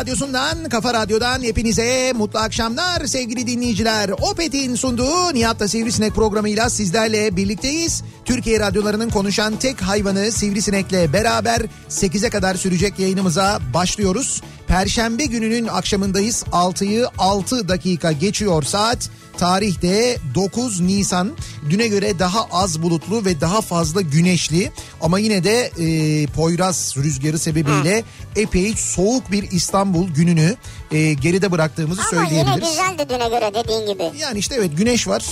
[0.00, 4.10] radyosundan, kafa radyodan hepinize mutlu akşamlar sevgili dinleyiciler.
[4.10, 8.02] Opet'in sunduğu Nihat'la Sivrisinek programıyla sizlerle birlikteyiz.
[8.24, 14.42] Türkiye radyolarının konuşan tek hayvanı Sivrisinek'le beraber 8'e kadar sürecek yayınımıza başlıyoruz.
[14.66, 16.44] Perşembe gününün akşamındayız.
[16.52, 19.10] 6'yı 6 dakika geçiyor saat.
[19.38, 21.32] Tarihte 9 Nisan
[21.70, 24.72] düne göre daha az bulutlu ve daha fazla güneşli.
[25.00, 28.04] Ama yine de e, Poyraz rüzgarı sebebiyle
[28.36, 30.56] epey soğuk bir İstanbul gününü
[30.92, 32.68] e, geride bıraktığımızı Ama yine söyleyebiliriz.
[32.70, 34.18] güzeldi düne göre dediğin gibi.
[34.18, 35.24] Yani işte evet güneş var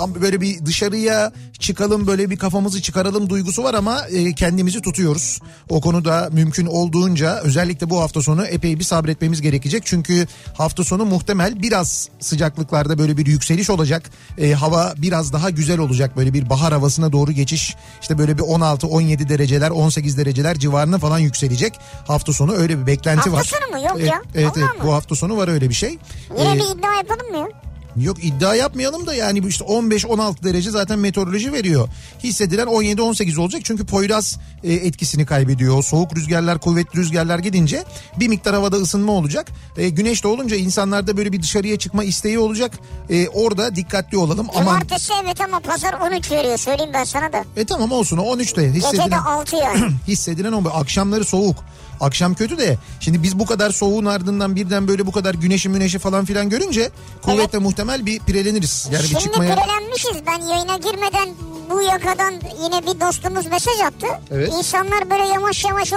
[0.00, 5.38] ama böyle bir dışarıya çıkalım böyle bir kafamızı çıkaralım duygusu var ama e, kendimizi tutuyoruz.
[5.68, 9.82] O konuda mümkün olduğunca özellikle bu hafta sonu epey bir sabretmemiz gerekecek.
[9.86, 14.10] Çünkü hafta sonu muhtemel biraz sıcaklıklarda böyle bir yükseliş olacak.
[14.38, 17.76] Ee, hava biraz daha güzel olacak böyle bir bahar havasına doğru geçiş.
[18.02, 21.74] İşte böyle bir 16-17 dereceler 18 dereceler civarına falan yükselecek.
[22.06, 23.44] Hafta sonu öyle bir beklenti Hafta var.
[23.44, 23.86] sonu mu?
[23.88, 24.22] Yok Evet, ya.
[24.34, 24.88] Evet, evet mı?
[24.88, 25.98] bu hafta sonu var öyle bir şey.
[26.38, 27.48] Yine Ee, bir iddia yapalım mı ya?
[27.96, 31.88] Yok iddia yapmayalım da yani bu işte 15-16 derece zaten meteoroloji veriyor.
[32.24, 35.82] Hissedilen 17-18 olacak çünkü Poyraz e, etkisini kaybediyor.
[35.82, 37.84] Soğuk rüzgarlar, kuvvetli rüzgarlar gidince
[38.20, 39.48] bir miktar havada ısınma olacak.
[39.76, 42.72] E, güneş de olunca insanlarda böyle bir dışarıya çıkma isteği olacak.
[43.10, 44.46] E, orada dikkatli olalım.
[44.54, 47.44] Aman Cumartesi evet ama pazar 13 veriyor söyleyeyim ben sana da.
[47.56, 49.90] e tamam olsun o 13'te Gece de hissedilen 6 yani.
[50.08, 51.56] hissedilen o akşamları soğuk.
[52.00, 55.98] Akşam kötü de şimdi biz bu kadar soğuğun ardından birden böyle bu kadar güneşi müneşi
[55.98, 56.90] falan filan görünce
[57.22, 58.88] kuvvetle muhtemel bir pireleniriz.
[58.92, 60.16] Yani bir Şimdi çıkmaya pirelenmişiz.
[60.26, 61.28] Ben yayına girmeden
[61.70, 64.06] bu yakadan yine bir dostumuz mesaj attı.
[64.30, 64.52] Evet.
[64.58, 65.96] İnsanlar böyle yavaş yavaş o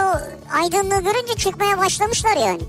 [0.53, 2.61] aydınlığı görünce çıkmaya başlamışlar yani.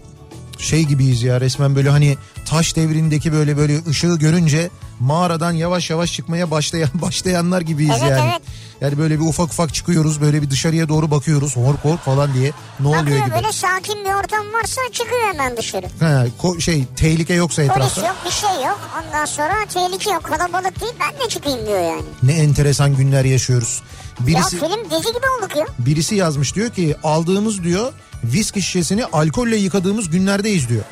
[0.64, 2.16] Şey gibiyiz ya resmen böyle hani
[2.46, 4.70] taş devrindeki böyle böyle ışığı görünce
[5.00, 8.30] mağaradan yavaş yavaş çıkmaya başlayan başlayanlar gibiyiz Evet, yani.
[8.30, 8.42] evet.
[8.80, 12.52] Yani böyle bir ufak ufak çıkıyoruz böyle bir dışarıya doğru bakıyoruz hork hork falan diye
[12.80, 13.34] ne oluyor Bakıyor gibi.
[13.34, 15.86] böyle sakin bir ortam varsa çıkıyor hemen dışarı.
[16.00, 18.06] Ha, ko- şey tehlike yoksa Polis etrafta.
[18.06, 18.80] yok bir şey yok.
[19.06, 20.22] Ondan sonra tehlike yok.
[20.24, 22.02] Kalabalık değil ben de çıkayım diyor yani.
[22.22, 23.82] Ne enteresan günler yaşıyoruz.
[24.20, 25.66] Birisi Ya film dizi gibi olduk ya.
[25.78, 27.92] birisi yazmış diyor ki aldığımız diyor
[28.32, 30.84] viski şişesini alkolle yıkadığımız günlerdeyiz diyor.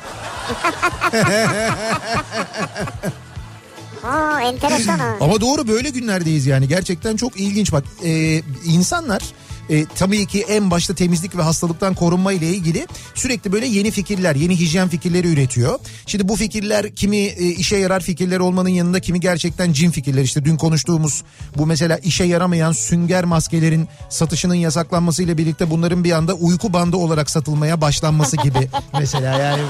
[4.03, 5.15] Aa enteresan ha.
[5.19, 9.23] Ama doğru böyle günlerdeyiz yani gerçekten çok ilginç bak e, insanlar
[9.69, 14.35] e, tabii ki en başta temizlik ve hastalıktan korunma ile ilgili sürekli böyle yeni fikirler,
[14.35, 15.79] yeni hijyen fikirleri üretiyor.
[16.05, 20.23] Şimdi bu fikirler kimi e, işe yarar fikirler olmanın yanında kimi gerçekten cin fikirler.
[20.23, 21.23] İşte dün konuştuğumuz
[21.57, 27.29] bu mesela işe yaramayan sünger maskelerin satışının yasaklanmasıyla birlikte bunların bir anda uyku bandı olarak
[27.29, 29.61] satılmaya başlanması gibi mesela yani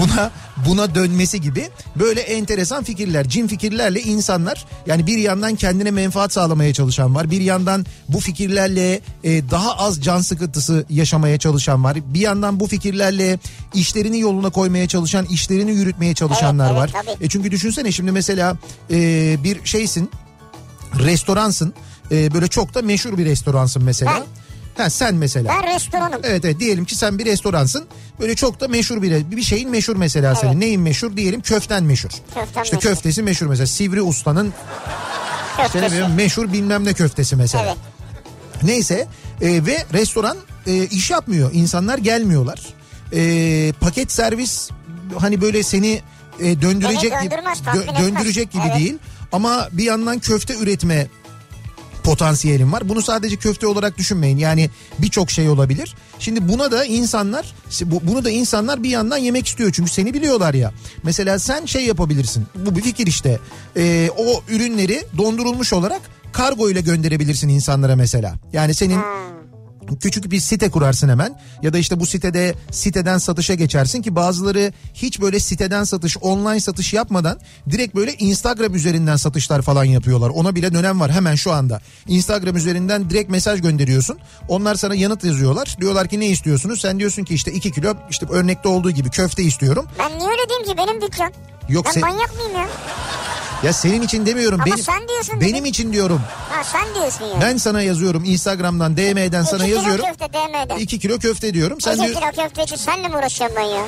[0.00, 0.30] buna
[0.66, 6.72] buna dönmesi gibi böyle enteresan fikirler, cin fikirlerle insanlar yani bir yandan kendine menfaat sağlamaya
[6.72, 7.30] çalışan var.
[7.30, 11.96] Bir yandan bu fikirlerle e, daha az can sıkıntısı yaşamaya çalışan var.
[12.14, 13.38] Bir yandan bu fikirlerle
[13.74, 16.90] işlerini yoluna koymaya çalışan, işlerini yürütmeye çalışanlar Evet, var.
[16.94, 17.24] evet, tabii.
[17.24, 18.56] E çünkü düşünsene şimdi mesela
[18.90, 18.96] e,
[19.44, 20.10] bir şeysin,
[20.98, 21.74] restoransın,
[22.10, 24.26] e, böyle çok da meşhur bir restoransın mesela.
[24.78, 25.54] Ha sen mesela.
[25.62, 26.20] Ben restoranım.
[26.24, 27.86] Evet evet diyelim ki sen bir restoransın.
[28.20, 30.50] Böyle çok da meşhur bir bir şeyin meşhur mesela senin.
[30.52, 30.58] Evet.
[30.60, 31.16] Neyin meşhur?
[31.16, 32.10] Diyelim köften meşhur.
[32.10, 32.90] Köftem işte meşhur.
[32.90, 33.66] köftesi meşhur mesela.
[33.66, 34.54] Sivri Usta'nın
[35.66, 36.08] işte ne Köftesi.
[36.16, 37.64] meşhur bilmem ne köftesi mesela.
[37.64, 37.76] Evet.
[38.62, 39.06] Neyse
[39.42, 40.36] e, ve restoran
[40.66, 41.50] e, iş yapmıyor.
[41.52, 42.66] İnsanlar gelmiyorlar.
[43.12, 44.70] E, paket servis
[45.18, 46.00] hani böyle seni
[46.40, 47.58] e, döndürecek gibi etmez.
[48.00, 48.78] döndürecek gibi Evet.
[48.78, 48.98] değil.
[49.32, 51.06] Ama bir yandan köfte üretme
[52.08, 52.88] potansiyelim var.
[52.88, 54.38] Bunu sadece köfte olarak düşünmeyin.
[54.38, 55.94] Yani birçok şey olabilir.
[56.18, 59.70] Şimdi buna da insanlar bu- bunu da insanlar bir yandan yemek istiyor.
[59.72, 60.72] Çünkü seni biliyorlar ya.
[61.02, 62.46] Mesela sen şey yapabilirsin.
[62.54, 63.38] Bu bir fikir işte.
[63.76, 66.00] Ee, o ürünleri dondurulmuş olarak
[66.32, 68.34] kargo ile gönderebilirsin insanlara mesela.
[68.52, 68.98] Yani senin
[69.96, 74.72] küçük bir site kurarsın hemen ya da işte bu sitede siteden satışa geçersin ki bazıları
[74.94, 77.38] hiç böyle siteden satış online satış yapmadan
[77.70, 80.30] direkt böyle Instagram üzerinden satışlar falan yapıyorlar.
[80.30, 81.80] Ona bile dönem var hemen şu anda.
[82.08, 84.18] Instagram üzerinden direkt mesaj gönderiyorsun.
[84.48, 85.76] Onlar sana yanıt yazıyorlar.
[85.80, 86.80] Diyorlar ki ne istiyorsunuz?
[86.80, 89.86] Sen diyorsun ki işte 2 kilo işte örnekte olduğu gibi köfte istiyorum.
[89.98, 91.32] Ben niye öyle diyeyim ki benim dükkan?
[91.68, 92.68] Yok ben sen- manyak mıyım ya?
[93.62, 94.60] Ya senin için demiyorum.
[94.60, 95.64] Ama benim, sen diyorsun Benim dedim.
[95.64, 96.20] için diyorum.
[96.50, 97.40] Ha sen diyorsun ya.
[97.40, 100.04] Ben sana yazıyorum Instagram'dan DM'den sana yazıyorum.
[100.04, 100.82] kilo köfte DM'de.
[100.82, 101.80] 2 kilo köfte diyorum.
[101.80, 103.82] Sen İki diyor, kilo köfte için senle mi uğraşıyorum ben ya?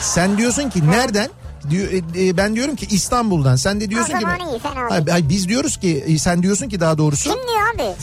[0.00, 1.30] Sen diyorsun ki nereden?
[1.70, 3.56] Diyor, e, e, ben diyorum ki İstanbul'dan.
[3.56, 4.90] Sen de diyorsun ki zaman iyi, fena.
[4.90, 7.94] Hayır, hayır, biz diyoruz ki e, sen diyorsun ki daha doğrusu Kim diyor abi?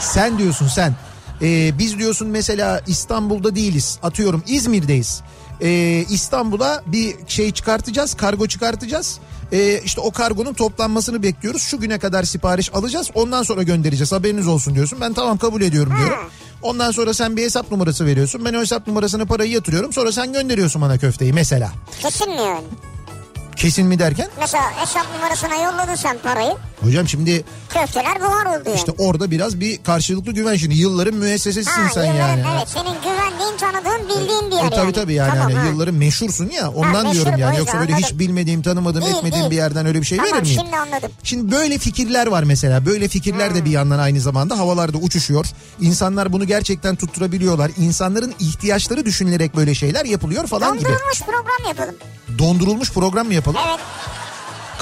[0.00, 0.94] sen diyorsun sen.
[1.42, 3.98] E, biz diyorsun mesela İstanbul'da değiliz.
[4.02, 5.20] Atıyorum İzmir'deyiz.
[5.62, 5.68] E,
[6.10, 9.18] İstanbul'a bir şey çıkartacağız, kargo çıkartacağız.
[9.52, 11.62] E, işte o kargonun toplanmasını bekliyoruz.
[11.62, 13.10] Şu güne kadar sipariş alacağız.
[13.14, 14.12] Ondan sonra göndereceğiz.
[14.12, 15.00] Haberiniz olsun diyorsun.
[15.00, 16.18] Ben tamam kabul ediyorum diyorum.
[16.62, 18.44] Ondan sonra sen bir hesap numarası veriyorsun.
[18.44, 19.92] Ben o hesap numarasına parayı yatırıyorum.
[19.92, 21.72] Sonra sen gönderiyorsun bana köfteyi mesela.
[22.00, 22.64] Kesin mi yani?
[23.56, 24.28] Kesin mi derken?
[24.40, 26.56] Mesela hesap numarasına yolladın sen parayı.
[26.82, 28.76] Hocam şimdi Köfteler buhar oldu yani.
[28.76, 32.44] işte orada biraz bir karşılıklı güven şimdi yılların müessesesisin sen yılların- yani.
[32.56, 34.92] Evet senin güvendiğin tanıdığın bildiğin bir E, yer tabii yani.
[34.92, 35.66] tabii yani Tamam, ha.
[35.66, 38.18] yılların meşhursun ya ondan meşhur, diyorum yani yoksa böyle hiç anladım.
[38.18, 39.50] bilmediğim tanımadığım Değil, etmediğim değil.
[39.50, 40.60] bir yerden öyle bir şey Tamam verir miyim?
[40.62, 41.10] şimdi anladım.
[41.22, 43.56] Şimdi böyle fikirler var mesela böyle fikirler Hmm.
[43.56, 45.46] de bir yandan aynı zamanda havalarda uçuşuyor.
[45.80, 47.70] İnsanlar bunu gerçekten tutturabiliyorlar.
[47.78, 50.84] İnsanların ihtiyaçları düşünülerek böyle şeyler yapılıyor falan gibi.
[50.88, 51.94] Dondurulmuş program yapalım.
[52.38, 53.60] Dondurulmuş program mı yapalım?
[53.68, 53.80] Evet.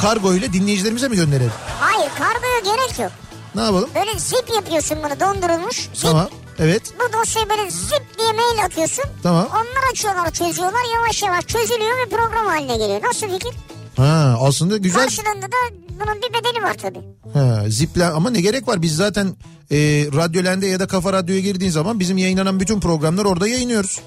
[0.01, 1.53] Kargo ile dinleyicilerimize mi gönderelim?
[1.81, 3.13] Hayır kargoya gerek yok.
[3.55, 3.91] Ne yapalım?
[3.95, 5.77] Böyle zip yapıyorsun bunu dondurulmuş.
[5.77, 6.03] Zip.
[6.03, 6.29] Tamam.
[6.59, 6.83] Evet.
[6.99, 9.05] Bu dosyayı böyle zip diye mail atıyorsun.
[9.23, 9.49] Tamam.
[9.53, 13.03] Onlar açıyorlar çözüyorlar yavaş yavaş çözülüyor ve program haline geliyor.
[13.03, 13.53] Nasıl fikir?
[13.97, 15.03] Ha aslında güzel.
[15.03, 15.57] Karşılığında da
[15.91, 17.01] bunun bir bedeli var tabii.
[17.35, 18.83] Ha, ziplen ama ne gerek var?
[18.83, 19.27] Biz zaten
[19.71, 19.77] e,
[20.17, 24.01] Radyolende ya da Kafa Radyo'ya girdiğin zaman bizim yayınlanan bütün programlar orada yayınlıyoruz.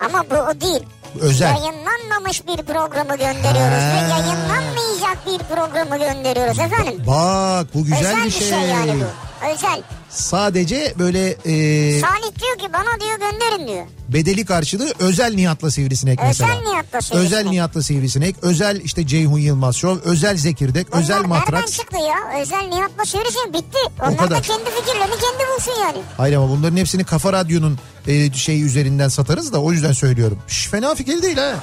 [0.00, 0.82] Ama bu o değil.
[1.20, 1.56] Özel.
[1.56, 3.92] Yayınlanmamış bir programı gönderiyoruz Ha.
[3.94, 7.02] ve yayınlanmayacak bir programı gönderiyoruz efendim.
[7.06, 8.50] Bak bu güzel Özel bir şey.
[8.50, 9.46] yani bu.
[9.46, 9.82] Özel.
[10.10, 13.86] Sadece böyle e, Salih diyor ki bana diyor gönderin diyor.
[14.08, 16.70] bedeli karşılığı özel Nihat'la Sivrisinek Özel mesela.
[16.70, 17.26] Nihat'la Sivrisinek.
[17.26, 21.76] Özel Nihat'la Sivrisinek, özel işte Ceyhun Yılmaz Show, özel Zekirdek, Bunlar özel Matraks.
[21.76, 22.40] çıktı ya?
[22.42, 23.78] Özel Nihat'la Sivrisinek bitti.
[24.02, 24.30] Onlar kadar.
[24.38, 25.98] da kendi fikirlerini kendi bulsun yani.
[26.16, 30.38] Hayır ama bunların hepsini Kafa Radyo'nun e, şeyi üzerinden satarız da o yüzden söylüyorum.
[30.48, 31.54] Şş, fena fikir değil ha.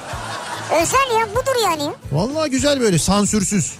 [0.82, 1.92] Özel ya budur yani.
[2.12, 3.72] Vallahi güzel böyle sansürsüz.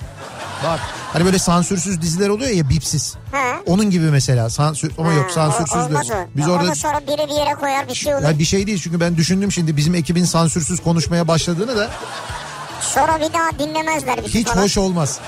[0.64, 0.80] Bak
[1.12, 3.14] hani böyle sansürsüz diziler oluyor ya bipsiz.
[3.32, 3.42] Ha.
[3.66, 6.14] Onun gibi mesela sansür ama yok Ha, sansürsüz o- olmaz de.
[6.14, 6.36] o.
[6.36, 8.22] Biz Onu orada sonra biri bir yere koyar bir şey olur.
[8.24, 11.90] ya bir şey değil çünkü ben düşündüm şimdi bizim ekibin sansürsüz konuşmaya başladığını da
[12.80, 14.62] Sonra bir daha dinlemezler bizi hiç falan.
[14.62, 15.18] hoş olmaz.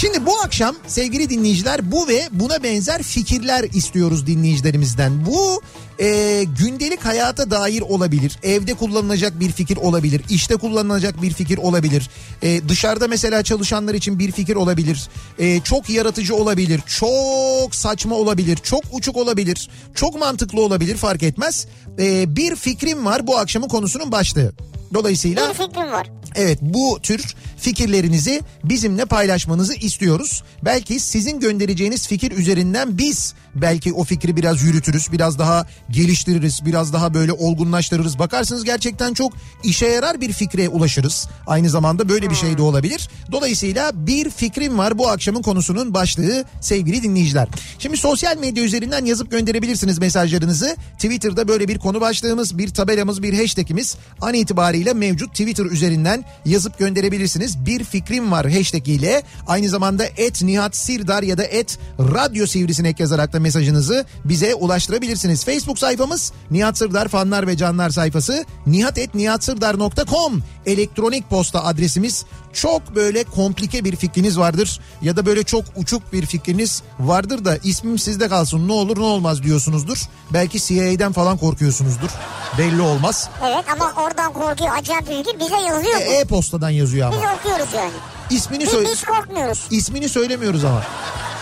[0.00, 5.26] Şimdi bu akşam sevgili dinleyiciler bu ve buna benzer fikirler istiyoruz dinleyicilerimizden.
[5.26, 5.62] Bu
[6.00, 8.38] e, gündelik hayata dair olabilir.
[8.42, 10.22] Evde kullanılacak bir fikir olabilir.
[10.30, 12.10] işte kullanılacak bir fikir olabilir.
[12.42, 15.08] E, dışarıda mesela çalışanlar için bir fikir olabilir.
[15.38, 16.80] E, çok yaratıcı olabilir.
[16.86, 18.56] Çok saçma olabilir.
[18.56, 19.68] Çok uçuk olabilir.
[19.94, 21.66] Çok mantıklı olabilir fark etmez.
[21.98, 24.52] E, bir fikrim var bu akşamın konusunun başlığı.
[24.94, 26.10] Dolayısıyla Bir fikrim var.
[26.34, 30.42] Evet bu tür fikirlerinizi bizimle paylaşmanızı istiyoruz.
[30.64, 36.92] Belki sizin göndereceğiniz fikir üzerinden biz belki o fikri biraz yürütürüz, biraz daha geliştiririz, biraz
[36.92, 38.18] daha böyle olgunlaştırırız.
[38.18, 39.32] Bakarsınız gerçekten çok
[39.64, 41.28] işe yarar bir fikre ulaşırız.
[41.46, 43.08] Aynı zamanda böyle bir şey de olabilir.
[43.32, 47.48] Dolayısıyla bir fikrim var bu akşamın konusunun başlığı sevgili dinleyiciler.
[47.78, 50.76] Şimdi sosyal medya üzerinden yazıp gönderebilirsiniz mesajlarınızı.
[50.94, 56.78] Twitter'da böyle bir konu başlığımız, bir tabelamız, bir hashtagimiz an itibariyle mevcut Twitter üzerinden yazıp
[56.78, 57.66] gönderebilirsiniz.
[57.66, 63.00] Bir fikrim var hashtag ile aynı zamanda et Nihat Sirdar ya da et Radyo Sivrisinek
[63.00, 65.44] yazarak da mesajınızı bize ulaştırabilirsiniz.
[65.44, 72.24] Facebook sayfamız Nihat Sırdar fanlar ve canlar sayfası nihatetnihatsırdar.com elektronik posta adresimiz.
[72.52, 77.56] Çok böyle komplike bir fikriniz vardır ya da böyle çok uçuk bir fikriniz vardır da
[77.64, 79.98] ismim sizde kalsın ne olur ne olmaz diyorsunuzdur.
[80.32, 82.10] Belki CIA'den falan korkuyorsunuzdur.
[82.58, 83.28] Belli olmaz.
[83.46, 86.00] Evet ama oradan korkuyor acayip fikir bize yazıyor.
[86.00, 86.18] E-.
[86.20, 87.34] E-postadan yazıyor Biz ama.
[87.34, 87.90] okuyoruz yani.
[88.30, 89.66] İsmini Biz, söyle biz korkmuyoruz.
[89.70, 90.82] ismini söylemiyoruz ama.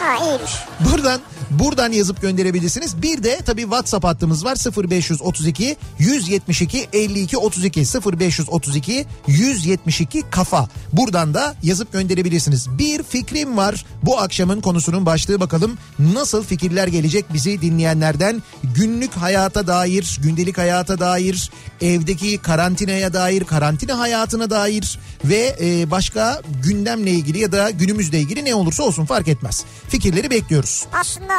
[0.00, 0.52] Ha iyiymiş.
[0.80, 3.02] Buradan buradan yazıp gönderebilirsiniz.
[3.02, 4.56] Bir de tabii WhatsApp hattımız var
[4.90, 10.68] 0532 172 52 32 0532 172 kafa.
[10.92, 12.78] Buradan da yazıp gönderebilirsiniz.
[12.78, 13.84] Bir fikrim var.
[14.02, 15.78] Bu akşamın konusunun başlığı bakalım.
[15.98, 18.42] Nasıl fikirler gelecek bizi dinleyenlerden?
[18.74, 21.50] Günlük hayata dair, gündelik hayata dair,
[21.80, 28.44] evdeki karantinaya dair, karantina hayatına dair ve e, başka gündemle ilgili ya da günümüzle ilgili
[28.44, 29.64] ne olursa olsun fark etmez.
[29.88, 30.86] Fikirleri bekliyoruz.
[31.00, 31.34] Aslında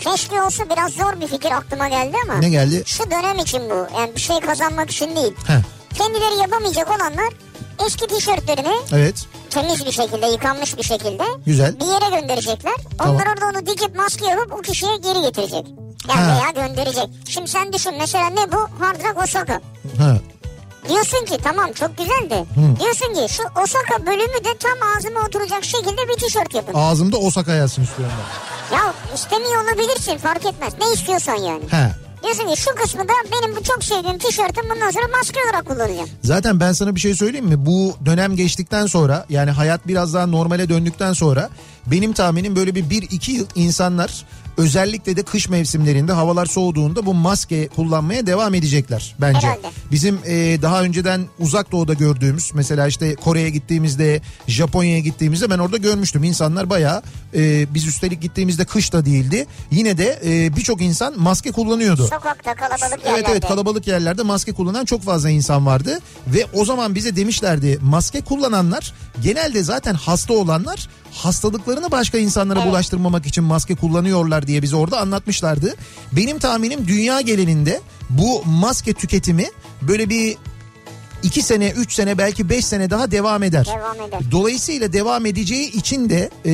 [0.00, 2.38] keşke olsa biraz zor bir fikir aklıma geldi ama.
[2.38, 2.82] Ne geldi?
[2.86, 3.86] Şu dönem için bu.
[3.98, 5.34] Yani bir şey kazanmak için değil.
[5.46, 5.60] Heh,
[5.94, 7.28] Kendileri yapamayacak olanlar
[7.86, 9.26] eski tişörtlerini evet.
[9.50, 11.80] temiz bir şekilde yıkanmış bir şekilde Güzel.
[11.80, 12.72] bir yere gönderecekler.
[12.98, 13.14] Tamam.
[13.14, 15.66] Onlar orada onu dikip maske yapıp o kişiye geri getirecek.
[16.08, 16.40] Yani Ha.
[16.54, 17.08] veya gönderecek.
[17.28, 18.84] Şimdi sen düşün mesela ne bu?
[18.84, 19.60] Hard Rock Osaka.
[19.98, 20.16] Ha.
[20.88, 22.44] Diyorsun ki tamam çok güzel de.
[22.80, 26.74] Diyorsun ki şu Osaka bölümü de tam ağzıma oturacak şekilde bir tişört yapın.
[26.74, 28.76] Ağzımda Osaka yazsın istiyorum ben.
[28.76, 30.72] Ya istemiyor olabilirsin fark etmez.
[30.80, 31.62] Ne istiyorsan yani.
[31.70, 31.92] He.
[32.22, 36.08] Diyorsun ki şu kısmı da benim bu çok sevdiğim tişörtüm bundan sonra maske olarak kullanacağım.
[36.22, 37.66] Zaten ben sana bir şey söyleyeyim mi?
[37.66, 41.50] Bu dönem geçtikten sonra yani hayat biraz daha normale döndükten sonra
[41.86, 44.24] benim tahminim böyle bir 1-2 yıl insanlar
[44.56, 49.46] özellikle de kış mevsimlerinde havalar soğuduğunda bu maske kullanmaya devam edecekler bence.
[49.46, 49.66] Herhalde.
[49.90, 55.76] Bizim e, daha önceden uzak doğuda gördüğümüz mesela işte Kore'ye gittiğimizde Japonya'ya gittiğimizde ben orada
[55.76, 57.02] görmüştüm insanlar bayağı
[57.34, 62.02] e, biz üstelik gittiğimizde kış da değildi yine de e, birçok insan maske kullanıyordu.
[62.06, 63.10] Sokakta kalabalık yerlerde.
[63.10, 67.78] Evet evet kalabalık yerlerde maske kullanan çok fazla insan vardı ve o zaman bize demişlerdi
[67.82, 68.92] maske kullananlar
[69.22, 72.70] genelde zaten hasta olanlar hastalıklarını başka insanlara Evet.
[72.70, 75.74] bulaştırmamak için maske kullanıyorlar diye bize orada anlatmışlardı.
[76.12, 77.80] Benim tahminim dünya genelinde
[78.10, 79.46] bu maske tüketimi
[79.82, 80.36] böyle bir
[81.22, 83.66] 2 sene, 3 sene belki 5 sene daha devam eder.
[83.66, 84.20] Devam eder.
[84.30, 86.52] Dolayısıyla devam edeceği için de e,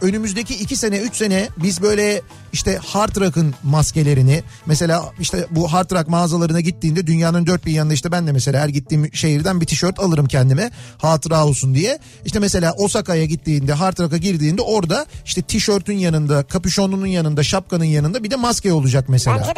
[0.00, 2.22] önümüzdeki 2 sene 3 sene biz böyle
[2.52, 7.94] işte Hard Rock'ın maskelerini mesela işte bu Hard Rock mağazalarına gittiğinde dünyanın dört bir yanında
[7.94, 11.98] işte ben de mesela her gittiğim şehirden bir tişört alırım kendime hatıra olsun diye.
[12.24, 18.24] İşte mesela Osaka'ya gittiğinde Hard Rock'a girdiğinde orada işte tişörtün yanında, kapüşonunun yanında, şapkanın yanında
[18.24, 19.54] bir de maske olacak mesela.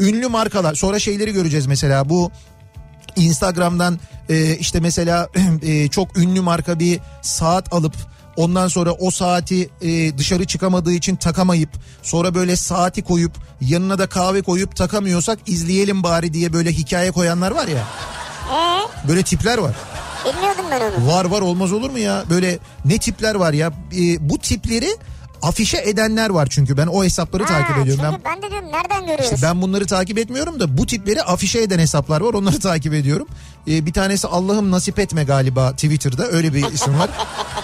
[0.00, 2.30] Ünlü markalar sonra şeyleri göreceğiz mesela bu
[3.16, 5.28] Instagram'dan e, işte mesela
[5.62, 7.94] e, çok ünlü marka bir saat alıp
[8.36, 11.70] ondan sonra o saati e, dışarı çıkamadığı için takamayıp
[12.02, 17.50] sonra böyle saati koyup yanına da kahve koyup takamıyorsak izleyelim bari diye böyle hikaye koyanlar
[17.50, 17.84] var ya.
[18.52, 19.74] Ee, Böyle tipler var.
[20.26, 21.06] bilmiyordum ben onu.
[21.08, 22.24] Var var olmaz olur mu ya?
[22.30, 23.72] Böyle ne tipler var ya?
[23.98, 24.96] E, bu tipleri
[25.42, 28.04] afişe edenler var çünkü ben o hesapları takip Ha, ediyorum.
[28.10, 29.24] Çünkü Ben ben, de diyorum nereden görüyoruz?
[29.24, 33.26] işte ben bunları takip etmiyorum da bu tipleri afişe eden hesaplar var onları takip ediyorum.
[33.68, 37.10] Ee, bir tanesi Allah'ım nasip etme galiba Twitter'da öyle bir isim var.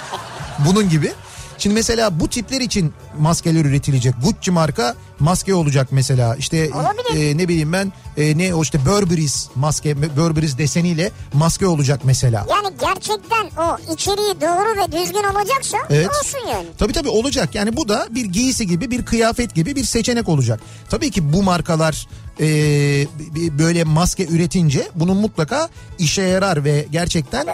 [0.66, 1.12] Bunun gibi.
[1.58, 4.14] Şimdi mesela bu tipler için maskeler üretilecek.
[4.24, 6.36] Gucci marka maske olacak mesela.
[6.36, 7.30] İşte Olabilir.
[7.30, 12.46] e, ne bileyim ben e, ne o işte Burberry's maske Burberry's deseniyle maske olacak mesela.
[12.50, 16.08] Yani gerçekten o içeriği doğru ve düzgün olacaksa Evet.
[16.20, 16.66] olsun yani.
[16.78, 17.54] Tabii tabii olacak.
[17.54, 20.60] Yani bu da bir giysi gibi, bir kıyafet gibi bir seçenek olacak.
[20.90, 22.06] Tabii ki bu markalar
[22.40, 22.46] e,
[23.58, 27.46] böyle maske üretince bunun mutlaka işe yarar ve gerçekten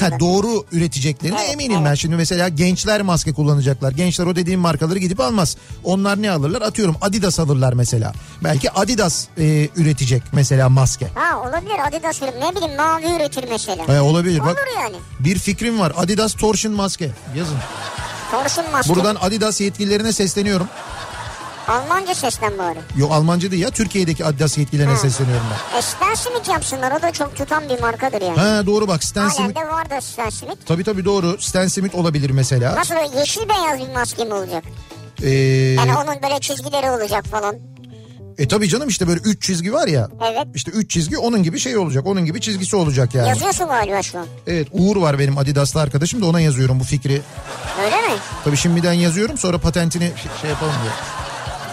[0.00, 1.88] ha, doğru üreteceklerine Evet, eminim ben.
[1.88, 1.98] evet.
[1.98, 3.92] Şimdi mesela gençler maske kullanacaklar.
[3.92, 5.56] Gençler o dediğim markaları gidip almaz.
[5.84, 6.62] Onlar ne alırlar?
[6.62, 8.12] Atıyorum Adidas alırlar mesela.
[8.44, 11.06] Belki Adidas e, üretecek mesela maske.
[11.14, 13.84] Ha olabilir Adidas film ne bileyim mavi üretir mesela.
[13.94, 14.40] E, olabilir.
[14.40, 14.96] Bak Olur yani.
[15.20, 15.92] bir fikrim var.
[15.96, 17.10] Adidas Torsion maske.
[17.36, 17.56] Yazın.
[18.30, 18.94] Torsun maske.
[18.94, 20.66] Buradan Adidas yetkililerine sesleniyorum.
[21.68, 22.78] Almanca seslen bari.
[22.96, 24.98] Yok Almanca değil ya Türkiye'deki Adidas yetkililerine Ha.
[24.98, 25.78] sesleniyorum ben.
[25.78, 28.38] E Stan Smith yapsınlar o da çok tutan bir markadır yani.
[28.40, 29.60] Ha doğru bak Stan Halen Smith.
[29.60, 30.56] de var da Stan Smith.
[30.66, 31.36] Tabii tabii doğru.
[31.40, 32.74] Stan Smith olabilir mesela.
[32.74, 34.64] Nasıl yeşil beyaz bir maske mi olacak?
[35.22, 35.30] Ee,
[35.78, 37.56] Yani onun böyle çizgileri olacak falan.
[38.38, 40.08] e tabii canım işte böyle üç çizgi var ya.
[40.32, 40.46] Evet.
[40.54, 42.06] İşte üç çizgi onun gibi şey olacak.
[42.06, 43.28] Onun gibi çizgisi olacak yani.
[43.28, 44.26] Yazıyorsun galiba şu an.
[44.46, 47.20] Evet Uğur var benim Adidas'lı arkadaşım da ona yazıyorum bu fikri.
[47.84, 48.18] Öyle mi?
[48.44, 50.92] Tabii şimdiden yazıyorum sonra patentini şey, yapalım diye.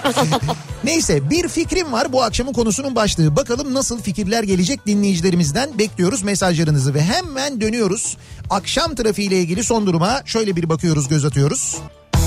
[0.84, 3.36] Neyse bir fikrim var bu akşamın konusunun başlığı.
[3.36, 8.18] Bakalım nasıl fikirler gelecek dinleyicilerimizden bekliyoruz mesajlarınızı ve hemen dönüyoruz.
[8.50, 11.78] Akşam trafiğiyle ilgili son duruma şöyle bir bakıyoruz göz atıyoruz.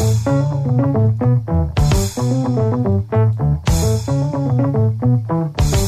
[0.00, 0.26] Thank
[5.74, 5.79] you.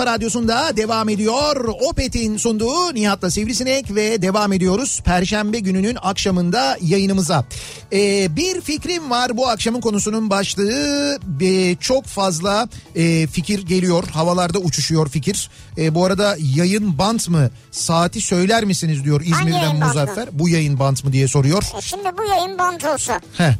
[0.00, 1.64] Kafa Radyosu'nda devam ediyor.
[1.90, 5.00] Opet'in sunduğu Nihat'la Sivrisinek ve devam ediyoruz.
[5.04, 7.44] Perşembe gününün akşamında yayınımıza.
[7.92, 11.18] Ee, bir fikrim var bu akşamın konusunun başlığı.
[11.40, 14.04] Ee, çok fazla e, fikir geliyor.
[14.08, 15.50] Havalarda uçuşuyor fikir.
[15.78, 17.50] Ee, bu arada yayın bant mı?
[17.70, 19.76] Saati söyler misiniz diyor İzmir'den?
[19.76, 20.28] Muzaffer.
[20.32, 21.62] Bu yayın bant mı diye soruyor.
[21.78, 23.52] E şimdi bu yayın bant olsa Heh.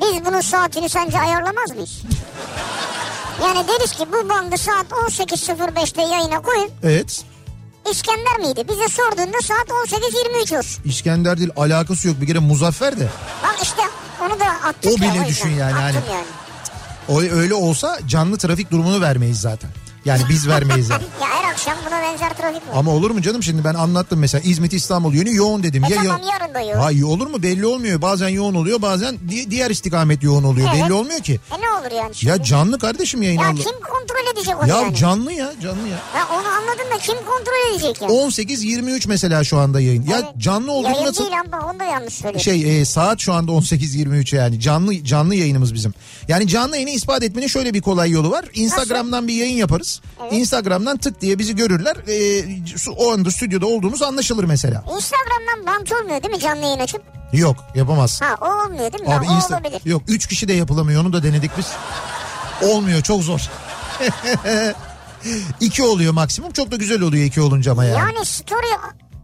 [0.00, 2.02] biz bunun saatini sence ayarlamaz mıyız?
[3.42, 6.70] Yani deriz ki bu bandı saat 18.05'te yayına koyun.
[6.82, 7.24] Evet.
[7.90, 8.64] İskender miydi?
[8.68, 10.82] Bize sorduğunda saat 18.23 olsun.
[10.84, 13.08] İskender değil alakası yok bir kere Muzaffer de.
[13.42, 13.82] Bak işte
[14.22, 15.94] onu da attık O bile düşün yani, Attım hani.
[15.96, 16.26] yani.
[17.08, 19.70] O öyle olsa canlı trafik durumunu vermeyiz zaten.
[20.08, 21.02] Yani biz vermeyiz yani.
[21.22, 22.74] Ya her akşam buna benzer trafik var.
[22.74, 25.84] Ama olur mu canım şimdi ben anlattım mesela İzmit İstanbul yönü yoğun dedim.
[25.84, 26.80] E tamam, yo- yarın da yoğun.
[26.82, 28.02] Hayır olur mu belli olmuyor.
[28.02, 30.68] Bazen yoğun oluyor bazen di- diğer istikamet yoğun oluyor.
[30.74, 30.84] Evet.
[30.84, 31.40] Belli olmuyor ki.
[31.58, 32.30] E ne olur yani şimdi?
[32.30, 33.54] Ya canlı kardeşim yayın Ya Allah.
[33.54, 34.94] kim kontrol edecek onu Ya yani?
[34.96, 35.98] canlı ya canlı ya.
[36.16, 38.08] Ya onu anladım da kim kontrol edecek ya?
[38.08, 40.02] 18-23 mesela şu anda yayın.
[40.06, 40.24] Ya Evet.
[40.38, 41.24] canlı olduğunu Yayın nasıl...
[41.24, 42.40] değil ama onu da yanlış söylüyorum.
[42.40, 45.94] Şey e, saat şu anda 18.23 yani canlı canlı yayınımız bizim.
[46.28, 48.44] Yani canlı yayını ispat etmenin şöyle bir kolay yolu var.
[48.54, 49.97] Instagram'dan bir yayın yaparız.
[50.22, 50.32] Evet.
[50.32, 51.96] Instagram'dan tık diye bizi görürler.
[52.08, 54.84] E, su- o anda stüdyoda olduğumuz anlaşılır mesela.
[54.96, 57.02] Instagram'dan bant olmuyor değil mi canlı yayın açıp?
[57.32, 58.20] Yok yapamaz.
[58.22, 59.14] Ha o olmuyor değil mi?
[59.14, 59.80] Abi o Insta- olabilir.
[59.84, 61.66] yok 3 kişi de yapılamıyor onu da denedik biz.
[62.70, 63.40] Olmuyor çok zor.
[65.60, 67.98] iki oluyor maksimum çok da güzel oluyor iki olunca ama yani.
[67.98, 68.66] Yani story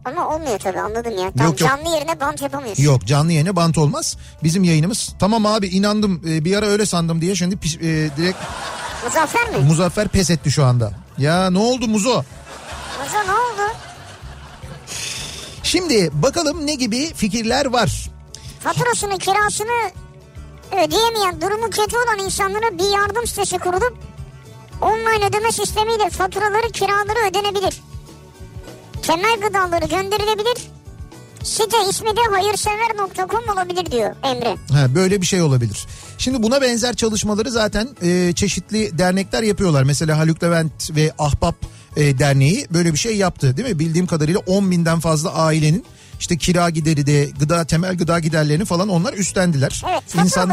[0.05, 1.31] ama olmuyor tabii anladım ya.
[1.37, 1.69] Tam Yok, yok.
[1.69, 2.83] canlı yerine bant yapamıyorsun.
[2.83, 4.17] Yok canlı yayına bant olmaz.
[4.43, 7.59] Bizim yayınımız tamam abi inandım e, bir ara öyle sandım diye şimdi e,
[8.17, 8.37] direkt
[9.05, 9.57] Muzaffer mi?
[9.57, 10.91] Muzaffer pes etti şu anda.
[11.17, 12.23] Ya ne oldu Muzo?
[13.03, 13.71] Muzo ne oldu?
[15.63, 18.09] Şimdi bakalım ne gibi fikirler var.
[18.59, 19.91] Faturasını kirasını
[20.71, 23.97] ödeyemeyen durumu kötü olan insanlara bir yardım sitesi kurulup
[24.81, 27.81] online ödeme sistemiyle faturaları kiraları ödenebilir.
[29.01, 30.57] Temel gıdaları gönderilebilir.
[31.45, 34.55] Site ismi de hayırsever.com olabilir diyor Emre.
[34.71, 35.85] Ha, böyle bir şey olabilir.
[36.17, 39.83] Şimdi buna benzer çalışmaları zaten e, çeşitli dernekler yapıyorlar.
[39.83, 41.55] Mesela Haluk Levent ve Ahbap
[41.95, 43.79] e, Derneği böyle bir şey yaptı değil mi?
[43.79, 45.85] Bildiğim kadarıyla 10 binden fazla ailenin
[46.19, 49.83] işte kira gideri de gıda temel gıda giderlerini falan onlar üstlendiler.
[49.91, 50.03] Evet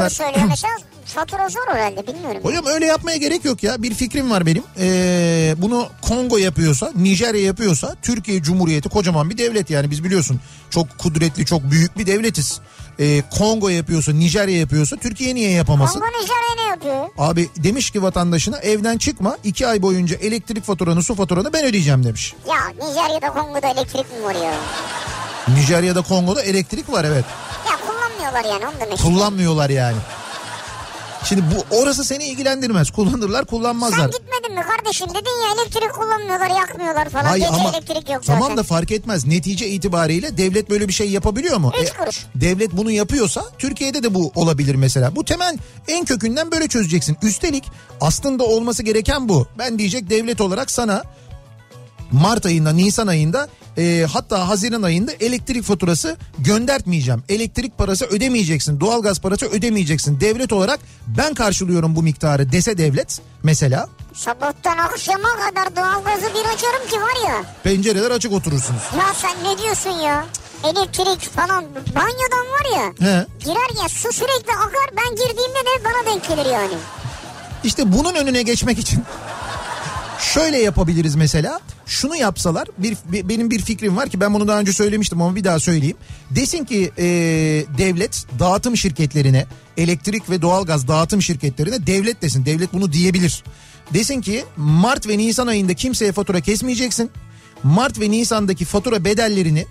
[0.08, 0.76] söylüyor mesela
[1.12, 2.40] fatura zor herhalde bilmiyorum.
[2.42, 3.82] Hocam öyle yapmaya gerek yok ya.
[3.82, 4.62] Bir fikrim var benim.
[4.78, 10.98] Ee, bunu Kongo yapıyorsa, Nijerya yapıyorsa Türkiye Cumhuriyeti kocaman bir devlet yani biz biliyorsun çok
[10.98, 12.60] kudretli, çok büyük bir devletiz.
[13.00, 16.00] Ee, Kongo yapıyorsa, Nijerya yapıyorsa Türkiye niye yapamasın?
[16.00, 17.08] Kongo Nijerya ne yapıyor?
[17.18, 22.04] Abi demiş ki vatandaşına evden çıkma iki ay boyunca elektrik faturanı su faturanı ben ödeyeceğim
[22.04, 22.34] demiş.
[22.48, 24.54] Ya Nijerya'da Kongo'da elektrik mi var ya?
[25.48, 27.24] Nijerya'da Kongo'da elektrik var evet.
[27.70, 28.98] Ya kullanmıyorlar yani onu demek.
[28.98, 29.96] Kullanmıyorlar yani.
[31.24, 32.90] Şimdi bu orası seni ilgilendirmez.
[32.90, 33.98] Kullanırlar kullanmazlar.
[33.98, 37.24] Sen gitmedin mi kardeşim dedin ya elektrik kullanmıyorlar yakmıyorlar falan.
[37.24, 38.40] Hayır Gece ama elektrik yok zaten.
[38.40, 39.26] tamam da fark etmez.
[39.26, 41.72] Netice itibariyle devlet böyle bir şey yapabiliyor mu?
[41.82, 42.26] Üç kuruş.
[42.34, 45.16] devlet bunu yapıyorsa Türkiye'de de bu olabilir mesela.
[45.16, 45.58] Bu temel
[45.88, 47.16] en kökünden böyle çözeceksin.
[47.22, 47.64] Üstelik
[48.00, 49.46] aslında olması gereken bu.
[49.58, 51.02] Ben diyecek devlet olarak sana
[52.12, 57.22] Mart ayında, Nisan ayında e, hatta Haziran ayında elektrik faturası göndertmeyeceğim.
[57.28, 58.80] Elektrik parası ödemeyeceksin.
[58.80, 60.20] Doğalgaz parası ödemeyeceksin.
[60.20, 60.80] Devlet olarak
[61.18, 67.28] ben karşılıyorum bu miktarı dese devlet mesela Sabahtan akşama kadar doğalgazı bir açarım ki var
[67.28, 67.42] ya.
[67.64, 68.82] pencereler açık oturursunuz.
[68.98, 70.26] Ya sen ne diyorsun ya?
[70.64, 72.86] Elektrik falan banyodan var ya.
[73.08, 73.26] He.
[73.44, 76.74] Girer ya su sürekli akar ben girdiğimde de bana denk gelir yani.
[77.64, 79.04] İşte bunun önüne geçmek için
[80.22, 81.60] şöyle yapabiliriz mesela.
[81.86, 85.36] Şunu yapsalar bir, bir- benim bir fikrim var ki ben bunu daha önce söylemiştim ama
[85.36, 85.96] bir daha söyleyeyim.
[86.30, 87.04] Desin ki e,
[87.78, 92.46] devlet dağıtım şirketlerine elektrik ve doğalgaz dağıtım şirketlerine devlet desin.
[92.46, 93.44] Devlet bunu diyebilir.
[93.94, 97.10] Desin ki Mart ve Nisan ayında kimseye fatura kesmeyeceksin.
[97.62, 99.66] Mart ve Nisan'daki fatura bedellerini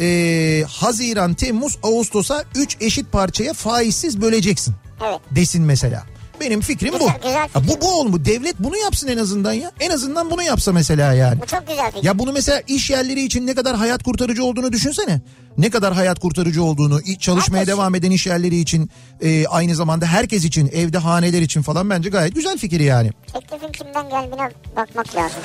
[0.00, 4.74] e, Haziran, Temmuz, Ağustos'a 3 eşit parçaya faizsiz böleceksin
[5.08, 5.20] Evet.
[5.30, 6.06] desin mesela.
[6.40, 6.98] Benim fikrim bu.
[6.98, 7.60] Güzel, güzel fikir.
[7.60, 8.24] Ha, bu bu olmu.
[8.24, 9.72] Devlet bunu yapsın en azından ya.
[9.80, 11.40] En azından bunu yapsa mesela yani.
[11.42, 12.04] Bu çok güzel fikir.
[12.06, 15.20] Ya bunu mesela iş yerleri için ne kadar hayat kurtarıcı olduğunu düşünsene.
[15.58, 17.74] Ne kadar hayat kurtarıcı olduğunu, çalışmaya Herkes.
[17.74, 22.08] devam eden iş yerleri için, e, aynı zamanda herkes için, evde haneler için falan bence
[22.10, 23.10] gayet güzel fikir yani.
[23.32, 25.38] Teklifin kimden geldiğine bakmak lazım.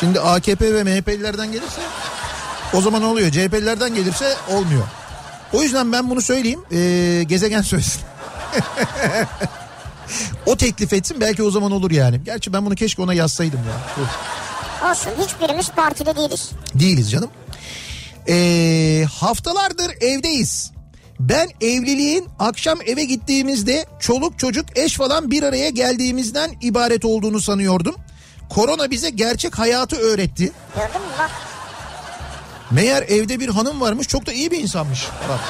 [0.00, 1.80] Şimdi AKP ve MHP'lilerden gelirse
[2.74, 3.30] o zaman oluyor.
[3.30, 4.82] CHP'lilerden gelirse olmuyor.
[5.52, 6.60] O yüzden ben bunu söyleyeyim.
[6.72, 8.02] e, gezegen söylesin.
[10.46, 12.20] O teklif etsin belki o zaman olur yani.
[12.24, 14.04] Gerçi ben bunu keşke ona yazsaydım ya.
[14.90, 16.50] Olsun hiçbirimiz partide değiliz.
[16.74, 17.30] Değiliz canım.
[18.28, 20.72] Ee, haftalardır evdeyiz.
[21.20, 27.94] Ben evliliğin akşam eve gittiğimizde çoluk çocuk eş falan bir araya geldiğimizden ibaret olduğunu sanıyordum.
[28.48, 30.52] Korona bize gerçek hayatı öğretti.
[30.74, 31.30] Gördün mü bak.
[32.70, 35.08] Meğer evde bir hanım varmış çok da iyi bir insanmış.
[35.28, 35.40] Bak.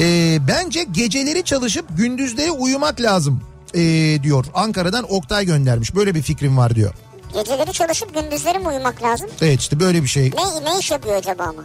[0.00, 3.40] Ee, bence geceleri çalışıp gündüzleri uyumak lazım
[3.74, 3.78] ee,
[4.22, 4.44] diyor.
[4.54, 5.94] Ankara'dan Oktay göndermiş.
[5.94, 6.94] Böyle bir fikrim var diyor.
[7.34, 9.30] Geceleri çalışıp gündüzleri mi uyumak lazım?
[9.42, 10.32] Evet işte böyle bir şey.
[10.36, 11.62] Ne, ne iş yapıyor acaba ama?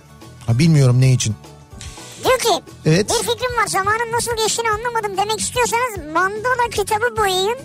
[0.47, 1.35] Ha, bilmiyorum ne için.
[2.23, 3.09] Diyor ki Evet.
[3.09, 7.57] bir fikrim var zamanın nasıl geçtiğini anlamadım demek istiyorsanız Mandola kitabı boyayın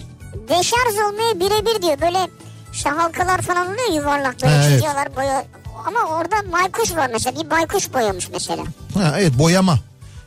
[0.48, 2.00] deşarj olmaya birebir diyor.
[2.00, 2.30] Böyle
[2.72, 4.64] işte halkalar falan oluyor yuvarlak böyle evet.
[4.64, 5.44] çiziyorlar boya.
[5.86, 8.62] Ama orada baykuş var mesela bir baykuş boyamış mesela.
[8.94, 9.78] Ha, evet boyama.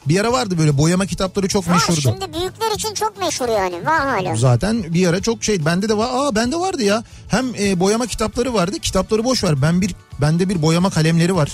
[0.07, 2.01] Bir ara vardı böyle boyama kitapları çok Var meşhurdu.
[2.01, 4.35] şimdi büyükler için çok meşhur yani var hala.
[4.35, 6.09] Zaten bir ara çok şey bende de var.
[6.13, 7.03] Aa bende vardı ya.
[7.27, 8.79] Hem e, boyama kitapları vardı.
[8.79, 9.61] Kitapları boş ver.
[9.61, 11.51] Ben bir bende bir boyama kalemleri var.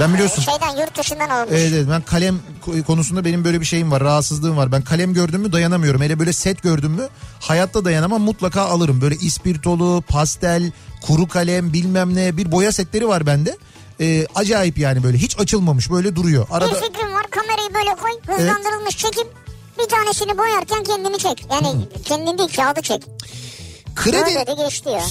[0.00, 0.42] Ben biliyorsun.
[0.42, 1.50] Şeyden yurt dışından almış.
[1.52, 4.72] Evet, evet ben kalem ko- konusunda benim böyle bir şeyim var rahatsızlığım var.
[4.72, 6.00] Ben kalem gördüm mü dayanamıyorum.
[6.02, 7.08] Hele böyle set gördüm mü
[7.40, 9.00] hayatta dayanamam mutlaka alırım.
[9.00, 13.56] Böyle ispirtolu, pastel, kuru kalem bilmem ne bir boya setleri var bende.
[14.00, 16.48] Ee, acayip yani böyle hiç açılmamış böyle duruyor.
[16.48, 19.28] Bir Arada fikrim var kamerayı böyle koy hızlandırılmış çekim
[19.78, 21.46] bir tanesini boyarken kendini çek.
[21.50, 23.02] Yani kendini değil kağıdı çek.
[23.96, 25.02] kredi Öyle de geçti ya.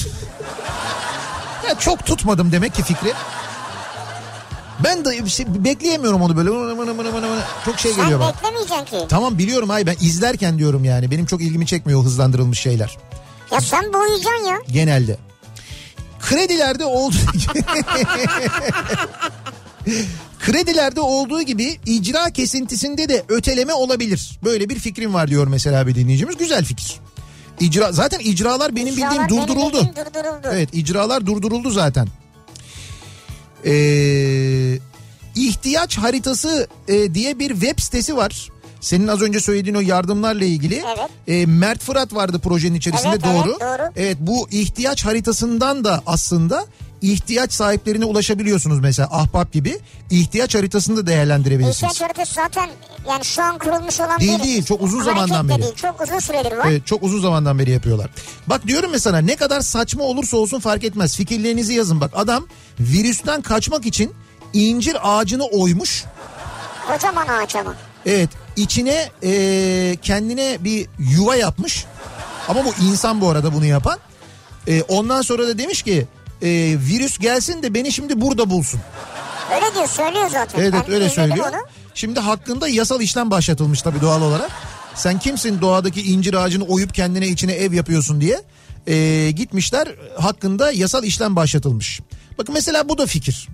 [1.70, 3.14] ya çok tutmadım demek ki fikri.
[4.84, 6.50] Ben de bir şey, bekleyemiyorum onu böyle.
[7.66, 8.34] Çok şey Sen geliyor bana.
[8.34, 9.06] beklemeyeceksin ki.
[9.10, 11.12] Tamam biliyorum ay ben izlerken diyorum yani.
[11.12, 12.98] Benim çok ilgimi çekmiyor hızlandırılmış şeyler.
[13.52, 14.58] Ya sen boyayacaksın ya.
[14.72, 15.18] genelde.
[16.20, 17.16] Kredilerde oldu.
[20.40, 24.40] Kredilerde olduğu gibi icra kesintisinde de öteleme olabilir.
[24.44, 26.38] Böyle bir fikrim var diyor mesela bir dinleyicimiz.
[26.38, 26.96] Güzel fikir.
[27.60, 29.78] İcra zaten icralar benim bildiğim İcralar benim durduruldu.
[29.78, 30.48] bildiğim durduruldu.
[30.52, 32.08] Evet icralar durduruldu zaten.
[33.66, 34.80] Ee,
[35.36, 38.50] ihtiyaç haritası e, diye bir web sitesi var.
[38.82, 40.84] Senin az önce söylediğin o yardımlarla ilgili.
[40.98, 41.10] Evet.
[41.28, 43.60] Ee, Mert Fırat vardı projenin içerisinde Evet, evet, doğru.
[43.60, 43.92] doğru.
[43.96, 46.66] Evet bu ihtiyaç haritasından da aslında
[47.02, 49.80] ihtiyaç sahiplerine ulaşabiliyorsunuz mesela ahbap gibi.
[50.10, 51.76] ihtiyaç haritasını da değerlendirebilirsiniz.
[51.76, 52.70] İhtiyaç haritası zaten
[53.10, 55.62] yani şu an kurulmuş olan Değil, değil, çok uzun zamandan beri.
[55.62, 56.66] Değil, çok uzun süredir var.
[56.70, 58.10] Evet çok uzun zamandan beri yapıyorlar.
[58.48, 61.16] Bak diyorum ya sana ne kadar saçma olursa olsun fark etmez.
[61.18, 62.48] Fikirlerinizi yazın bak adam
[62.80, 64.12] virüsten kaçmak için
[64.54, 66.06] incir ağacını oymuş.
[66.88, 67.76] Kocaman ağaç ama.
[68.06, 68.30] Evet
[68.64, 71.86] içine eee, kendine bir yuva yapmış.
[72.48, 74.00] Ama bu insan bu arada bunu yapan.
[74.68, 76.08] Eee, ondan sonra da demiş ki
[76.42, 78.80] eee, virüs gelsin de beni şimdi burada bulsun.
[79.56, 80.60] Öyle diyor söylüyor zaten.
[80.62, 81.48] Evet Ben öyle söylüyor.
[81.52, 81.62] onu.
[81.94, 84.52] Şimdi hakkında yasal işlem başlatılmış tabii doğal olarak.
[84.96, 88.42] Sen kimsin doğadaki incir ağacını oyup kendine içine ev yapıyorsun diye
[88.88, 89.88] Ee, gitmişler
[90.20, 92.00] hakkında yasal işlem başlatılmış.
[92.38, 93.48] Bakın mesela bu da fikir.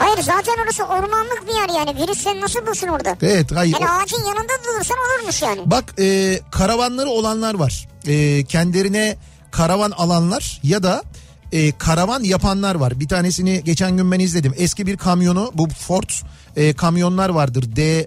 [0.00, 2.00] Hayır zaten orası ormanlık bir yer yani.
[2.02, 3.16] Virüs seni nasıl bulsun orada?
[3.22, 3.76] Evet hayır.
[3.80, 5.60] Yani o- ağacın yanında durursan olurmuş yani.
[5.66, 7.88] Bak e, karavanları olanlar var.
[8.06, 9.16] E, kendilerine
[9.50, 11.02] karavan alanlar ya da
[11.52, 13.00] e, karavan yapanlar var.
[13.00, 14.54] Bir tanesini geçen gün ben izledim.
[14.56, 16.10] Eski bir kamyonu bu Ford
[16.56, 17.76] e, kamyonlar vardır.
[17.76, 18.06] D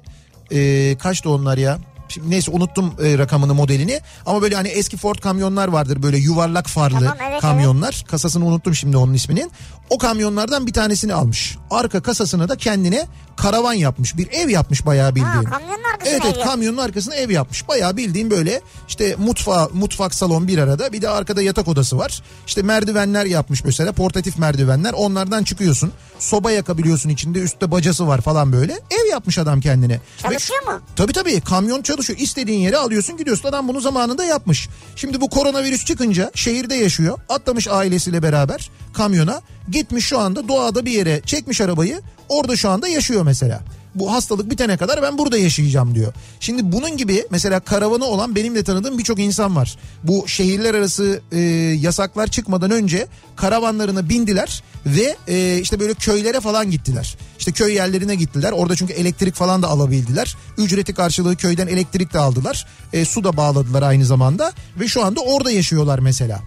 [0.51, 1.79] e, kaçtı onlar ya?
[2.13, 4.01] Şimdi neyse unuttum e, rakamını modelini.
[4.25, 8.05] Ama böyle hani eski Ford kamyonlar vardır böyle yuvarlak farlı Tamam, evet, kamyonlar.
[8.07, 9.51] Kasasını unuttum şimdi onun isminin.
[9.89, 11.57] O kamyonlardan bir tanesini almış.
[11.71, 14.17] Arka kasasını da kendine karavan yapmış.
[14.17, 15.43] Bir ev yapmış bayağı bildiğin.
[15.43, 17.67] Ha, kamyonun arkasına Evet ev evet kamyonun arkasına ev yapmış.
[17.67, 20.93] Bayağı bildiğim böyle işte mutfağı, mutfak salon bir arada.
[20.93, 22.21] Bir de arkada yatak odası var.
[22.47, 24.93] İşte merdivenler yapmış mesela portatif merdivenler.
[24.93, 25.91] Onlardan çıkıyorsun.
[26.23, 28.73] Soba yakabiliyorsun içinde üstte bacası var falan böyle.
[28.73, 29.99] Ev yapmış adam kendine.
[30.21, 30.81] Çalışıyor mu?
[30.95, 32.19] Tabii tabii kamyon çalışıyor.
[32.19, 33.49] İstediğin yere alıyorsun gidiyorsun.
[33.49, 34.69] Adam bunu zamanında yapmış.
[34.95, 37.19] Şimdi bu koronavirüs çıkınca şehirde yaşıyor.
[37.29, 39.41] Atlamış ailesiyle beraber kamyona.
[39.71, 42.01] Gitmiş şu anda doğada bir yere çekmiş arabayı.
[42.29, 43.61] Orada şu anda yaşıyor mesela.
[43.95, 46.13] Bu hastalık bitene kadar ben burada yaşayacağım diyor.
[46.39, 49.77] Şimdi bunun gibi mesela karavanı olan benim de tanıdığım birçok insan var.
[50.03, 51.39] Bu şehirler arası e,
[51.79, 57.17] yasaklar çıkmadan önce karavanlarına bindiler ve e, işte böyle köylere falan gittiler.
[57.39, 58.51] İşte köy yerlerine gittiler.
[58.51, 60.35] Orada çünkü elektrik falan da alabildiler.
[60.57, 62.67] Ücreti karşılığı köyden elektrik de aldılar.
[62.93, 66.39] E, su da bağladılar aynı zamanda ve şu anda orada yaşıyorlar mesela.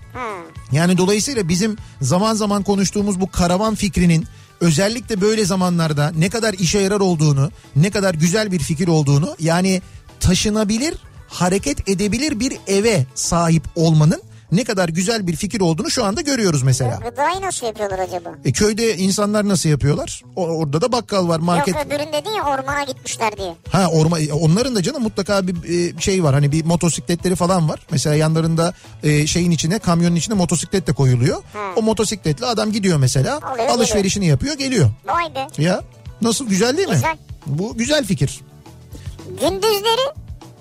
[0.72, 4.26] Yani dolayısıyla bizim zaman zaman konuştuğumuz bu karavan fikrinin
[4.60, 9.82] özellikle böyle zamanlarda ne kadar işe yarar olduğunu, ne kadar güzel bir fikir olduğunu yani
[10.20, 10.94] taşınabilir,
[11.28, 16.62] hareket edebilir bir eve sahip olmanın ne kadar güzel bir fikir olduğunu şu anda görüyoruz
[16.62, 16.96] mesela.
[17.10, 18.28] Gıdayı nasıl yapıyorlar acaba?
[18.44, 20.22] E köyde insanlar nasıl yapıyorlar?
[20.36, 21.74] O- orada da bakkal var, market.
[21.74, 23.54] Yok öbüründe değil ya ormana gitmişler diye.
[23.70, 25.54] Ha orma onların da canım mutlaka bir
[25.96, 27.86] e, şey var hani bir motosikletleri falan var.
[27.90, 31.42] Mesela yanlarında e, şeyin içine kamyonun içine motosiklet de koyuluyor.
[31.76, 34.90] O motosikletle adam gidiyor mesela Alıyor, alışverişini yapıyor geliyor.
[35.06, 35.62] Vay be.
[35.62, 35.82] Ya
[36.20, 36.94] nasıl güzel değil mi?
[36.94, 37.16] Güzel.
[37.46, 38.40] Bu güzel fikir.
[39.40, 40.12] Gündüzleri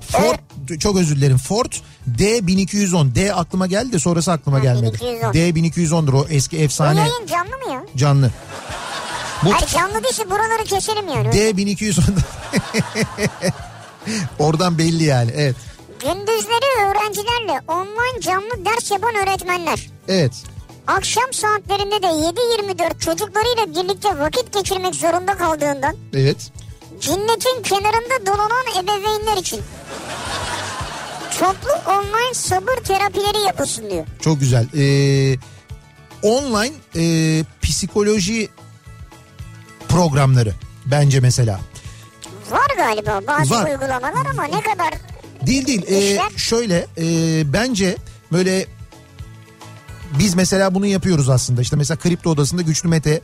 [0.01, 0.39] Ford
[0.79, 1.37] çok özür dilerim.
[1.37, 1.71] Ford
[2.17, 3.15] D1210.
[3.15, 4.97] D aklıma geldi de sonrası aklıma Ha, gelmedi.
[5.01, 5.31] 1210.
[5.33, 7.83] D1210'dur o eski Bu efsane yayın canlı mı ya?
[7.95, 8.31] canlı.
[9.43, 11.27] Bu Hayır canlı değilse buraları keselim yani.
[11.27, 12.01] D1210.
[14.39, 15.55] Oradan belli yani evet.
[15.99, 19.89] Gündüzleri öğrencilerle online canlı ders yapan öğretmenler.
[20.07, 20.31] Evet.
[20.87, 26.51] Akşam saatlerinde de 7-24 çocuklarıyla birlikte vakit geçirmek zorunda kaldığından Evet.
[27.01, 29.61] cennetin kenarında dolanan ebeveynler için
[31.39, 34.05] toplu online sabır terapileri yapılsın diyor.
[34.21, 34.67] Çok güzel.
[34.77, 35.37] Ee,
[36.21, 37.03] online e,
[37.61, 38.49] psikoloji
[39.87, 40.53] programları
[40.85, 41.59] bence mesela.
[42.51, 43.65] Var galiba bazı Var.
[43.69, 44.93] uygulamalar ama ne kadar
[45.47, 45.85] Değil değil.
[45.91, 47.03] Ee, şöyle e,
[47.53, 47.97] bence
[48.31, 48.65] böyle
[50.19, 51.61] biz mesela bunu yapıyoruz aslında.
[51.61, 53.21] İşte mesela kripto odasında güçlü Mete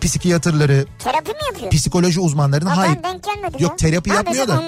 [0.00, 1.70] psikiyatrları, terapi mi yapıyor?
[1.70, 2.96] psikoloji uzmanlarının Ha, hayır.
[2.96, 3.76] Ben denk gelmedim Yok, ya.
[3.76, 4.56] terapi Ha, yapmıyor da.
[4.58, 4.64] Hmm,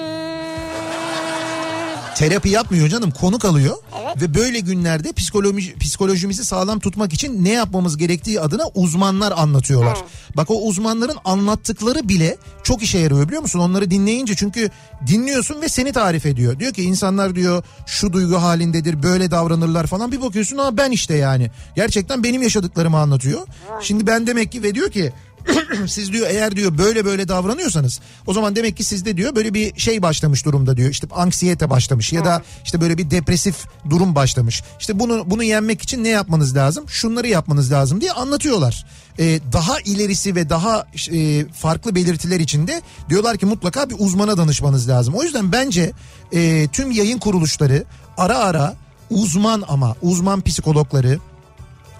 [2.15, 4.21] Terapi yapmıyor canım konuk alıyor Evet.
[4.21, 9.97] ve böyle günlerde psikoloji, psikolojimizi sağlam tutmak için ne yapmamız gerektiği adına uzmanlar anlatıyorlar.
[9.97, 10.01] Hı.
[10.37, 13.59] Bak o uzmanların anlattıkları bile çok işe yarıyor biliyor musun?
[13.59, 14.69] Onları dinleyince çünkü
[15.07, 16.59] dinliyorsun ve seni tarif ediyor.
[16.59, 21.15] Diyor ki insanlar diyor şu duygu halindedir böyle davranırlar falan bir bakıyorsun ama ben işte
[21.15, 21.51] yani.
[21.75, 23.47] Gerçekten benim yaşadıklarımı anlatıyor.
[23.81, 25.13] Şimdi ben demek ki ve diyor ki
[25.87, 29.79] siz diyor eğer diyor böyle böyle davranıyorsanız o zaman demek ki sizde diyor böyle bir
[29.79, 30.89] şey başlamış durumda diyor.
[30.89, 33.55] İşte anksiyete başlamış ya da işte böyle bir depresif
[33.89, 34.63] durum başlamış.
[34.79, 36.85] İşte bunu bunu yenmek için ne yapmanız lazım?
[36.89, 38.85] Şunları yapmanız lazım diye anlatıyorlar.
[39.19, 44.89] Ee, daha ilerisi ve daha e, farklı belirtiler içinde diyorlar ki mutlaka bir uzmana danışmanız
[44.89, 45.13] lazım.
[45.13, 45.91] O yüzden bence
[46.33, 47.83] e, tüm yayın kuruluşları
[48.17, 48.75] ara ara
[49.09, 51.19] uzman ama uzman psikologları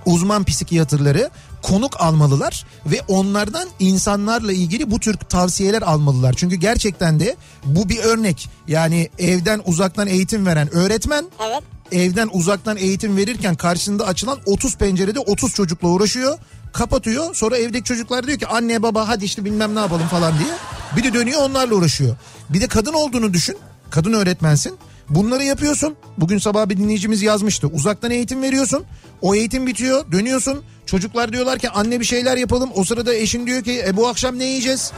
[0.05, 1.29] uzman psikiyatrları
[1.61, 6.33] konuk almalılar ve onlardan insanlarla ilgili bu tür tavsiyeler almalılar.
[6.37, 8.49] Çünkü gerçekten de bu bir örnek.
[8.67, 11.63] Yani evden uzaktan eğitim veren öğretmen Evet.
[11.91, 16.37] evden uzaktan eğitim verirken karşısında açılan 30 pencerede 30 çocukla uğraşıyor.
[16.73, 17.35] Kapatıyor.
[17.35, 20.53] Sonra evdeki çocuklar diyor ki anne baba hadi işte bilmem ne yapalım falan diye.
[20.97, 22.15] Bir de dönüyor onlarla uğraşıyor.
[22.49, 23.57] Bir de kadın olduğunu düşün.
[23.89, 24.77] Kadın öğretmensin.
[25.09, 25.95] Bunları yapıyorsun.
[26.17, 27.67] Bugün sabah bir dinleyicimiz yazmıştı.
[27.67, 28.83] Uzaktan eğitim veriyorsun.
[29.21, 30.11] O eğitim bitiyor.
[30.11, 30.63] Dönüyorsun.
[30.85, 32.69] Çocuklar diyorlar ki anne bir şeyler yapalım.
[32.75, 34.91] O sırada eşin diyor ki e, bu akşam ne yiyeceğiz?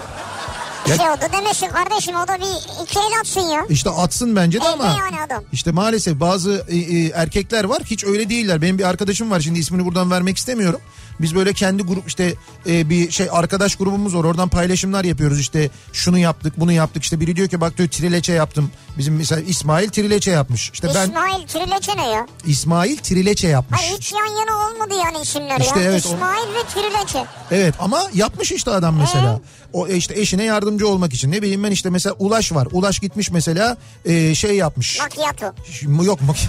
[0.87, 3.65] Ya- şey oldu demesin kardeşim o da bir iki el atsın ya.
[3.69, 5.43] İşte atsın bence de Evde ama yani adam.
[5.53, 8.61] işte maalesef bazı e, e, erkekler var hiç öyle değiller.
[8.61, 10.81] Benim bir arkadaşım var şimdi ismini buradan vermek istemiyorum.
[11.21, 12.33] Biz böyle kendi grup işte
[12.67, 17.19] e, bir şey arkadaş grubumuz var oradan paylaşımlar yapıyoruz işte şunu yaptık bunu yaptık işte
[17.19, 18.71] biri diyor ki bak diyor trileçe yaptım.
[18.97, 20.69] Bizim mesela İsmail trileçe yapmış.
[20.73, 22.27] İşte ben İsmail Trileçe ne ya?
[22.45, 23.79] İsmail trileçe yapmış.
[23.81, 25.85] Hayır hiç yan yana olmadı yani isimler İşte ya.
[25.85, 27.25] evet, o- İsmail ve Trileçe.
[27.51, 29.39] Evet ama yapmış işte adam mesela.
[29.73, 31.31] O e, işte eşine yardımcı olmak için.
[31.31, 32.67] Ne bileyim ben işte mesela Ulaş var.
[32.71, 34.99] Ulaş gitmiş mesela e, şey yapmış.
[34.99, 35.55] Macchiato.
[35.71, 36.33] Ş- Yok mu?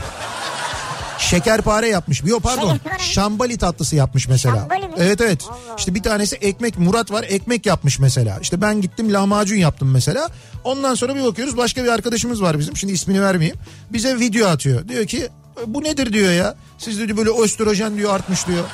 [1.31, 2.23] Şekerpare yapmış.
[2.25, 2.73] Yok pardon.
[2.77, 3.03] Şekerpare?
[3.03, 4.57] Şambali tatlısı yapmış mesela.
[4.57, 4.95] Şambali mi?
[4.99, 5.45] Evet evet.
[5.49, 8.39] Allah İşte bir tanesi ekmek Murat var ekmek yapmış mesela.
[8.43, 10.29] İşte ben gittim lahmacun yaptım mesela.
[10.65, 12.77] Ondan sonra bir bakıyoruz başka bir arkadaşımız var bizim.
[12.77, 13.57] Şimdi ismini vermeyeyim.
[13.93, 14.89] Bize video atıyor.
[14.89, 15.29] Diyor ki
[15.67, 16.55] bu nedir diyor ya.
[16.79, 18.65] Siz diyor böyle östrojen diyor artmış diyor.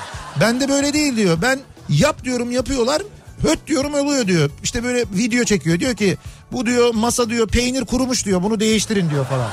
[0.40, 1.38] Ben de böyle değil diyor.
[1.43, 3.03] Ben yap diyorum yapıyorlar.
[3.43, 4.51] Höt diyorum oluyor diyor.
[4.62, 5.81] İşte böyle video çekiyor.
[5.81, 6.17] Diyor ki
[6.53, 8.43] bu diyor masa diyor peynir kurumuş diyor.
[8.43, 9.51] Bunu değiştirin diyor falan.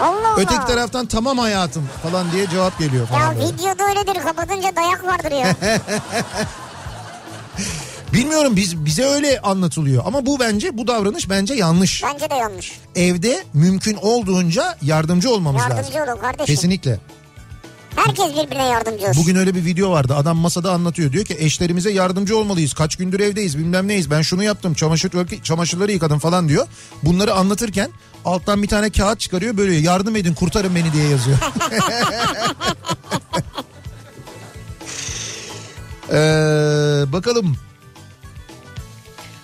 [0.00, 0.40] Allah Allah.
[0.40, 3.20] Öteki taraftan tamam hayatım falan diye cevap geliyor falan.
[3.20, 3.52] Ya böyle.
[3.52, 5.56] videoda öyledir kapatınca dayak vardır ya.
[8.12, 12.02] Bilmiyorum biz bize öyle anlatılıyor ama bu bence bu davranış bence yanlış.
[12.04, 12.78] Bence de yanlış.
[12.96, 15.76] Evde mümkün olduğunca yardımcı olmamız lazım.
[15.76, 16.46] Yardımcı olun kardeşim.
[16.46, 17.00] Kesinlikle.
[17.96, 19.22] Herkes birbirine yardımcı olsun.
[19.22, 20.14] Bugün öyle bir video vardı.
[20.16, 21.12] Adam masada anlatıyor.
[21.12, 22.74] Diyor ki eşlerimize yardımcı olmalıyız.
[22.74, 24.10] Kaç gündür evdeyiz bilmem neyiz.
[24.10, 25.10] Ben şunu yaptım çamaşır
[25.42, 26.66] çamaşırları yıkadım falan diyor.
[27.02, 27.90] Bunları anlatırken
[28.24, 31.38] alttan bir tane kağıt çıkarıyor böyle yardım edin kurtarın beni diye yazıyor.
[36.12, 37.56] Ee, bakalım.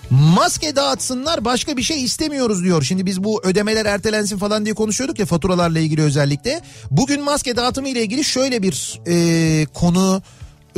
[0.09, 2.83] Maske dağıtsınlar başka bir şey istemiyoruz diyor.
[2.83, 6.61] Şimdi biz bu ödemeler ertelensin falan diye konuşuyorduk ya faturalarla ilgili özellikle.
[6.91, 10.21] Bugün maske dağıtımı ile ilgili şöyle bir e, konu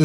[0.00, 0.04] e,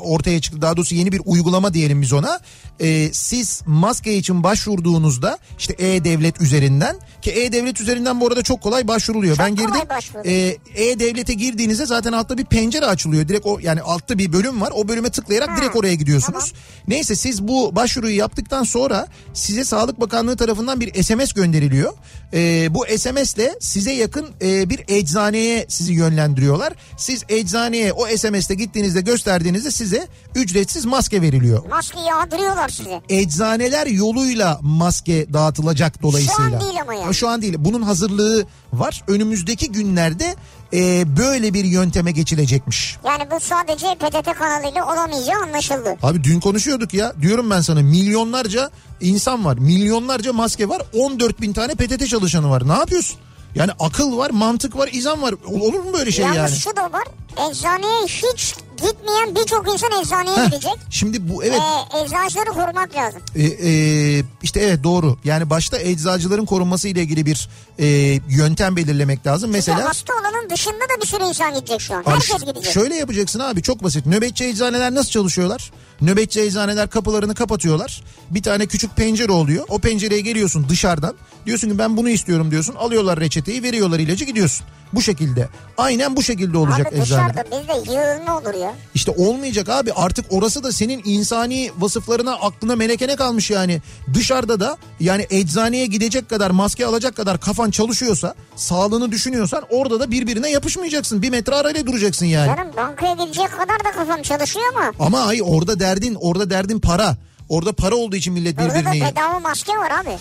[0.00, 0.62] ortaya çıktı.
[0.62, 2.40] Daha doğrusu yeni bir uygulama diyelim biz ona.
[2.80, 8.88] E, siz maske için başvurduğunuzda işte E-Devlet üzerinden ki E-Devlet üzerinden bu arada çok kolay
[8.88, 9.38] başvuruluyor.
[9.38, 9.88] ben kolay girdim.
[10.24, 13.28] E, E-Devlet'e girdiğinizde zaten altta bir pencere açılıyor.
[13.28, 14.72] Direkt o yani altta bir bölüm var.
[14.74, 16.52] O bölüme tıklayarak Ha, direkt oraya gidiyorsunuz.
[16.88, 21.92] Neyse siz bu başvuruyu yaptıktan sonra size Sağlık Bakanlığı tarafından bir SMS gönderiliyor.
[22.34, 26.72] Ee, bu SMS'le size yakın e, bir eczaneye sizi yönlendiriyorlar.
[26.96, 31.66] Siz eczaneye o SMS'te gittiğinizde gösterdiğinizde size ücretsiz maske veriliyor.
[31.70, 33.00] Maske yağdırıyorlar size.
[33.08, 36.50] Eczaneler yoluyla maske dağıtılacak dolayısıyla.
[36.50, 37.14] Şu an değil ama yani.
[37.14, 37.54] Şu an değil.
[37.58, 39.04] Bunun hazırlığı var.
[39.08, 40.34] Önümüzdeki günlerde
[40.72, 42.96] e, böyle bir yönteme geçilecekmiş.
[43.04, 45.96] Yani bu sadece PTT kanalıyla olamayacağı anlaşıldı.
[46.02, 47.12] Abi dün konuşuyorduk ya.
[47.22, 49.58] Diyorum ben sana milyonlarca insan var.
[49.58, 50.82] Milyonlarca maske var.
[50.94, 52.68] 14 bin tane PTT çalışanı var.
[52.68, 53.16] Ne yapıyorsun?
[53.54, 55.34] Yani akıl var, mantık var, izan var.
[55.46, 56.56] Olur mu böyle şey Yalnız yani?
[56.56, 57.04] şu da var.
[57.50, 60.72] Eczaneye hiç gitmeyen birçok insan eczaneye Heh, gidecek.
[60.90, 61.60] Şimdi bu evet
[61.94, 63.20] Ee, eczacıları korumak lazım.
[63.36, 65.16] e, e, işte evet doğru.
[65.24, 67.86] Yani başta eczacıların korunması ile ilgili bir e,
[68.28, 69.50] yöntem belirlemek lazım.
[69.50, 69.76] Mesela...
[69.76, 72.00] Mesela hasta olanın dışında da bir sürü insan gidecek şu an.
[72.00, 72.72] Abi Herkes gidecek.
[72.72, 74.06] Şöyle yapacaksın abi çok basit.
[74.06, 75.72] Nöbetçi eczaneler nasıl çalışıyorlar?
[76.00, 78.02] Nöbetçi eczaneler kapılarını kapatıyorlar.
[78.30, 79.64] Bir tane küçük pencere oluyor.
[79.68, 81.14] O pencereye geliyorsun dışarıdan.
[81.46, 82.74] Diyorsun ki ben bunu istiyorum diyorsun.
[82.74, 84.66] Alıyorlar reçeteyi veriyorlar ilacı gidiyorsun.
[84.92, 85.48] Bu şekilde.
[85.78, 87.25] Aynen bu şekilde olacak Abi eczane.
[87.34, 88.74] Dışarıda bizde yığılma olur ya.
[88.94, 93.82] İşte olmayacak abi artık orası da senin insani vasıflarına aklına melekene kalmış yani.
[94.14, 100.10] Dışarıda da yani eczaneye gidecek kadar maske alacak kadar kafan çalışıyorsa sağlığını düşünüyorsan orada da
[100.10, 101.22] birbirine yapışmayacaksın.
[101.22, 102.56] Bir metre arayla duracaksın yani.
[102.56, 104.92] Canım bankaya gidecek kadar da kafam çalışıyor ama.
[105.06, 107.16] Ama ay orada derdin orada derdin para.
[107.48, 109.10] Orada para olduğu için millet Burada da birbirini...
[109.10, 110.18] bedava maske var abi.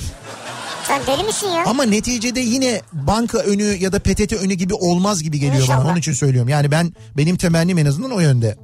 [0.88, 1.63] Sen deli misin ya?
[1.65, 5.75] Ama neticede yine banka önü ya da PTT önü gibi olmaz gibi geliyor bana.
[5.75, 5.85] İnşallah.
[5.85, 6.49] Onun için söylüyorum.
[6.49, 8.57] Yani ben benim temennim en azından o yönde.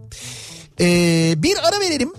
[0.80, 2.14] Ee, bir ara verelim.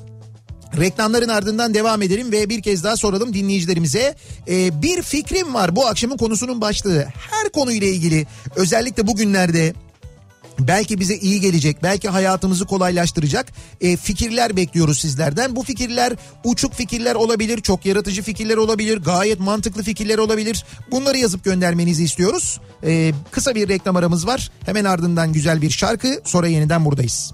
[0.81, 4.17] Reklamların ardından devam edelim ve bir kez daha soralım dinleyicilerimize.
[4.49, 7.07] Ee, bir fikrim var bu akşamın konusunun başlığı.
[7.31, 8.27] Her konuyla ilgili
[8.57, 9.75] özellikle bugünlerde
[10.59, 15.57] belki bize iyi gelecek, belki hayatımızı kolaylaştıracak e, fikirler bekliyoruz sizlerden.
[15.57, 16.13] Bu fikirler
[16.45, 20.65] uçuk fikirler olabilir, çok yaratıcı fikirler olabilir, gayet mantıklı fikirler olabilir.
[20.91, 22.61] Bunları yazıp göndermenizi istiyoruz.
[22.85, 24.51] E, kısa bir reklam aramız var.
[24.67, 27.33] Hemen ardından güzel bir şarkı, sonra yeniden buradayız.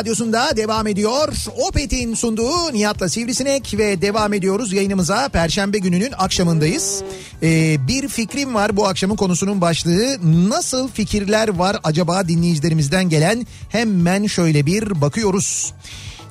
[0.00, 1.28] Radyosu'nda devam ediyor.
[1.68, 5.28] Opet'in sunduğu Nihat'la Sivrisinek ve devam ediyoruz yayınımıza.
[5.28, 7.02] Perşembe gününün akşamındayız.
[7.42, 10.16] Ee, bir fikrim var bu akşamın konusunun başlığı.
[10.48, 13.46] Nasıl fikirler var acaba dinleyicilerimizden gelen?
[13.68, 15.74] Hemen şöyle bir bakıyoruz.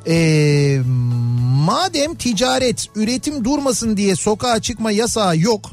[0.08, 0.80] Ee,
[1.66, 5.72] madem ticaret, üretim durmasın diye sokağa çıkma yasağı yok.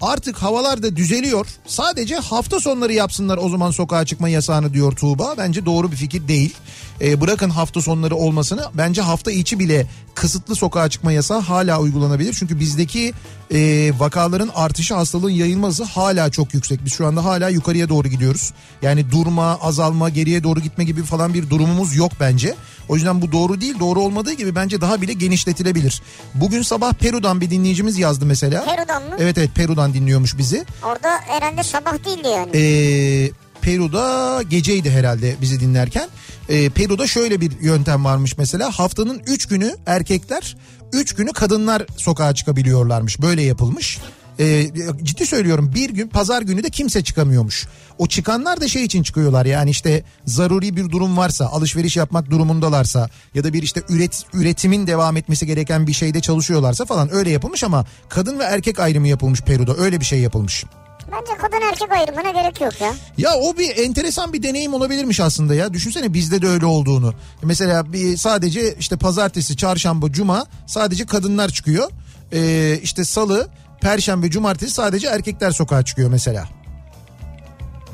[0.00, 1.46] Artık havalar da düzeliyor.
[1.66, 5.34] Sadece hafta sonları yapsınlar o zaman sokağa çıkma yasağını diyor Tuğba.
[5.38, 6.54] Bence doğru bir fikir değil.
[7.00, 12.36] Ee, bırakın hafta sonları olmasını bence hafta içi bile kısıtlı sokağa çıkma yasağı hala uygulanabilir.
[12.38, 13.12] Çünkü bizdeki
[13.52, 16.84] e, vakaların artışı hastalığın yayılması hala çok yüksek.
[16.84, 18.52] Biz şu anda hala yukarıya doğru gidiyoruz.
[18.82, 22.54] Yani durma, azalma, geriye doğru gitme gibi falan bir durumumuz yok bence.
[22.88, 23.74] O yüzden bu doğru değil.
[23.80, 26.02] Doğru olmadığı gibi bence daha bile genişletilebilir.
[26.34, 28.64] Bugün sabah Peru'dan bir dinleyicimiz yazdı mesela.
[28.64, 29.16] Peru'dan mı?
[29.18, 30.64] Evet evet Peru'dan dinliyormuş bizi.
[30.84, 32.50] Orada herhalde sabah değildi yani.
[32.54, 33.30] Ee,
[33.60, 36.08] Peru'da geceydi herhalde bizi dinlerken.
[36.48, 38.70] Ee, Peru'da şöyle bir yöntem varmış mesela.
[38.70, 40.56] Haftanın 3 günü erkekler,
[40.92, 43.22] 3 günü kadınlar sokağa çıkabiliyorlarmış.
[43.22, 43.98] Böyle yapılmış.
[44.40, 44.70] Ee,
[45.02, 47.66] ciddi söylüyorum bir gün pazar günü de kimse çıkamıyormuş.
[47.98, 53.08] O çıkanlar da şey için çıkıyorlar yani işte zaruri bir durum varsa alışveriş yapmak durumundalarsa
[53.34, 57.64] ya da bir işte üret, üretimin devam etmesi gereken bir şeyde çalışıyorlarsa falan öyle yapılmış
[57.64, 60.64] ama kadın ve erkek ayrımı yapılmış Peru'da öyle bir şey yapılmış.
[61.12, 62.94] Bence kadın erkek ayrımına gerek yok ya.
[63.18, 65.74] Ya o bir enteresan bir deneyim olabilirmiş aslında ya.
[65.74, 67.14] Düşünsene bizde de öyle olduğunu.
[67.42, 71.90] Mesela bir sadece işte pazartesi, çarşamba, cuma sadece kadınlar çıkıyor.
[72.32, 73.48] Ee, işte salı,
[73.80, 76.48] perşembe, cumartesi sadece erkekler sokağa çıkıyor mesela.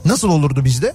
[0.05, 0.95] Nasıl olurdu bizde?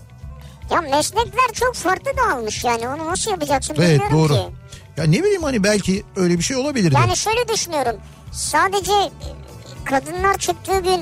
[0.72, 4.34] Ya meslekler çok farklı dağılmış yani onu nasıl yapacaksın Evet bilmiyorum doğru.
[4.34, 4.56] ki.
[4.98, 6.96] Ya ne bileyim hani belki öyle bir şey olabilirdi.
[6.96, 7.96] Yani şöyle düşünüyorum.
[8.32, 9.10] Sadece e,
[9.86, 11.02] kadınlar çıktığı gün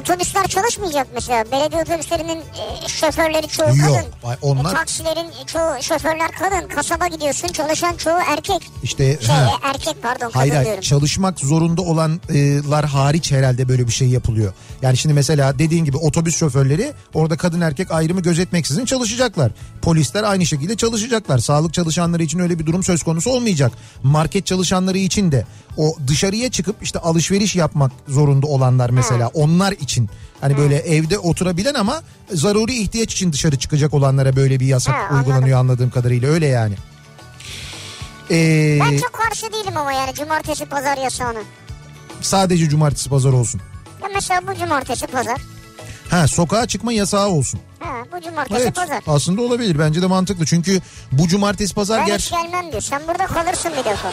[0.00, 1.44] otobüsler çalışmayacak mesela.
[1.52, 4.28] Belediye otobüslerinin e, şoförleri çoğu Yok, kadın.
[4.30, 6.68] ay onlar- E, taksilerin çoğu şoförler kadın.
[6.68, 8.70] Kasaba gidiyorsun çalışan çoğu erkek.
[8.82, 9.50] İşte Şey ha.
[9.64, 10.82] e, erkek pardon kadın Hayır hayır diyorum.
[10.82, 14.52] çalışmak zorunda olanlar hariç herhalde böyle bir şey yapılıyor.
[14.82, 19.52] Yani şimdi mesela dediğin gibi otobüs şoförleri orada kadın erkek ayrımı gözetmeksizin çalışacaklar.
[19.82, 21.38] Polisler aynı şekilde çalışacaklar.
[21.38, 23.72] Sağlık çalışanları için öyle bir durum söz konusu olmayacak.
[24.02, 30.10] Market çalışanları için de o dışarıya çıkıp işte alışveriş yapmak zorunda olanlar mesela onlar için
[30.40, 34.98] hani böyle evde oturabilen ama zaruri ihtiyaç için dışarı çıkacak olanlara böyle bir yasak Ha,
[35.00, 35.18] anladım.
[35.18, 36.74] uygulanıyor anladığım kadarıyla öyle yani.
[38.30, 41.38] Ee, Ben çok karşı değilim ama yani cumartesi pazar yasağına.
[42.20, 43.60] sadece cumartesi pazar olsun.
[44.02, 45.40] Ya mesela bu cumartesi pazar.
[46.10, 47.60] Ha sokağa çıkma yasağı olsun.
[47.80, 49.02] Ha bu cumartesi Evet pazar.
[49.06, 50.80] aslında olabilir bence de mantıklı çünkü
[51.12, 52.82] bu cumartesi pazar Ben ger hiç gelmem diyor.
[52.82, 54.12] Sen burada kalırsın bir defa.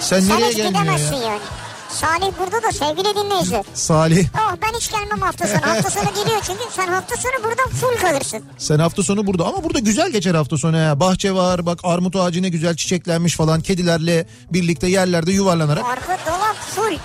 [0.00, 1.22] sen Sen nereye hiç gidemezsin ya?
[1.22, 1.40] yani.
[1.92, 3.64] Salih burada da sevgili dinleyiciler.
[3.74, 5.60] Salih Oh ben hiç gelmem hafta sonu.
[5.62, 8.44] Hafta sonu geliyor çünkü sen hafta sonu burada full kalırsın.
[8.58, 11.00] sen hafta sonu burada ama burada güzel geçer hafta sonu ya.
[11.00, 15.84] Bahçe var bak armut ağacı ne güzel çiçeklenmiş falan kedilerle birlikte yerlerde yuvarlanarak.
[15.84, 16.96] Arka dolap full.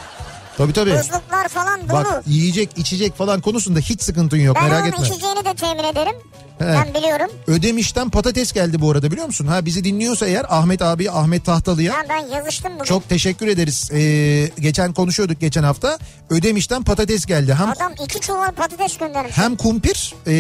[0.57, 0.93] Tabii tabii.
[0.93, 1.93] Buzluklar falan dolu.
[1.93, 5.07] Bak yiyecek içecek falan konusunda hiç sıkıntın yok ben merak onun etme.
[5.07, 6.15] içeceğini de temin ederim.
[6.59, 6.65] He.
[6.65, 7.27] Ben biliyorum.
[7.47, 9.47] Ödemiş'ten patates geldi bu arada biliyor musun?
[9.47, 12.83] Ha bizi dinliyorsa eğer Ahmet abi Ahmet Tahtalı'ya Ya ben yazıştım bugün.
[12.85, 13.89] çok teşekkür ederiz.
[13.93, 15.97] Ee, geçen konuşuyorduk geçen hafta.
[16.29, 17.53] Ödemiş'ten patates geldi.
[17.53, 19.37] Hem Adam iki çuval patates göndermiş.
[19.37, 20.33] hem kumpir e,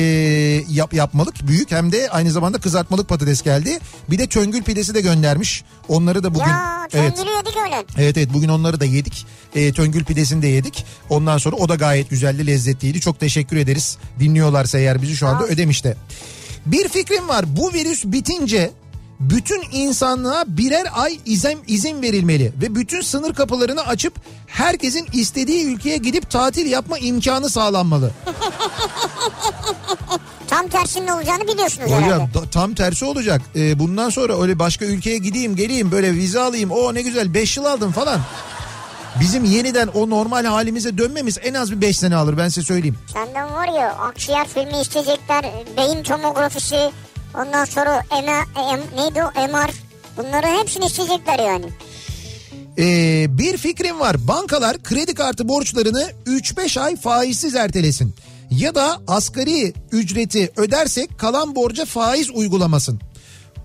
[0.69, 3.79] yap, yapmalık büyük hem de aynı zamanda kızartmalık patates geldi.
[4.09, 5.63] Bir de töngül pidesi de göndermiş.
[5.87, 7.85] Onları da bugün Ya evet yedik öyle.
[7.97, 9.25] evet evet bugün onları da yedik.
[9.55, 10.85] E, töngül pidesini de yedik.
[11.09, 13.01] Ondan sonra o da gayet güzeldi, lezzetliydi.
[13.01, 13.97] Çok teşekkür ederiz.
[14.19, 15.97] Dinliyorlarsa eğer bizi şu anda ödemişte.
[16.65, 17.45] Bir fikrim var.
[17.57, 18.71] Bu virüs bitince
[19.19, 24.13] bütün insanlığa birer ay izin, izin verilmeli ve bütün sınır kapılarını açıp
[24.47, 28.11] herkesin istediği ülkeye gidip tatil yapma imkanı sağlanmalı.
[30.47, 32.05] Tam tersinin olacağını biliyorsunuz herhalde.
[32.05, 33.41] Hocam da- tam tersi olacak.
[33.55, 36.71] Ee, bundan sonra öyle başka ülkeye gideyim geleyim böyle vize alayım.
[36.71, 38.19] O ne güzel 5 yıl aldım falan.
[39.19, 42.97] Bizim yeniden o normal halimize dönmemiz en az bir 5 sene alır ben size söyleyeyim.
[43.13, 45.45] Senden var ya akciğer filmi isteyecekler,
[45.77, 46.91] beyin tomografisi,
[47.35, 49.71] ondan sonra MR, em, neydi o MR.
[50.17, 51.65] Bunları hepsini isteyecekler yani.
[52.79, 54.27] Ee, bir fikrim var.
[54.27, 58.15] Bankalar kredi kartı borçlarını 3-5 ay faizsiz ertelesin.
[58.51, 63.01] Ya da asgari ücreti ödersek kalan borca faiz uygulamasın.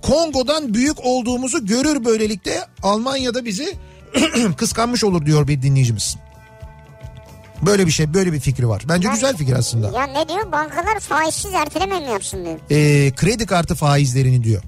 [0.02, 3.74] Kongo'dan büyük olduğumuzu görür böylelikle Almanya'da bizi
[4.56, 6.16] kıskanmış olur diyor bir dinleyicimiz.
[7.66, 8.82] Böyle bir şey böyle bir fikri var.
[8.88, 9.98] Bence güzel fikir aslında.
[9.98, 10.52] Ya ne diyor?
[10.52, 12.58] Bankalar faizsiz erteleme mi yapsın diyor.
[12.70, 14.62] Ee, kredi kartı faizlerini diyor.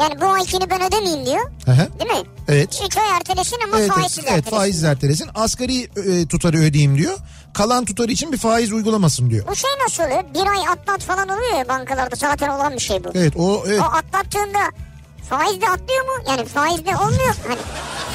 [0.00, 1.50] Yani bu aykini ben ödemeyeyim diyor.
[1.66, 1.76] Hı.
[2.00, 2.26] Değil mi?
[2.48, 2.80] Evet.
[2.86, 4.56] 3 ay ertelesin ama Evet, faizsiz evet, evet ertelesin.
[4.56, 5.28] faizsiz ertelesin.
[5.34, 7.18] Asgari e, tutarı ödeyeyim diyor.
[7.54, 9.46] kalan tutar için bir faiz uygulamasın diyor.
[9.48, 10.24] Bu şey nasıl oluyor?
[10.34, 13.08] Bir ay atlat falan oluyor ya bankalarda zaten olan bir şey bu.
[13.14, 13.80] Evet o evet.
[13.80, 14.58] O atlattığında
[15.30, 16.24] faiz de atlıyor mu?
[16.28, 17.34] Yani faiz de olmuyor.
[17.48, 17.58] Hani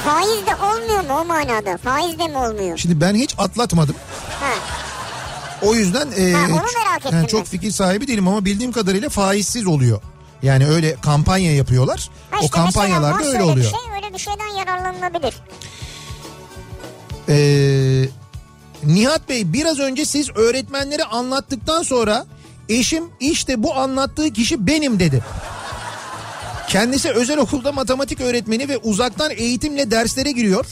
[0.04, 1.76] faiz de olmuyor mu o manada?
[1.76, 2.78] Faiz de mi olmuyor?
[2.78, 3.96] Şimdi ben hiç atlatmadım.
[4.40, 4.52] Ha.
[5.62, 6.46] O yüzden e, Ha,
[6.96, 10.00] ettim yani çok fikir sahibi değilim ama bildiğim kadarıyla faizsiz oluyor.
[10.42, 12.10] Yani öyle kampanya yapıyorlar.
[12.30, 13.72] Ha o işte mesela kampanyalarda öyle öyle oluyor.
[13.72, 15.34] Bir şey, öyle bir şeyden yararlanılabilir.
[17.28, 18.08] Ee,
[18.84, 22.26] Nihat Bey biraz önce siz öğretmenleri anlattıktan sonra
[22.68, 25.22] eşim işte bu anlattığı kişi benim dedi.
[26.72, 30.66] Kendisi özel okulda matematik öğretmeni ve uzaktan eğitimle derslere giriyor.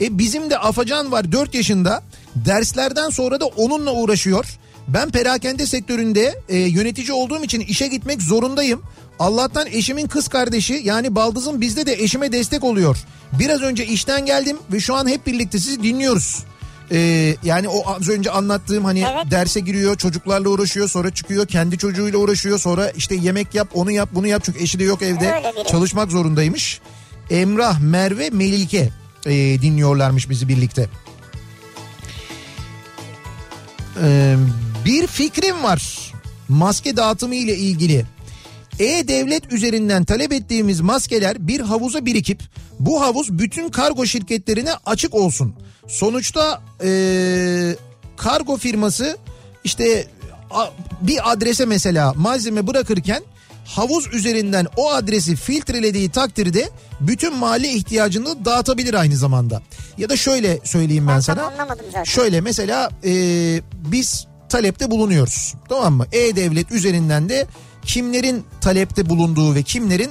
[0.00, 2.02] E bizim de Afacan var 4 yaşında.
[2.36, 4.58] Derslerden sonra da onunla uğraşıyor.
[4.88, 8.82] Ben perakende sektöründe e, yönetici olduğum için işe gitmek zorundayım.
[9.18, 12.98] Allah'tan eşimin kız kardeşi yani baldızım bizde de eşime destek oluyor.
[13.38, 16.44] Biraz önce işten geldim ve şu an hep birlikte sizi dinliyoruz.
[16.94, 19.30] E, yani o az önce anlattığım hani Evet.
[19.30, 24.08] derse giriyor çocuklarla uğraşıyor sonra çıkıyor kendi çocuğuyla uğraşıyor sonra işte yemek yap onu yap
[24.12, 26.80] bunu yap çünkü eşi de yok evde çalışmak zorundaymış.
[27.30, 28.90] Emrah, Merve, Melike
[29.26, 29.32] e,
[29.62, 30.88] dinliyorlarmış bizi birlikte.
[34.02, 34.36] Ee,
[34.84, 36.12] bir fikrim var
[36.48, 38.06] maske dağıtımı ile ilgili.
[38.78, 42.42] E-Devlet üzerinden talep ettiğimiz maskeler bir havuza birikip
[42.80, 45.54] bu havuz bütün kargo şirketlerine açık olsun.
[45.88, 47.76] Sonuçta ee,
[48.16, 49.18] kargo firması
[49.64, 50.06] işte
[50.50, 50.70] a-
[51.00, 53.22] bir adrese mesela malzeme bırakırken
[53.64, 56.70] havuz üzerinden o adresi filtrelediği takdirde
[57.00, 59.62] bütün mahalle ihtiyacını dağıtabilir aynı zamanda.
[59.98, 61.42] Ya da şöyle söyleyeyim ben, Ben sana.
[61.42, 62.04] anlamadım zaten.
[62.04, 63.10] Şöyle mesela e,
[63.74, 65.54] biz talepte bulunuyoruz.
[65.68, 66.06] Tamam mı?
[66.12, 67.46] E-Devlet üzerinden de
[67.82, 70.10] kimlerin talepte bulunduğu ve kimlerin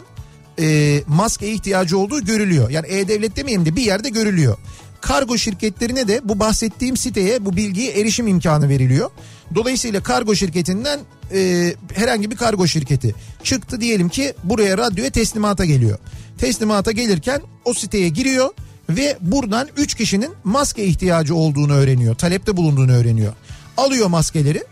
[0.60, 2.70] e, maske ihtiyacı olduğu görülüyor.
[2.70, 4.58] Yani E-Devlet demeyeyim de bir yerde görülüyor.
[5.04, 9.10] Kargo şirketlerine de bu bahsettiğim siteye bu bilgiye erişim imkanı veriliyor.
[9.56, 11.00] Dolayısıyla kargo şirketinden
[11.34, 15.98] e, herhangi bir kargo şirketi çıktı diyelim ki buraya radyoya teslimata geliyor.
[16.38, 18.50] Teslimata gelirken o siteye giriyor
[18.90, 22.16] ve buradan 3 kişinin maske ihtiyacı olduğunu öğreniyor.
[22.16, 23.34] Talepte bulunduğunu öğreniyor.
[23.78, 24.64] Alıyor maskeleri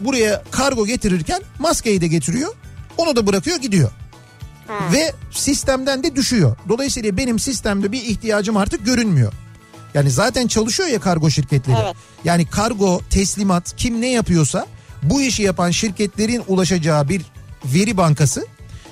[0.00, 2.54] buraya kargo getirirken maskeyi de getiriyor.
[2.96, 3.90] Onu da bırakıyor gidiyor.
[4.92, 6.56] Ve sistemden de düşüyor.
[6.68, 9.32] Dolayısıyla benim sistemde bir ihtiyacım artık görünmüyor.
[9.94, 11.76] Yani zaten çalışıyor ya kargo şirketleri.
[11.84, 11.96] Evet.
[12.24, 14.66] Yani kargo, teslimat kim ne yapıyorsa
[15.02, 17.22] bu işi yapan şirketlerin ulaşacağı bir
[17.64, 18.46] veri bankası.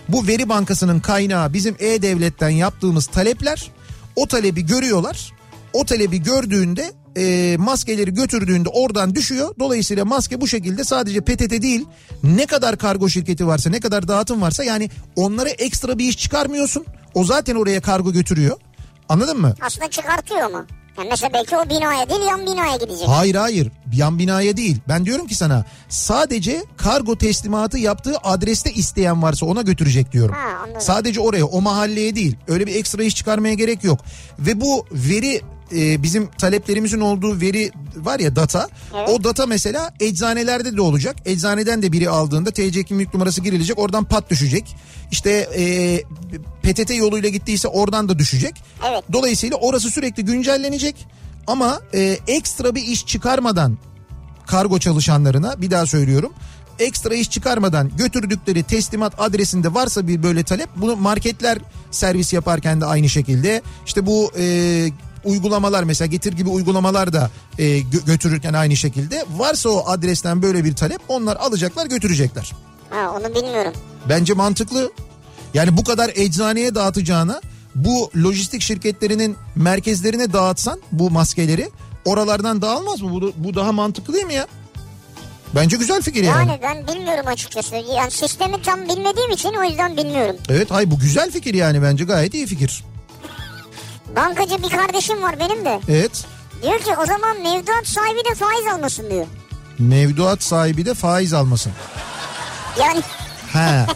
[0.08, 3.70] Bu veri bankasının kaynağı bizim E-Devlet'ten yaptığımız talepler.
[4.16, 5.32] O talebi görüyorlar.
[5.72, 9.54] O talebi gördüğünde e, maskeleri götürdüğünde oradan düşüyor.
[9.58, 11.84] Dolayısıyla maske bu şekilde sadece PTT değil
[12.22, 16.84] ne kadar kargo şirketi varsa ne kadar dağıtım varsa yani onlara ekstra bir iş çıkarmıyorsun.
[17.14, 18.56] O zaten oraya kargo götürüyor.
[19.08, 19.54] Anladın mı?
[19.60, 20.66] Aslında çıkartıyor mu?
[20.98, 23.08] Yani mesela belki o binaya değil yan binaya gidecek.
[23.08, 24.76] Hayır hayır yan binaya değil.
[24.88, 30.34] Ben diyorum ki sana sadece kargo teslimatı yaptığı adreste isteyen varsa ona götürecek diyorum.
[30.34, 30.80] Ha, anladım.
[30.80, 32.36] Sadece oraya o mahalleye değil.
[32.48, 34.00] Öyle bir ekstra iş çıkarmaya gerek yok.
[34.38, 35.40] Ve bu veri
[35.76, 38.68] e, bizim taleplerimizin olduğu veri var ya data.
[38.96, 39.08] Evet.
[39.08, 41.16] O data mesela eczanelerde de olacak.
[41.24, 43.78] Eczaneden de biri aldığında TC kimlik numarası girilecek.
[43.78, 44.76] Oradan pat düşecek.
[45.10, 46.02] İşte e,
[46.62, 48.54] PTT yoluyla gittiyse oradan da düşecek.
[48.90, 49.04] Evet.
[49.12, 51.06] Dolayısıyla orası sürekli güncellenecek.
[51.46, 53.78] Ama e, ekstra bir iş çıkarmadan
[54.46, 56.32] kargo çalışanlarına bir daha söylüyorum.
[56.78, 61.58] Ekstra iş çıkarmadan götürdükleri teslimat adresinde varsa bir böyle talep bunu marketler
[61.90, 64.88] servis yaparken de aynı şekilde işte bu e,
[65.24, 70.64] uygulamalar mesela getir gibi uygulamalar da e, gö- götürürken aynı şekilde varsa o adresten böyle
[70.64, 72.52] bir talep onlar alacaklar götürecekler.
[72.90, 73.72] Ha, onu bilmiyorum.
[74.08, 74.92] Bence mantıklı.
[75.54, 77.40] Yani bu kadar eczaneye dağıtacağına
[77.74, 81.70] bu lojistik şirketlerinin merkezlerine dağıtsan bu maskeleri
[82.04, 83.10] oralardan dağılmaz mı?
[83.12, 84.46] Bu, bu daha mantıklı değil mi ya?
[85.54, 86.48] Bence güzel fikir yani.
[86.48, 87.74] Yani ben bilmiyorum açıkçası.
[87.76, 90.36] Yani sistemi tam bilmediğim için o yüzden bilmiyorum.
[90.48, 92.84] Evet hay bu güzel fikir yani bence gayet iyi fikir.
[94.16, 95.80] Bankacı bir kardeşim var benim de.
[95.88, 96.24] Evet.
[96.62, 99.26] Diyor ki o zaman mevduat sahibi de faiz almasın diyor.
[99.78, 101.72] Mevduat sahibi de faiz almasın.
[102.80, 103.00] Yani
[103.52, 103.58] He.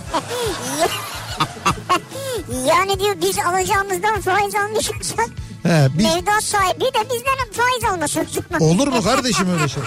[2.69, 5.29] yani diyor biz alacağımızdan faiz almayacaksak
[5.63, 8.27] He, biz mevduat sahibi de bizden faiz almasın.
[8.61, 9.83] olur mu kardeşim öyle şey?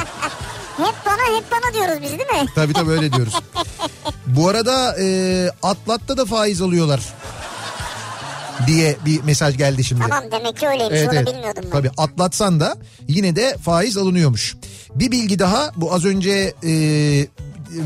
[0.77, 2.49] hep bana hep bana diyoruz biz değil mi?
[2.55, 3.33] Tabii tabii öyle diyoruz.
[4.25, 6.99] Bu arada e, Atlat'ta da faiz alıyorlar
[8.67, 10.01] diye bir mesaj geldi şimdi.
[10.01, 11.27] Tamam demek ki öyleymiş Evet, onu evet.
[11.27, 11.71] bilmiyordum ben.
[11.71, 12.77] Tabii atlatsan da
[13.07, 14.55] yine de faiz alınıyormuş.
[14.95, 16.71] Bir bilgi daha bu az önce e,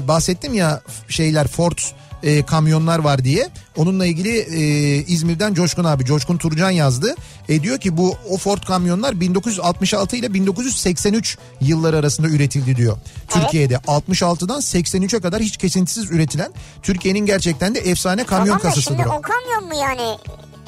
[0.08, 1.78] bahsettim ya şeyler Ford
[2.24, 3.50] e, kamyonlar var diye.
[3.78, 4.62] Onunla ilgili e,
[5.04, 7.16] İzmir'den Coşkun abi Coşkun Turcan yazdı.
[7.50, 12.98] E, diyor ki bu o Ford kamyonlar 1966 ile 1983 yılları arasında üretildi diyor.
[13.28, 19.10] Türkiye'de 66'dan 83'e kadar hiç kesintisiz üretilen Türkiye'nin gerçekten de efsane kamyon Tamam kasasıdır şimdi
[19.10, 20.18] o kamyon mu yani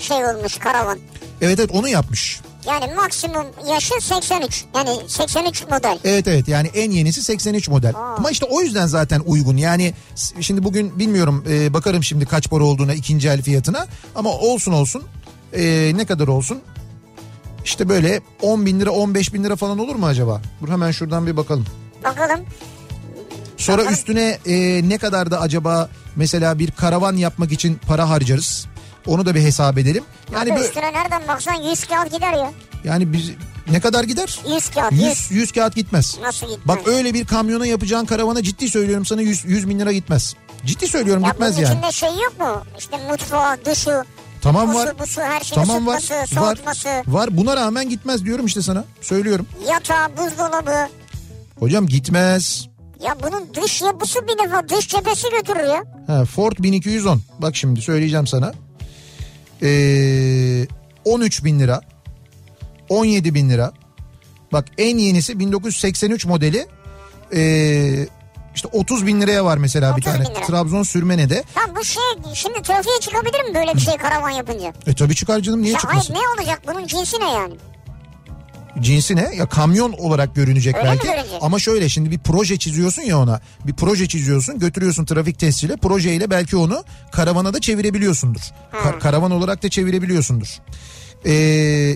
[0.02, 1.00] şey olmuş karavan?
[1.42, 2.42] Evet evet onu yapmış.
[2.68, 4.66] Yani maksimum yaşı 83.
[4.76, 6.00] Yani 83 model.
[6.04, 7.94] Evet evet yani en yenisi 83 model.
[7.96, 9.58] Ama işte o yüzden zaten uygun.
[9.58, 9.94] Yani
[10.40, 13.88] şimdi bugün bilmiyorum e, bakarım şimdi kaç para olduğuna ikinci el fiyatına.
[14.16, 15.04] Ama olsun olsun
[15.54, 16.62] e, ne kadar olsun?
[17.66, 20.42] İşte böyle 10 bin lira 15 bin lira falan olur mu acaba?
[20.62, 21.66] Dur hemen şuradan bir bakalım.
[22.04, 22.40] Bakalım.
[23.58, 23.94] Sonra Bakalım.
[23.94, 28.68] üstüne e, ne kadar da acaba mesela bir karavan yapmak için para harcarız?
[29.08, 30.04] Onu da bir hesap edelim.
[30.34, 32.52] Yani böyle, üstüne nereden baksan 100 kağıt gider ya.
[32.84, 33.32] yani biz
[33.72, 34.40] ne kadar gider?
[34.56, 34.92] 100 kağıt.
[34.92, 35.02] 100.
[35.04, 36.18] 100 100 kağıt gitmez.
[36.22, 36.68] Nasıl gitmez?
[36.68, 40.36] Bak öyle bir kamyona yapacağın karavana ciddi söylüyorum sana 100, 100 bin lira gitmez.
[40.66, 41.74] Ciddi söylüyorum ya gitmez bunun yani.
[41.78, 42.64] içinde şey yok mu?
[42.78, 44.04] İşte mutfağı, duşu,
[44.42, 45.00] Tamam busu, var.
[45.00, 45.98] busu, her şeyi Tamam var.
[45.98, 46.56] ısıtması, Var.
[46.56, 47.38] soğutması, Var.
[47.38, 48.84] Buna rağmen gitmez diyorum işte sana.
[49.02, 49.48] Söylüyorum.
[49.68, 50.88] yatağı, buzdolabı.
[51.60, 52.68] Hocam gitmez.
[53.04, 55.84] Ya bunun dış yapısı bir defa dış cephesi götürür ya.
[56.08, 57.22] Ha, Ford 1210.
[57.40, 58.54] Bak şimdi söyleyeceğim sana.
[59.64, 60.68] Ee,
[61.06, 61.82] 13 bin lira.
[62.90, 63.72] 17 bin lira.
[64.54, 66.68] Bak en yenisi 1983 modeli.
[67.36, 68.08] Ee,
[68.56, 70.46] işte 30 bin liraya var mesela bir 30 tane.
[70.48, 71.44] Trabzon Sürmene'de.
[71.56, 72.04] Tamam bu şey
[72.34, 74.74] şimdi trafiğe çıkabilir mi böyle bir şey karavan yapınca?
[74.88, 76.14] E tabii çıkar canım niye Ya hayır çıkmasın?
[76.14, 77.54] ne olacak bunun cinsi ne yani?
[78.80, 79.32] Cinsi ne?
[79.36, 81.08] Ya kamyon olarak görünecek Öyle belki.
[81.42, 83.42] Ama şöyle şimdi bir proje çiziyorsun ya ona.
[83.68, 85.78] Bir proje çiziyorsun, götürüyorsun trafik testiyle.
[85.78, 88.42] Projeyle belki onu karavana da çevirebiliyorsundur.
[88.74, 90.58] Ka- karavan olarak da çevirebiliyorsundur.
[91.26, 91.32] Ee,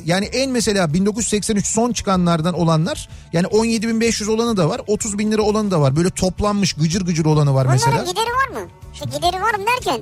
[0.06, 5.42] yani en mesela 1983 son çıkanlardan olanlar yani 17.500 olanı da var 30 bin lira
[5.42, 8.04] olanı da var böyle toplanmış gıcır gıcır olanı var Bunların mesela.
[8.12, 8.70] gideri var mı?
[8.94, 10.02] Şu gideri var mı derken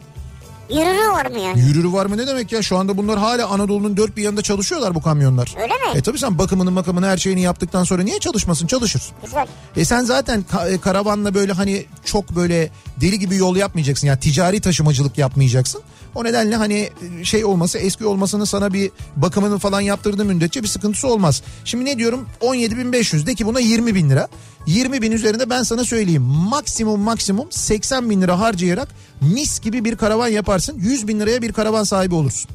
[0.70, 1.60] yürürü var mı yani?
[1.62, 4.96] Yürürü var mı ne demek ya şu anda bunlar hala Anadolu'nun dört bir yanında çalışıyorlar
[4.96, 5.56] bu kamyonlar.
[5.58, 5.98] Öyle mi?
[5.98, 9.04] E tabii sen bakımını makımını her şeyini yaptıktan sonra niye çalışmasın çalışır.
[9.24, 9.48] Güzel.
[9.76, 12.70] E sen zaten e, karavanla böyle hani çok böyle
[13.02, 14.08] deli gibi yol yapmayacaksın.
[14.08, 15.82] Yani ticari taşımacılık yapmayacaksın.
[16.16, 16.90] O nedenle hani
[17.20, 21.42] e, şey olması eski olmasını sana bir bakımını falan yaptırdığı müddetçe bir sıkıntısı olmaz.
[21.66, 24.28] Şimdi ne diyorum 17.500 de ki buna 20 bin lira.
[24.66, 28.88] 20 bin üzerinde ben sana söyleyeyim maksimum maksimum 80 bin lira harcayarak
[29.22, 30.78] mis gibi bir karavan yaparsın.
[30.80, 32.52] 100 bin liraya bir karavan sahibi olursun.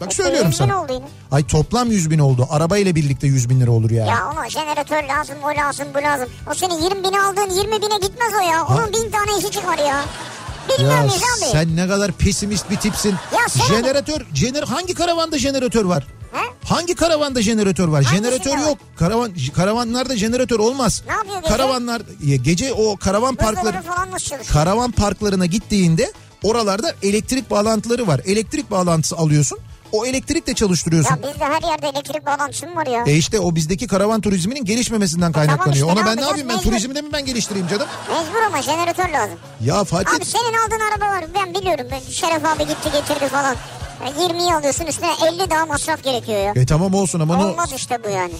[0.00, 0.82] Bak söylüyorum Yüz bin sana.
[0.82, 1.04] oldu yine.
[1.30, 2.46] Ay toplam 100 bin oldu.
[2.50, 4.08] Araba ile birlikte 100 bin lira olur yani.
[4.08, 6.28] Ya ona jeneratör lazım, o lazım, bu lazım.
[6.50, 8.64] O senin 20 bini aldığın 20 bine gitmez o ya.
[8.64, 10.04] Onun bin tane işi çıkar ya.
[10.68, 11.10] Bilmiyor Ya abi?
[11.52, 13.10] sen ne kadar pesimist bir tipsin.
[13.10, 16.06] Ya sen- Jeneratör, jener hangi karavanda jeneratör var?
[16.32, 16.68] He?
[16.68, 18.04] Hangi karavanda jeneratör var?
[18.04, 18.68] Hangisinde jeneratör var?
[18.68, 18.78] yok.
[18.96, 21.02] Karavan karavanlarda jeneratör olmaz.
[21.06, 21.48] Ne yapıyor gece?
[21.48, 24.52] Karavanlar ya gece o karavan parkları falan nasıl çalışıyor?
[24.52, 26.12] karavan parklarına gittiğinde
[26.50, 28.20] oralarda elektrik bağlantıları var.
[28.24, 29.58] Elektrik bağlantısı alıyorsun.
[29.92, 31.10] O elektrikle çalıştırıyorsun.
[31.10, 33.04] Ya bizde her yerde elektrik bağlantısı mı var ya?
[33.06, 35.74] E işte o bizdeki karavan turizminin gelişmemesinden kaynaklanıyor.
[35.74, 37.86] işte, Ona ben ne yapayım ben turizmi de mi ben geliştireyim canım?
[38.10, 39.38] Mecbur ama jeneratör lazım.
[39.64, 41.86] Ya Fatih Abi senin aldığın araba var ben biliyorum.
[42.10, 43.56] Şeref abi gitti getirdi falan.
[44.04, 46.52] Ya 20'yi alıyorsun üstüne 50 daha masraf gerekiyor ya.
[46.62, 48.34] e tamam olsun ama Olmaz işte bu yani.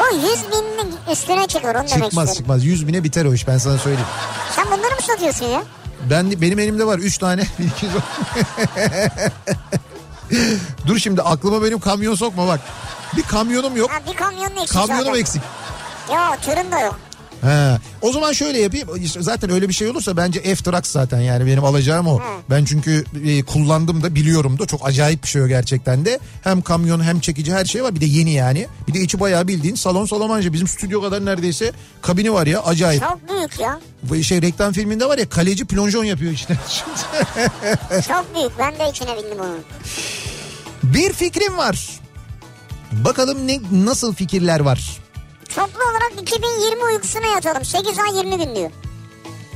[0.00, 3.58] O 100 binin üstüne çıkar onu demek çıkmaz çıkmaz 100 bine biter o iş ben
[3.58, 4.06] sana söyleyeyim.
[4.56, 5.62] Sen bunları mı satıyorsun ya?
[6.10, 7.46] Ben benim elimde var 3 tane.
[10.86, 12.60] Dur şimdi aklıma benim kamyon sokma bak.
[13.16, 13.90] Bir kamyonum yok.
[13.90, 15.20] Ha bir kamyonun eksik Kamyonum zaten.
[15.20, 15.42] eksik.
[16.12, 16.98] Ya tırın da yok.
[17.42, 17.78] He.
[18.02, 18.88] O zaman şöyle yapayım.
[19.20, 22.20] Zaten öyle bir şey olursa bence F-Trax zaten yani benim alacağım o.
[22.50, 26.18] Ben çünkü e, kullandım da biliyorum da çok acayip bir şey o gerçekten de.
[26.44, 27.94] Hem kamyon hem çekici her şey var.
[27.94, 28.66] Bir de yeni yani.
[28.88, 30.52] Bir de içi bayağı bildiğin salon salamanca.
[30.52, 31.72] Bizim stüdyo kadar neredeyse
[32.02, 33.02] kabini var ya acayip.
[33.02, 33.80] Çok büyük ya.
[34.02, 36.54] Bu Şey reklam filminde var ya kaleci plonjon yapıyor işte.
[38.08, 38.52] Çok büyük.
[38.58, 39.60] Ben de içine bindim onun.
[40.82, 41.88] Bir fikrim var.
[42.92, 44.98] Bakalım ne nasıl fikirler var.
[45.54, 47.64] Toplu olarak 2020 uykusuna yatalım.
[47.64, 48.70] 8 ay 20 gün diyor.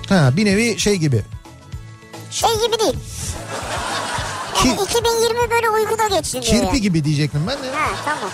[0.08, 1.22] Ha bir nevi şey gibi.
[2.30, 2.96] Şey gibi değil.
[4.66, 6.52] Yani Ki- 2020 böyle uykuda geçsin diyor.
[6.52, 6.80] Kirpi yani.
[6.80, 7.76] gibi diyecektim ben de.
[7.76, 8.30] Ha tamam.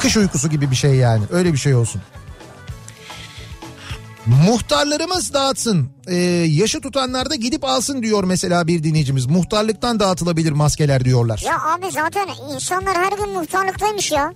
[0.00, 1.24] Kış uykusu gibi bir şey yani.
[1.30, 2.02] Öyle bir şey olsun.
[4.26, 5.90] Muhtarlarımız dağıtsın.
[6.06, 6.14] Ee,
[6.48, 9.26] yaşı tutanlar da gidip alsın diyor mesela bir dinleyicimiz.
[9.26, 11.42] Muhtarlıktan dağıtılabilir maskeler diyorlar.
[11.46, 14.32] Ya abi zaten insanlar her gün muhtarlıktaymış ya.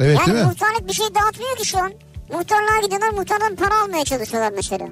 [0.00, 0.44] evet yani değil mi?
[0.44, 1.92] muhtarlık bir şey dağıtmıyor ki şu an.
[2.32, 4.86] Muhtarlığa gidiyorlar muhtardan para almaya çalışıyorlar mesela.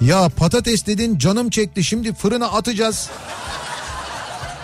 [0.00, 3.10] Ya patates dedin canım çekti şimdi fırına atacağız.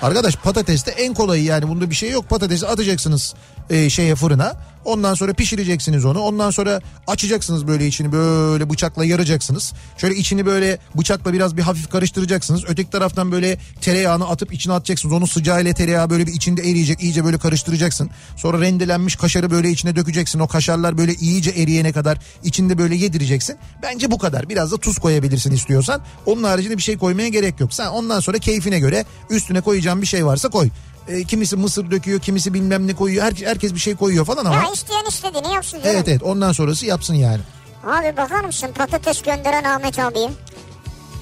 [0.02, 2.28] Arkadaş patates de en kolayı yani bunda bir şey yok.
[2.28, 3.34] Patatesi atacaksınız
[3.70, 4.56] e, şeye fırına.
[4.84, 6.20] Ondan sonra pişireceksiniz onu.
[6.20, 9.72] Ondan sonra açacaksınız böyle içini böyle bıçakla yaracaksınız.
[9.98, 12.64] Şöyle içini böyle bıçakla biraz bir hafif karıştıracaksınız.
[12.68, 15.14] Öteki taraftan böyle tereyağını atıp içine atacaksınız.
[15.14, 17.02] Onun sıcağıyla tereyağı böyle bir içinde eriyecek.
[17.02, 18.10] iyice böyle karıştıracaksın.
[18.36, 20.38] Sonra rendelenmiş kaşarı böyle içine dökeceksin.
[20.38, 23.56] O kaşarlar böyle iyice eriyene kadar içinde böyle yedireceksin.
[23.82, 24.48] Bence bu kadar.
[24.48, 26.00] Biraz da tuz koyabilirsin istiyorsan.
[26.26, 27.74] Onun haricinde bir şey koymaya gerek yok.
[27.74, 30.70] Sen ondan sonra keyfine göre üstüne koyacağın bir şey varsa koy.
[31.10, 33.24] E, kimisi mısır döküyor, kimisi bilmem ne koyuyor.
[33.24, 34.54] Her, herkes bir şey koyuyor falan ama.
[34.56, 35.90] Ya isteyen istediğini yapsın canım.
[35.96, 37.40] Evet evet ondan sonrası yapsın yani.
[37.86, 40.30] Abi bakar mısın patates gönderen Ahmet abiye?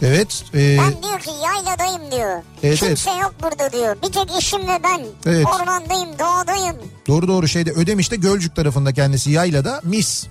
[0.03, 0.45] Evet.
[0.55, 2.43] e, Ben diyor ki yayladayım diyor.
[2.63, 3.97] Evet, Kimse yok burada diyor.
[4.03, 5.01] Bir tek eşim ve ben.
[5.27, 5.47] Evet.
[5.47, 6.77] Ormandayım, doğadayım.
[7.09, 10.27] Doğru doğru şeyde Ödemiş'te Gölcük tarafında kendisi yaylada mis.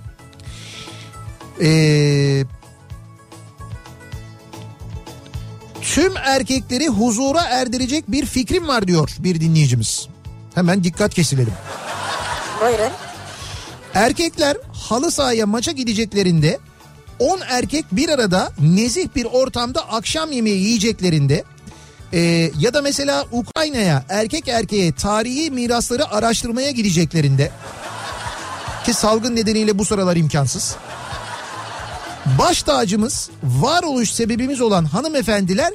[1.61, 2.43] Ee,
[5.93, 10.07] tüm erkekleri huzura erdirecek bir fikrim var diyor bir dinleyicimiz.
[10.55, 11.53] Hemen dikkat kesilelim.
[12.61, 12.91] Buyurun.
[13.93, 16.59] Erkekler halı sahaya maça gideceklerinde
[17.19, 21.43] 10 erkek bir arada nezih bir ortamda akşam yemeği yiyeceklerinde
[22.13, 27.51] e, ya da mesela Ukrayna'ya erkek erkeğe tarihi mirasları araştırmaya gideceklerinde
[28.85, 30.75] ki salgın nedeniyle bu sıralar imkansız.
[32.27, 35.73] Baş tacımız, varoluş sebebimiz olan hanımefendiler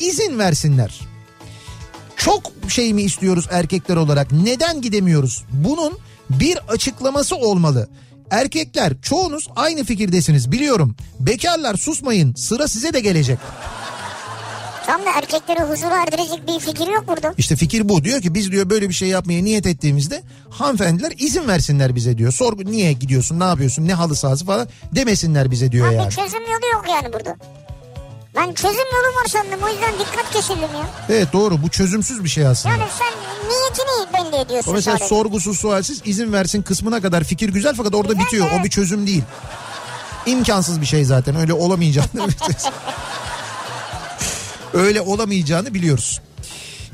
[0.00, 1.00] izin versinler.
[2.16, 4.32] Çok şey mi istiyoruz erkekler olarak?
[4.32, 5.44] Neden gidemiyoruz?
[5.52, 5.98] Bunun
[6.30, 7.88] bir açıklaması olmalı.
[8.30, 10.96] Erkekler çoğunuz aynı fikirdesiniz biliyorum.
[11.20, 13.38] Bekarlar susmayın sıra size de gelecek.
[14.86, 17.34] Tam da erkekleri huzura erdirecek bir fikir yok burada.
[17.38, 18.04] İşte fikir bu.
[18.04, 22.32] Diyor ki biz diyor böyle bir şey yapmaya niyet ettiğimizde hanımefendiler izin versinler bize diyor.
[22.32, 26.10] Sorgu niye gidiyorsun ne yapıyorsun ne halı sahası falan demesinler bize diyor Abi yani.
[26.10, 27.36] çözüm yolu yok yani burada.
[28.36, 30.86] Ben çözüm yolu var sandım o yüzden dikkat kesildim ya.
[31.08, 32.74] Evet doğru bu çözümsüz bir şey aslında.
[32.76, 33.12] Yani sen
[33.48, 35.08] niyetini belli ediyorsun O mesela sadece.
[35.14, 38.46] sorgusuz sualsiz izin versin kısmına kadar fikir güzel fakat orada bitiyor.
[38.60, 39.22] O bir çözüm değil.
[40.26, 42.08] İmkansız bir şey zaten öyle olamayacağını
[44.74, 46.20] öyle olamayacağını biliyoruz.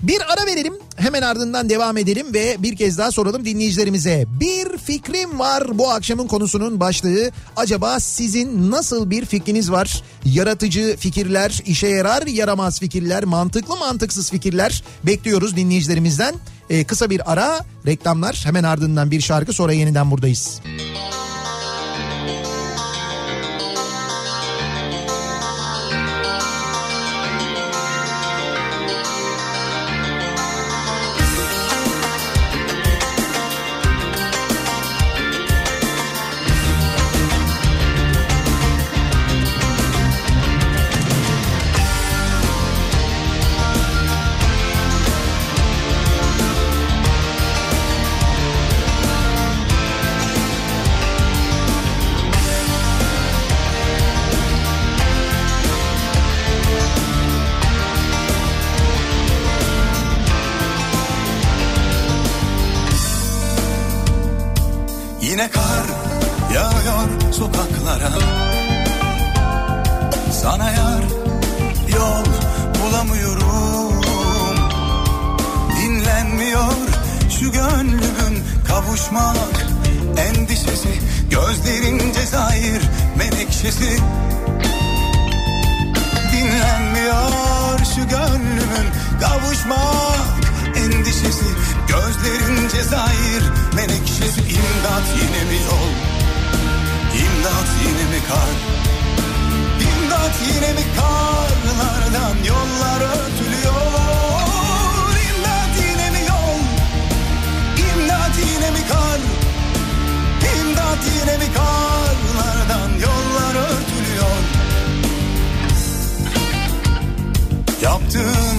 [0.03, 4.25] Bir ara verelim hemen ardından devam edelim ve bir kez daha soralım dinleyicilerimize.
[4.41, 7.31] Bir fikrim var bu akşamın konusunun başlığı.
[7.57, 10.03] Acaba sizin nasıl bir fikriniz var?
[10.25, 16.35] Yaratıcı fikirler, işe yarar yaramaz fikirler, mantıklı mantıksız fikirler bekliyoruz dinleyicilerimizden.
[16.71, 20.61] Ee, kısa bir ara reklamlar hemen ardından bir şarkı sonra yeniden buradayız.
[20.65, 21.38] Yine
[78.99, 79.67] kavuşmak
[80.19, 80.89] Endişesi
[81.31, 82.83] gözlerin cezayir
[83.19, 83.99] menekşesi.
[86.33, 88.89] Dinlenmiyor şu gönlümün
[89.21, 90.41] kavuşmak
[90.77, 91.45] endişesi
[91.89, 93.43] Gözlerin cezayir
[93.75, 94.41] menekşesi.
[94.41, 95.91] İmdat yine mi yol?
[97.15, 98.57] İmdat yine mi kar?
[99.81, 104.38] İmdat yine mi karlardan yollar örtülüyor
[108.59, 109.21] yine mi kar
[110.61, 114.39] İmdat yine mi karlardan yollar örtülüyor?
[117.83, 118.59] Yaptığın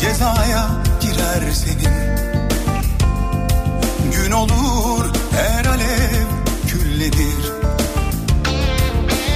[0.00, 0.68] cezaya
[1.00, 1.94] girer senin.
[4.12, 6.26] Gün olur her alev
[6.68, 7.52] külledir.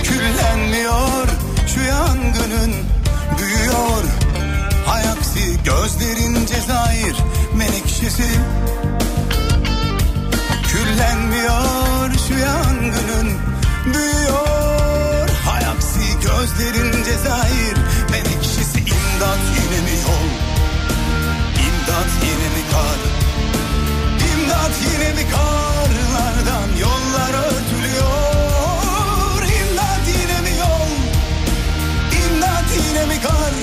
[0.03, 1.29] Küllenmiyor
[1.67, 2.73] şu yangının
[3.39, 4.05] büyüyor.
[4.87, 7.17] Hayaksi gözlerin cezayir
[7.55, 8.29] menekşesi
[10.73, 13.39] Küllenmiyor şu yangının
[13.95, 15.29] büyüyor.
[15.45, 17.77] Hayaksi gözlerin cezayir
[18.11, 20.29] menekşesi imdat yine mi yol?
[21.67, 23.01] İmdat yine mi kar?
[24.31, 28.63] İmdat yine mi karlardan yollar örtülüyor?
[29.43, 30.91] İmdat yine mi yol?
[32.21, 33.55] İmdat yine mi kar?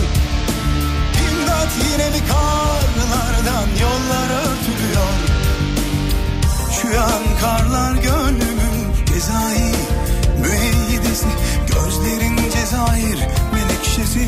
[1.29, 4.44] İmdat yine mi karlardan yollar örtülüyor
[6.95, 9.71] Yağan karlar gönlümün cezai
[10.41, 11.27] müeyyidesi
[11.67, 13.19] Gözlerin cezayir
[13.53, 14.27] menekşesi.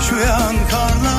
[0.00, 1.17] Şu yağan karlar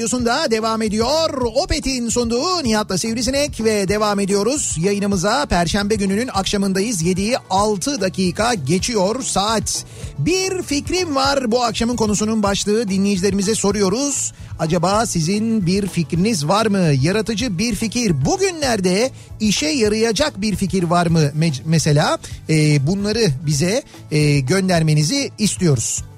[0.00, 1.42] radyosunda devam ediyor.
[1.54, 4.76] Opet'in sunduğu Nihat'la Sivrisinek ve devam ediyoruz.
[4.78, 7.02] Yayınımıza Perşembe gününün akşamındayız.
[7.02, 9.84] 7'yi 6 dakika geçiyor saat.
[10.18, 14.32] Bir fikrim var bu akşamın konusunun başlığı dinleyicilerimize soruyoruz.
[14.58, 16.86] Acaba sizin bir fikriniz var mı?
[17.02, 18.24] Yaratıcı bir fikir.
[18.24, 21.22] Bugünlerde işe yarayacak bir fikir var mı?
[21.38, 26.09] Me- mesela e, bunları bize e, göndermenizi istiyoruz.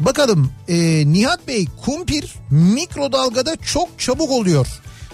[0.00, 0.76] Bakalım e,
[1.12, 4.66] Nihat Bey kumpir mikrodalgada çok çabuk oluyor.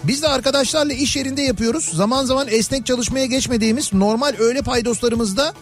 [0.03, 1.89] Biz de arkadaşlarla iş yerinde yapıyoruz.
[1.93, 5.53] Zaman zaman esnek çalışmaya geçmediğimiz normal öğle paydoslarımızda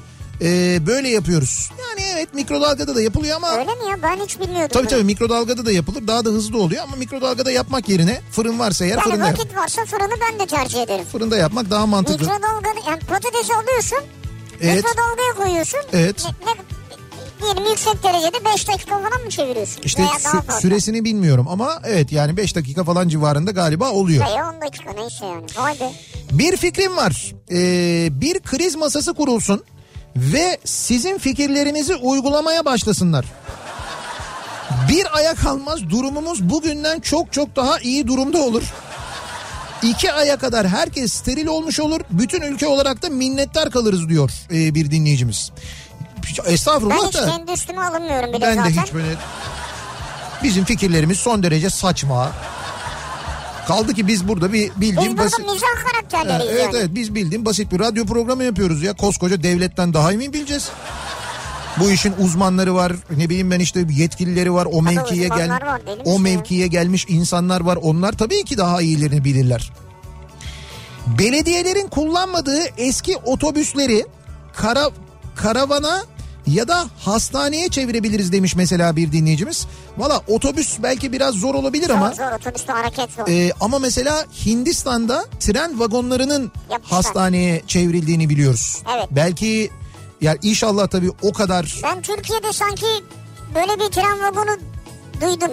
[0.42, 0.48] e,
[0.88, 1.72] böyle yapıyoruz.
[1.80, 3.52] Yani evet mikrodalgada da yapılıyor ama...
[3.52, 4.68] Öyle mi ya ben hiç bilmiyordum.
[4.74, 4.90] Tabii bunu.
[4.90, 6.08] tabii mikrodalgada da yapılır.
[6.08, 9.56] Daha da hızlı oluyor ama mikrodalgada yapmak yerine fırın varsa eğer Yani fırında, yap- vakit
[9.58, 11.06] varsa fırını ben de tercih ederim.
[11.12, 12.26] fırında yapmak daha mantıklı.
[12.26, 14.00] Mikrodalga yani patatesi alıyorsun.
[14.62, 14.76] Evet.
[14.76, 15.80] Mikrodalgaya koyuyorsun.
[15.94, 16.24] Evet.
[16.46, 16.56] Ne, ne,
[17.42, 19.82] diyelim yüksek derecede 5 dakika falan mı çeviriyorsun?
[19.84, 24.26] İşte Veya sü- süresini bilmiyorum ama evet yani 5 dakika falan civarında galiba oluyor.
[24.26, 25.80] Veya 10 dakika neyse yani.
[25.80, 25.92] Be.
[26.32, 27.34] Bir fikrim var.
[27.52, 29.64] Ee, bir kriz masası kurulsun
[30.16, 33.26] ve sizin fikirlerinizi uygulamaya başlasınlar.
[34.90, 38.64] Bir aya kalmaz durumumuz bugünden çok çok daha iyi durumda olur.
[39.84, 42.02] İki aya kadar herkes steril olmuş olur.
[42.12, 45.52] Bütün ülke olarak da minnettar kalırız diyor ee, bir dinleyicimiz.
[46.48, 48.74] Ben Estağfurullah hiç da kendi üstüme alınmıyorum bile ben zaten.
[48.74, 49.16] de hiç böyle
[50.44, 52.32] bizim fikirlerimiz son derece saçma.
[53.68, 55.40] Kaldı ki biz burada bir Biz bildiğin burada basit...
[55.40, 56.78] mizah karakterleriyiz Evet yani.
[56.78, 58.94] evet biz bildiğin basit bir radyo programı yapıyoruz ya.
[58.94, 60.70] Koskoca devletten daha iyi mi bileceğiz?
[61.80, 65.64] Bu işin uzmanları var ne bileyim ben işte yetkilileri var o mevkiye gel var,
[66.06, 69.72] o mevkiye gelmiş insanlar var onlar tabii ki daha iyilerini bilirler.
[71.08, 74.06] Belediyelerin kullanmadığı eski otobüsleri
[74.54, 74.90] kara,
[75.44, 76.04] karavana
[76.48, 79.68] ya da hastaneye çevirebiliriz demiş mesela bir dinleyicimiz.
[79.98, 83.28] Valla otobüs belki biraz zor olabilir ama Zor zor otobüste hareket zor.
[83.28, 86.82] ee, ama mesela Hindistan'da tren vagonlarının Yapmışlar.
[86.98, 88.84] hastaneye çevrildiğini biliyoruz.
[88.96, 89.08] Evet.
[89.12, 89.70] Belki
[90.22, 92.86] yani inşallah tabii o kadar Ben Türkiye'de sanki
[93.56, 94.58] böyle bir tren vagonu
[95.22, 95.52] duydum.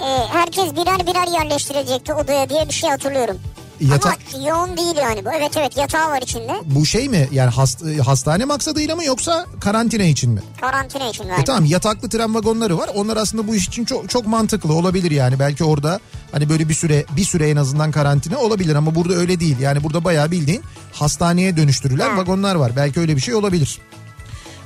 [0.00, 3.38] Ee, herkes birer birer yerleştirilecekti odaya diye bir şey hatırlıyorum.
[3.80, 5.28] Yata- Ama yoğun değil yani bu.
[5.38, 6.52] Evet evet yatağı var içinde.
[6.64, 10.40] bu şey mi yani hast- hastane maksadıyla mı yoksa karantina için mi?
[10.60, 11.44] Karantina için E galiba.
[11.44, 12.90] tamam yataklı tren vagonları var.
[12.94, 15.38] Onlar aslında bu iş için çok çok mantıklı olabilir yani.
[15.38, 16.00] Belki orada
[16.32, 19.58] hani böyle bir süre bir süre en azından karantina olabilir ama burada öyle değil.
[19.60, 20.62] Yani burada bayağı bildiğin
[20.92, 22.16] hastaneye dönüştürülen Ha.
[22.16, 22.72] vagonlar var.
[22.76, 23.78] Belki öyle bir şey olabilir.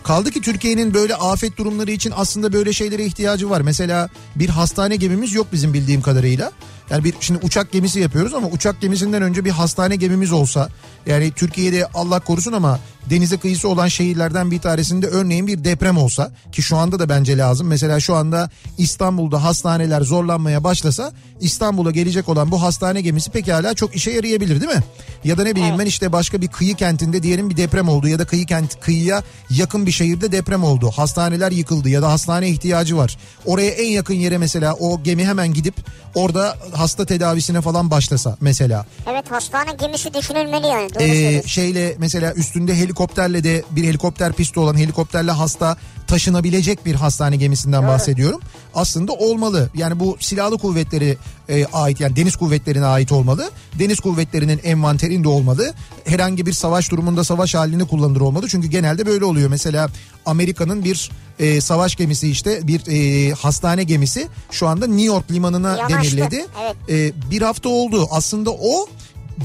[0.04, 3.60] Kaldı ki Türkiye'nin böyle afet durumları için aslında böyle şeylere ihtiyacı var.
[3.60, 6.52] Mesela bir hastane gemimiz yok bizim bildiğim kadarıyla.
[6.90, 10.68] Yani bir şimdi uçak gemisi yapıyoruz ama uçak gemisinden önce bir hastane gemimiz olsa
[11.06, 12.80] yani Türkiye'de Allah korusun ama
[13.10, 17.38] denize kıyısı olan şehirlerden bir tanesinde örneğin bir deprem olsa ki şu anda da bence
[17.38, 17.66] lazım.
[17.66, 23.96] Mesela şu anda İstanbul'da hastaneler zorlanmaya başlasa İstanbul'a gelecek olan bu hastane gemisi pekala çok
[23.96, 24.82] işe yarayabilir değil mi?
[25.24, 28.18] Ya da ne bileyim ben işte başka bir kıyı kentinde diyelim bir deprem oldu ya
[28.18, 30.90] da kıyı kent kıyıya yakın bir şehirde deprem oldu.
[30.96, 33.18] Hastaneler yıkıldı ya da hastane ihtiyacı var.
[33.44, 35.74] Oraya en yakın yere mesela o gemi hemen gidip
[36.14, 38.86] orada hasta tedavisine falan başlasa mesela.
[39.10, 40.94] Evet hastane gemisi düşünülmeli yani.
[40.94, 46.94] Doğru Ee, şeyle mesela üstünde helikopterle de bir helikopter pisti olan helikopterle hasta taşınabilecek bir
[46.94, 48.40] hastane gemisinden bahsediyorum.
[48.74, 49.70] Aslında olmalı.
[49.74, 51.16] Yani bu silahlı kuvvetleri
[51.48, 53.50] e, ait yani deniz kuvvetlerine ait olmalı.
[53.78, 55.74] Deniz kuvvetlerinin envanterinde olmalı.
[56.04, 58.48] Herhangi bir savaş durumunda savaş halini kullanılır olmalı.
[58.48, 59.48] Çünkü genelde böyle oluyor.
[59.50, 59.88] Mesela
[60.26, 65.76] Amerika'nın bir e, savaş gemisi işte bir e, hastane gemisi şu anda New York limanına
[65.76, 66.46] Yanaştı, demirledi.
[66.62, 66.76] evet.
[67.14, 68.08] E, bir hafta oldu.
[68.10, 68.86] Aslında o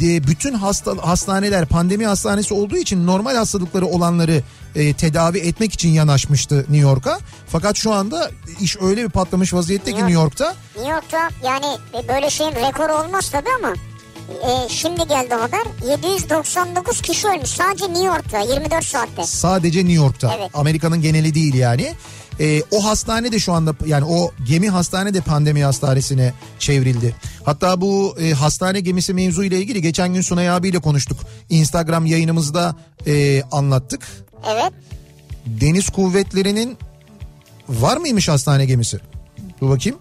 [0.01, 4.41] e, bütün hasta hastaneler pandemi hastanesi olduğu için normal hastalıkları olanları
[4.75, 7.19] e, tedavi etmek için yanaşmıştı New York'a.
[7.47, 11.65] Fakat şu anda iş öyle bir patlamış vaziyette ki New New York'ta New York'ta yani
[12.07, 13.73] böyle şeyin rekoru olmaz tabii ama
[14.29, 19.23] e, şimdi geldi haber 799 kişi ölmüş sadece New York'ta 24 saatte.
[19.23, 20.35] sadece New York'ta.
[20.39, 20.49] Evet.
[20.53, 21.93] Amerika'nın geneli değil yani.
[22.39, 27.15] E, o hastane de şu anda yani o gemi hastane de pandemi hastanesine çevrildi.
[27.43, 31.17] Hatta bu e, hastane gemisi mevzu ile ilgili geçen gün Sunay abiyle konuştuk.
[31.49, 32.75] Instagram yayınımızda
[33.07, 34.07] e, anlattık.
[34.53, 34.73] Evet
[35.45, 36.77] Deniz kuvvetlerinin
[37.69, 38.99] var mıymış hastane gemisi?
[39.61, 39.99] Dur bakayım.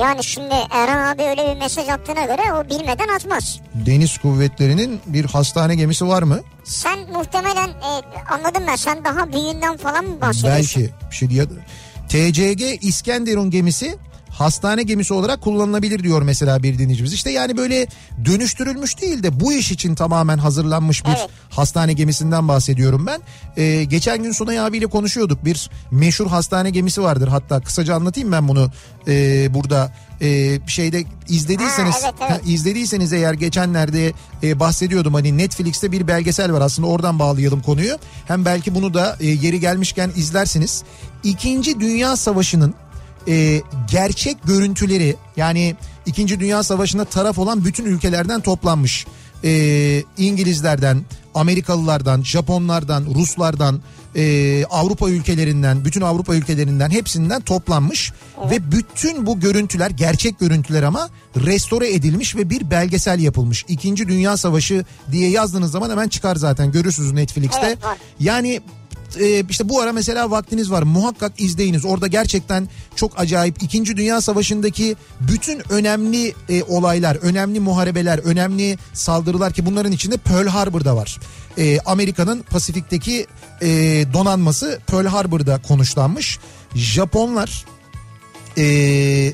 [0.00, 3.60] Yani şimdi Erhan abi öyle bir mesaj attığına göre o bilmeden atmaz.
[3.74, 6.40] Deniz kuvvetlerinin bir hastane gemisi var mı?
[6.64, 7.90] Sen muhtemelen e,
[8.30, 10.82] anladım ben sen daha büyüğünden falan mı bahsediyorsun?
[10.82, 11.44] Belki bir şey diye.
[12.08, 13.98] TCG İskenderun gemisi
[14.42, 17.12] hastane gemisi olarak kullanılabilir diyor mesela bir dinleyicimiz.
[17.12, 17.86] İşte yani böyle
[18.24, 21.28] dönüştürülmüş değil de bu iş için tamamen hazırlanmış bir Evet.
[21.50, 23.20] hastane gemisinden bahsediyorum ben.
[23.56, 25.44] Ee, geçen gün Sunay abiyle konuşuyorduk.
[25.44, 27.28] Bir meşhur hastane gemisi vardır.
[27.28, 28.70] Hatta kısaca anlatayım ben bunu
[29.08, 32.30] ee, burada ee, şeyde izlediyseniz Ha, evet, evet.
[32.30, 34.12] Ha, izlediyseniz eğer geçenlerde
[34.42, 37.98] e, bahsediyordum hani Netflix'te bir belgesel var aslında oradan bağlayalım konuyu.
[38.28, 40.82] Hem belki bunu da e, yeri gelmişken izlersiniz.
[41.24, 42.74] İkinci Dünya Savaşı'nın
[43.28, 49.06] e, gerçek görüntüleri yani İkinci Dünya Savaşı'na taraf olan bütün ülkelerden toplanmış.
[49.44, 51.02] E, İngilizlerden,
[51.34, 53.80] Amerikalılardan, Japonlardan, Ruslardan,
[54.16, 58.12] e, Avrupa ülkelerinden, bütün Avrupa ülkelerinden hepsinden toplanmış
[58.50, 63.64] ve bütün bu görüntüler gerçek görüntüler ama restore edilmiş ve bir belgesel yapılmış.
[63.68, 67.66] İkinci Dünya Savaşı diye yazdığınız zaman hemen çıkar zaten görürsünüz Netflix'te.
[67.66, 67.78] Evet.
[68.20, 68.60] Yani
[69.20, 71.84] e, işte bu ara mesela vaktiniz var muhakkak izleyiniz.
[71.84, 73.96] Orada gerçekten çok acayip 2.
[73.96, 80.96] Dünya Savaşı'ndaki bütün önemli e, olaylar, önemli muharebeler, önemli saldırılar ki bunların içinde Pearl Harbor'da
[80.96, 81.18] var.
[81.58, 83.26] E, Amerika'nın Pasifik'teki
[83.62, 83.68] e,
[84.12, 86.38] donanması Pearl Harbor'da konuşlanmış.
[86.74, 87.64] Japonlar
[88.58, 89.32] e,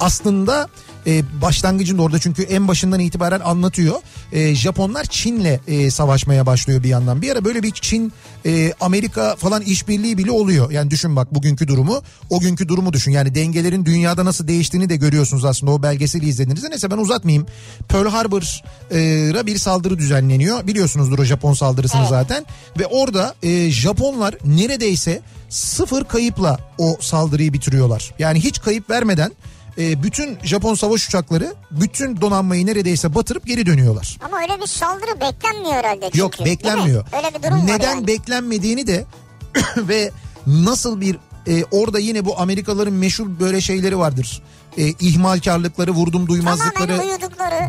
[0.00, 0.68] aslında
[1.06, 3.96] e, başlangıcında orada çünkü en başından itibaren anlatıyor.
[4.32, 7.22] E, Japonlar Çin'le e, savaşmaya başlıyor bir yandan.
[7.22, 8.12] Bir ara böyle bir Çin
[8.46, 10.70] e, Amerika falan işbirliği bile oluyor.
[10.70, 13.12] Yani düşün bak bugünkü durumu o günkü durumu düşün.
[13.12, 16.70] Yani dengelerin dünyada nasıl değiştiğini de görüyorsunuz aslında o belgeseli izlediğinizde.
[16.70, 17.46] Neyse ben uzatmayayım.
[17.88, 20.66] Pearl Harbor'a bir saldırı düzenleniyor.
[20.66, 22.46] Biliyorsunuzdur o Japon saldırısını zaten.
[22.78, 28.14] Ve orada e, Japonlar neredeyse sıfır kayıpla o saldırıyı bitiriyorlar.
[28.18, 29.32] Yani hiç kayıp vermeden
[29.78, 34.16] e, bütün Japon savaş uçakları bütün donanmayı neredeyse batırıp geri dönüyorlar.
[34.26, 36.18] Ama öyle bir saldırı beklenmiyor herhalde çünkü.
[36.18, 37.04] Yok beklenmiyor.
[37.16, 38.06] Öyle bir durum Neden yani.
[38.06, 39.04] beklenmediğini de
[39.76, 40.10] ve
[40.46, 41.16] nasıl bir
[41.46, 44.42] e, orada yine bu Amerikalıların meşhur böyle şeyleri vardır.
[44.78, 47.00] E, ihmalkarlıkları, vurdum duymazlıkları,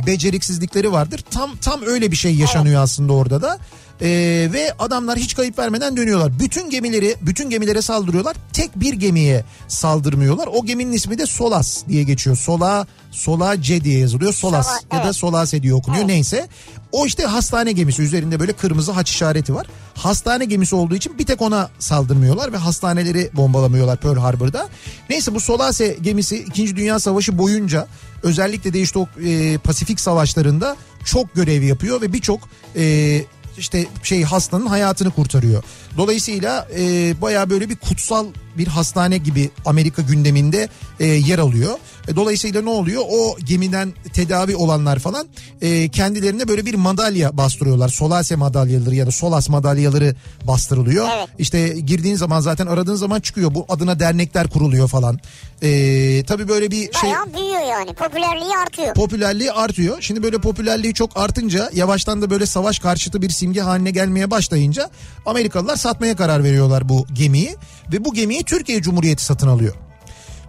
[0.08, 1.24] beceriksizlikleri vardır.
[1.32, 3.58] Tam tam öyle bir şey yaşanıyor aslında orada da.
[4.02, 4.08] E,
[4.54, 6.40] ve adamlar hiç kayıp vermeden dönüyorlar.
[6.40, 8.36] Bütün gemileri, bütün gemilere saldırıyorlar.
[8.54, 10.50] Tek bir gemiye saldırmıyorlar.
[10.54, 12.36] O geminin ismi de Solas diye geçiyor.
[12.36, 14.34] Sola, Solace diye yazılıyor.
[14.34, 15.14] Solas Sola, ya da.
[15.14, 16.04] Solase diye okunuyor.
[16.04, 16.14] Evet.
[16.14, 16.48] Neyse.
[16.92, 19.68] O işte hastane gemisi üzerinde böyle kırmızı haç işareti var.
[19.96, 24.68] Hastane gemisi olduğu için bir tek ona saldırmıyorlar ve hastaneleri bombalamıyorlar Pearl Harbor'da.
[25.10, 26.76] Neyse bu Solase gemisi 2.
[26.76, 27.88] Dünya Savaşı boyunca
[28.24, 30.76] özellikle de işte o e, Pasifik savaşlarında
[31.06, 32.40] çok görev yapıyor ve birçok
[32.76, 33.22] e,
[33.60, 35.64] işte şey hastanın hayatını kurtarıyor.
[35.98, 38.26] Dolayısıyla e, baya böyle bir kutsal
[38.58, 41.78] bir hastane gibi Amerika gündeminde e, yer alıyor.
[42.10, 43.04] E, dolayısıyla ne oluyor?
[43.10, 45.28] O gemiden tedavi olanlar falan
[45.62, 47.90] e, kendilerine böyle bir madalya bastırıyorlar.
[47.90, 50.16] Solase madalyaları ya da Solas madalyaları
[50.48, 51.08] bastırılıyor.
[51.18, 51.28] Evet.
[51.40, 53.54] İşte girdiğin zaman zaten aradığın zaman çıkıyor.
[53.54, 55.20] Bu adına dernekler kuruluyor falan.
[55.62, 58.94] E, tabii böyle bir şey Bayağı büyüyor yani popülerliği artıyor.
[58.94, 59.98] popülerliği artıyor.
[60.02, 64.90] Şimdi böyle popülerliği çok artınca yavaştan da böyle savaş karşıtı bir simge haline gelmeye başlayınca
[65.26, 67.56] Amerikalılar satmaya karar veriyorlar bu gemiyi
[67.94, 69.89] ve bu gemiyi Türkiye Cumhuriyeti satın alıyor.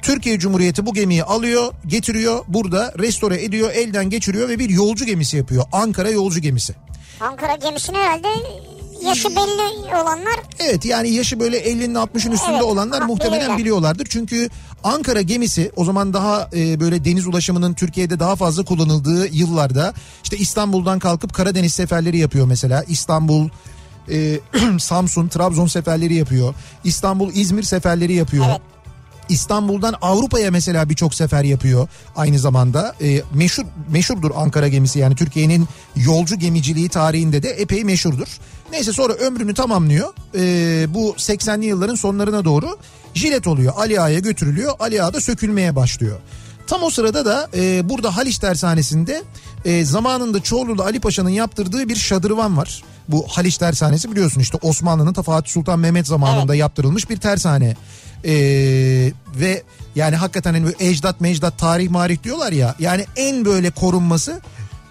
[0.02, 5.36] Türkiye Cumhuriyeti bu gemiyi alıyor, getiriyor, burada restore ediyor, elden geçiriyor ve bir yolcu gemisi
[5.36, 5.64] yapıyor.
[5.72, 6.74] Ankara yolcu gemisi.
[7.20, 8.28] Ankara gemisinin herhalde
[9.04, 13.58] yaşı belli olanlar Evet yani yaşı böyle 50'nin 60'ın üstünde Evet, olanlar muhtemelen bilirler.
[13.58, 14.06] biliyorlardır.
[14.10, 14.48] Çünkü
[14.84, 20.36] Ankara gemisi o zaman daha e, böyle deniz ulaşımının Türkiye'de daha fazla kullanıldığı yıllarda işte
[20.36, 22.84] İstanbul'dan kalkıp Karadeniz seferleri yapıyor mesela.
[22.88, 23.48] İstanbul
[24.10, 24.40] e,
[24.78, 26.54] Samsun, Trabzon seferleri yapıyor.
[26.84, 28.44] İstanbul, İzmir seferleri yapıyor.
[28.48, 28.60] Evet.
[29.30, 32.94] İstanbul'dan Avrupa'ya mesela birçok sefer yapıyor aynı zamanda.
[33.00, 38.38] E, meşhur meşhurdur Ankara gemisi yani Türkiye'nin yolcu gemiciliği tarihinde de epey meşhurdur.
[38.72, 40.08] Neyse sonra ömrünü tamamlıyor.
[40.34, 42.78] E, bu 80'li yılların sonlarına doğru
[43.14, 43.72] jilet oluyor.
[43.76, 44.72] Ali Ağa'ya götürülüyor.
[44.80, 46.18] Ali Ağa da sökülmeye başlıyor.
[46.66, 49.22] Tam o sırada da e, burada Haliç Tersanesi'nde
[49.64, 52.82] e, zamanında Çorlu'da Ali Paşa'nın yaptırdığı bir şadırvan var.
[53.08, 57.76] Bu Haliç Tersanesi biliyorsun işte Osmanlı'nın ta Fatih Sultan Mehmet zamanında yaptırılmış bir tersane.
[58.24, 58.32] E,
[59.36, 59.62] ve
[59.94, 64.40] yani hakikaten hani ecdat mecdat tarih marih diyorlar ya yani en böyle korunması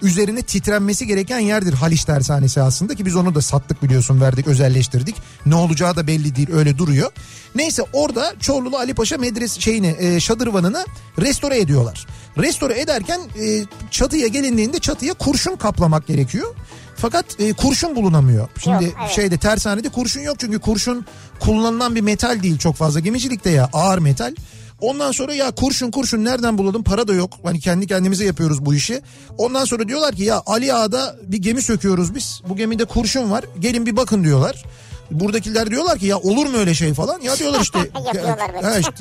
[0.01, 5.15] üzerine titrenmesi gereken yerdir Haliç Tersanesi aslında ki biz onu da sattık biliyorsun verdik özelleştirdik.
[5.45, 7.11] Ne olacağı da belli değil öyle duruyor.
[7.55, 10.85] Neyse orada Çorlulu Ali Paşa medrese şeyini e, şadırvanını
[11.21, 12.07] restore ediyorlar.
[12.37, 16.55] Restore ederken e, çatıya gelindiğinde çatıya kurşun kaplamak gerekiyor.
[17.01, 18.47] Fakat e, kurşun bulunamıyor.
[18.63, 19.11] Şimdi Yok, evet.
[19.11, 21.05] şeyde tersanede kurşun yok çünkü kurşun
[21.39, 24.35] kullanılan bir metal değil çok fazla gemicilikte ya ağır metal.
[24.81, 27.33] Ondan sonra ya kurşun kurşun nereden bulalım para da yok.
[27.43, 29.01] Hani kendi kendimize yapıyoruz bu işi.
[29.37, 32.41] Ondan sonra diyorlar ki ya Ali Ağa'da bir gemi söküyoruz biz.
[32.49, 34.63] Bu gemide kurşun var gelin bir bakın diyorlar.
[35.11, 37.21] Buradakiler diyorlar ki ya olur mu öyle şey falan.
[37.21, 37.79] Ya diyorlar işte.
[38.05, 38.67] Yapıyorlar böyle.
[38.67, 38.91] ya işte,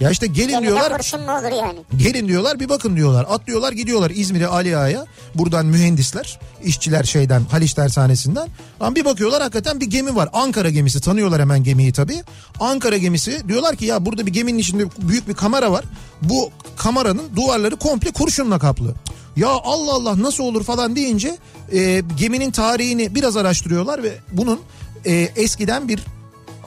[0.00, 0.96] ya işte gelin Gemide diyorlar.
[0.96, 1.78] kurşun mu olur yani?
[1.96, 3.26] Gelin diyorlar bir bakın diyorlar.
[3.30, 5.06] Atlıyorlar gidiyorlar İzmir'e Ali Ağa'ya.
[5.34, 8.48] Buradan mühendisler, işçiler şeyden Haliç Tersanesi'nden.
[8.80, 10.28] Ama bir bakıyorlar hakikaten bir gemi var.
[10.32, 12.22] Ankara gemisi tanıyorlar hemen gemiyi tabii.
[12.60, 15.84] Ankara gemisi diyorlar ki ya burada bir geminin içinde büyük bir kamera var.
[16.22, 18.94] Bu kameranın duvarları komple kurşunla kaplı.
[19.36, 21.38] Ya Allah Allah nasıl olur falan deyince
[21.72, 24.60] e, geminin tarihini biraz araştırıyorlar ve bunun
[25.06, 26.00] e, eskiden bir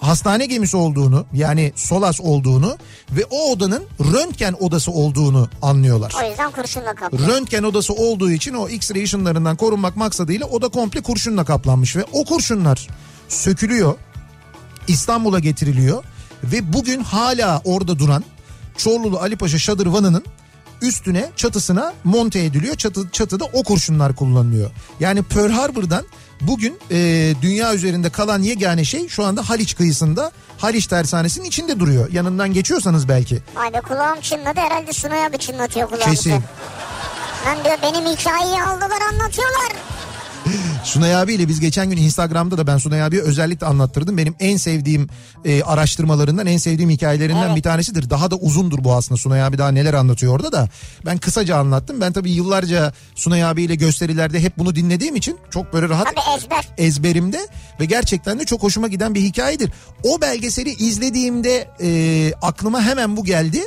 [0.01, 2.77] hastane gemisi olduğunu yani Solas olduğunu
[3.11, 6.15] ve o odanın röntgen odası olduğunu anlıyorlar.
[6.23, 7.27] O yüzden kurşunla kaplı.
[7.27, 12.25] Röntgen odası olduğu için o X-ray ışınlarından korunmak maksadıyla oda komple kurşunla kaplanmış ve o
[12.25, 12.87] kurşunlar
[13.29, 13.95] sökülüyor.
[14.87, 16.03] İstanbul'a getiriliyor
[16.43, 18.23] ve bugün hala orada duran
[18.77, 20.23] Çorlulu Ali Paşa şadırvanının
[20.87, 22.75] üstüne çatısına monte ediliyor.
[22.75, 24.71] Çatı, çatıda o kurşunlar kullanılıyor.
[24.99, 26.05] Yani Pearl Harbor'dan
[26.41, 26.97] bugün e,
[27.41, 32.11] dünya üzerinde kalan yegane şey şu anda Haliç kıyısında Haliç Tersanesi'nin içinde duruyor.
[32.11, 33.39] Yanından geçiyorsanız belki.
[33.55, 36.11] Ay be kulağım çınladı herhalde Sunay abi çınlatıyor kulağımı.
[36.15, 36.31] Kesin.
[37.45, 39.71] Lan diyor benim hikayeyi aldılar anlatıyorlar.
[40.83, 44.17] Sunay abiyle biz geçen gün Instagram'da da ben Sunay abiye özellikle anlattırdım.
[44.17, 45.09] Benim en sevdiğim
[45.45, 47.55] e, araştırmalarından, en sevdiğim hikayelerinden Evet.
[47.55, 48.09] bir tanesidir.
[48.09, 49.17] Daha da uzundur bu aslında.
[49.17, 50.69] Sunay abi daha neler anlatıyor orada da.
[51.05, 52.01] Ben kısaca anlattım.
[52.01, 56.67] Ben tabii yıllarca Sunay abiyle gösterilerde hep bunu dinlediğim için çok böyle rahat Tabii ezber.
[56.77, 57.47] ezberimde
[57.79, 59.71] ve gerçekten de çok hoşuma giden bir hikayedir.
[60.03, 63.61] O belgeseli izlediğimde e, aklıma hemen bu geldi.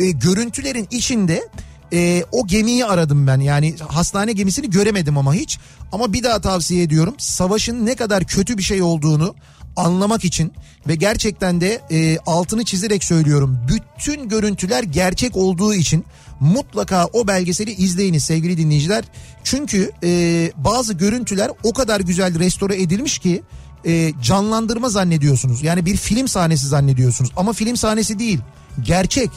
[0.00, 1.48] E, görüntülerin içinde
[1.92, 3.40] e, o gemiyi aradım ben.
[3.40, 5.58] Yani hastane gemisini göremedim ama hiç.
[5.92, 7.14] Ama bir daha tavsiye ediyorum.
[7.18, 9.34] Savaşın ne kadar kötü bir şey olduğunu
[9.76, 10.52] anlamak için
[10.88, 13.58] ve gerçekten de e, altını çizerek söylüyorum.
[13.68, 16.04] Bütün görüntüler gerçek olduğu için
[16.40, 19.04] mutlaka o belgeseli izleyiniz sevgili dinleyiciler.
[19.44, 23.42] Çünkü e, bazı görüntüler o kadar güzel restore edilmiş ki
[23.86, 25.62] e, canlandırma zannediyorsunuz.
[25.62, 28.38] Yani bir film sahnesi zannediyorsunuz ama film sahnesi değil.
[28.82, 29.30] Gerçek.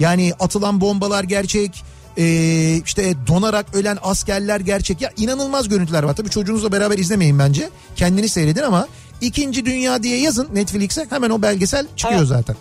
[0.00, 1.84] Yani atılan bombalar gerçek.
[2.16, 2.24] E,
[2.84, 5.00] işte donarak ölen askerler gerçek.
[5.00, 6.16] Ya inanılmaz görüntüler var.
[6.16, 7.70] Tabii çocuğunuzla beraber izlemeyin bence.
[7.96, 8.88] Kendini seyredin ama
[9.20, 12.28] İkinci Dünya diye yazın Netflix'e hemen o belgesel çıkıyor Evet.
[12.28, 12.56] zaten.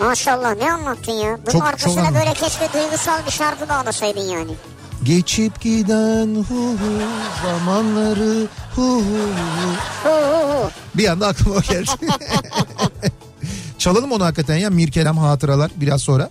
[0.00, 1.30] Maşallah ne anlattın ya.
[1.36, 2.14] Bunun Çok- çok arkasına anlattım.
[2.14, 4.52] böyle keşke duygusal bir şarkı bağlasaydın yani.
[5.02, 7.02] Geçip giden hu hu
[7.46, 8.46] zamanları
[8.76, 9.74] hu hu hu.
[10.04, 10.70] Hu hu.
[10.94, 11.90] Bir anda aklıma o geldi.
[13.78, 16.30] Çalalım onu hakikaten ya Mirkelem Hatıralar biraz sonra.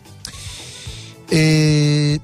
[1.33, 2.19] Ee,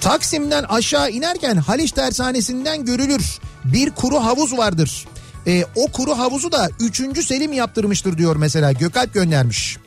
[0.00, 3.38] Taksim'den aşağı inerken Haliç Tersanesi'nden görülür.
[3.64, 5.06] Bir kuru havuz vardır.
[5.46, 7.26] Ee, o kuru havuzu da 3.
[7.26, 9.78] Selim yaptırmıştır diyor mesela Gökalp göndermiş.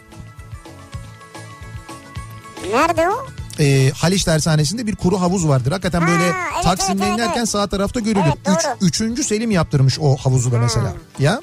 [2.71, 3.25] Nerede o?
[3.59, 5.71] Ee, Haliç Tersanesi'nde bir kuru havuz vardır.
[5.71, 7.49] Hakikaten Ha, böyle evet, Taksim'den evet, inerken evet.
[7.49, 8.25] sağ tarafta görülür.
[8.25, 8.55] Evet, doğru.
[8.81, 10.93] Üç, üçüncü Selim yaptırmış o havuzu da mesela.
[11.19, 11.41] Ya.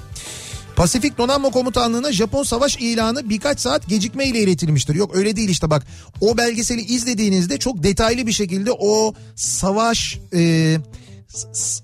[0.77, 4.95] Pasifik Donanma Komutanlığı'na Japon savaş ilanı birkaç saat gecikmeyle iletilmiştir.
[4.95, 5.87] Yok öyle değil işte bak.
[6.21, 10.77] O belgeseli izlediğinizde çok detaylı bir şekilde o savaş e,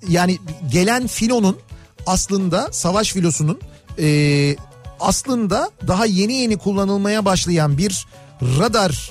[0.09, 0.39] yani
[0.73, 1.59] gelen filonun
[2.07, 3.61] aslında savaş filosunun
[3.99, 4.57] e,
[5.01, 8.07] aslında daha yeni yeni kullanılmaya başlayan bir
[8.43, 9.11] radar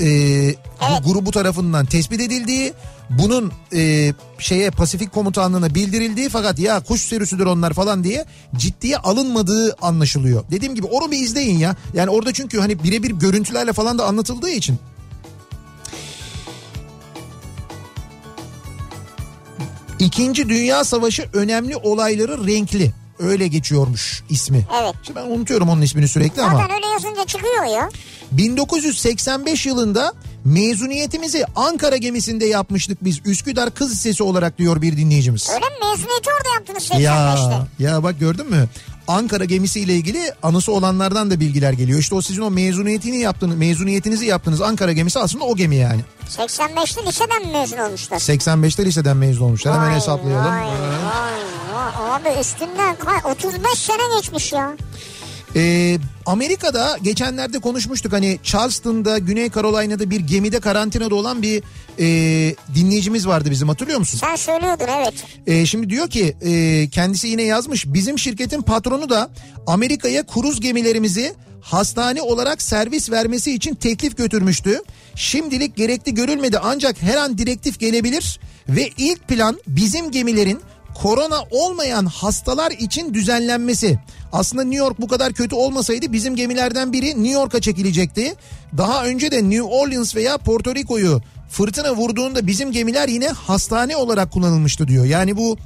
[0.00, 0.06] e,
[0.80, 2.72] bu grubu tarafından tespit edildiği,
[3.10, 8.24] bunun e, şeye Pasifik Komutanlığı'na bildirildiği fakat ya kuş sürüsüdür onlar falan diye
[8.56, 10.44] ciddiye alınmadığı anlaşılıyor.
[10.50, 11.76] Dediğim gibi onu bir izleyin ya.
[11.94, 14.78] Yani orada çünkü hani birebir görüntülerle falan da anlatıldığı için.
[19.98, 22.92] İkinci Dünya Savaşı önemli olayları renkli.
[23.20, 24.66] Öyle geçiyormuş ismi.
[24.82, 24.94] Evet.
[25.02, 26.58] Şimdi ben unutuyorum onun ismini sürekli ama.
[26.58, 27.88] Zaten öyle yazınca çıkıyor ya.
[28.32, 30.12] 1985 yılında
[30.44, 33.20] mezuniyetimizi Ankara gemisinde yapmıştık biz.
[33.24, 35.50] Üsküdar Kız Lisesi olarak diyor bir dinleyicimiz.
[35.50, 35.74] Öyle mi?
[35.90, 37.02] Mezuniyeti orada yaptınız 85'te.
[37.02, 38.68] Ya, ya bak gördün mü?
[39.10, 41.98] Ankara gemisiyle ilgili anısı olanlardan da bilgiler geliyor.
[41.98, 46.00] İşte o sizin o mezuniyetini yaptığınız, mezuniyetinizi yaptığınız Ankara gemisi aslında o gemi yani.
[46.36, 48.18] 85'te liseden mezun olmuşlar?
[48.18, 49.74] 85'te liseden mezun olmuşlar.
[49.74, 50.44] Hemen hesaplayalım.
[50.52, 50.68] Vay, vay,
[51.74, 52.10] vay.
[52.10, 54.76] Abi üstünden kay- 35 sene geçmiş ya.
[55.56, 61.62] Ee, Amerika'da geçenlerde konuşmuştuk hani Charleston'da Güney Carolina'da bir gemide karantinada olan bir
[61.98, 62.06] e,
[62.74, 64.18] dinleyicimiz vardı bizim hatırlıyor musun?
[64.18, 65.14] Sen söylüyordun evet.
[65.46, 69.30] E, şimdi diyor ki e, kendisi yine yazmış bizim şirketin patronu da
[69.66, 74.82] Amerika'ya kruz gemilerimizi hastane olarak servis vermesi için teklif götürmüştü.
[75.14, 80.60] Şimdilik gerekli görülmedi ancak her an direktif gelebilir ve ilk plan bizim gemilerin
[80.94, 83.98] korona olmayan hastalar için düzenlenmesi.
[84.32, 88.34] Aslında New York bu kadar kötü olmasaydı bizim gemilerden biri New York'a çekilecekti.
[88.78, 94.32] Daha önce de New Orleans veya Porto Rico'yu fırtına vurduğunda bizim gemiler yine hastane olarak
[94.32, 95.04] kullanılmıştı diyor.
[95.04, 95.56] Yani bu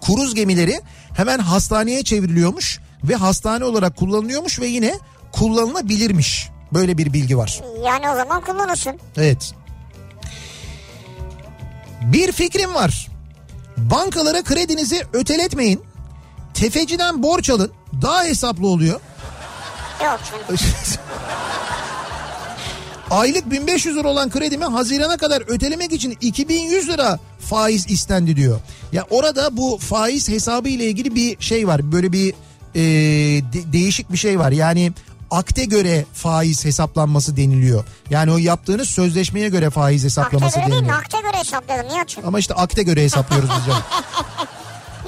[0.00, 0.80] kruz gemileri
[1.16, 4.94] hemen hastaneye çevriliyormuş ve hastane olarak kullanılıyormuş ve yine
[5.32, 6.48] kullanılabilirmiş.
[6.72, 7.60] Böyle bir bilgi var.
[7.84, 8.98] Yani o zaman kullanırsın.
[9.16, 9.52] Evet.
[12.02, 13.09] Bir fikrim var.
[13.90, 15.80] Bankalara kredinizi öteletmeyin.
[16.54, 17.70] Tefeciden borç alın.
[18.02, 19.00] Daha hesaplı oluyor.
[20.04, 20.60] Yok canım.
[23.10, 28.60] Aylık 1500 lira olan kredimi Haziran'a kadar ötelemek için 2100 lira faiz istendi diyor.
[28.92, 31.92] Ya orada bu faiz hesabı ile ilgili bir şey var.
[31.92, 32.34] Böyle bir
[32.74, 32.80] e,
[33.52, 34.52] de- değişik bir şey var.
[34.52, 34.92] Yani
[35.30, 37.84] akte göre faiz hesaplanması deniliyor.
[38.10, 40.98] Yani o yaptığınız sözleşmeye göre faiz hesaplaması Akte göre değil deniliyor.
[40.98, 42.26] nakte göre hesapladım Nihat'cığım.
[42.26, 43.74] Ama işte akte göre hesaplıyoruz biz.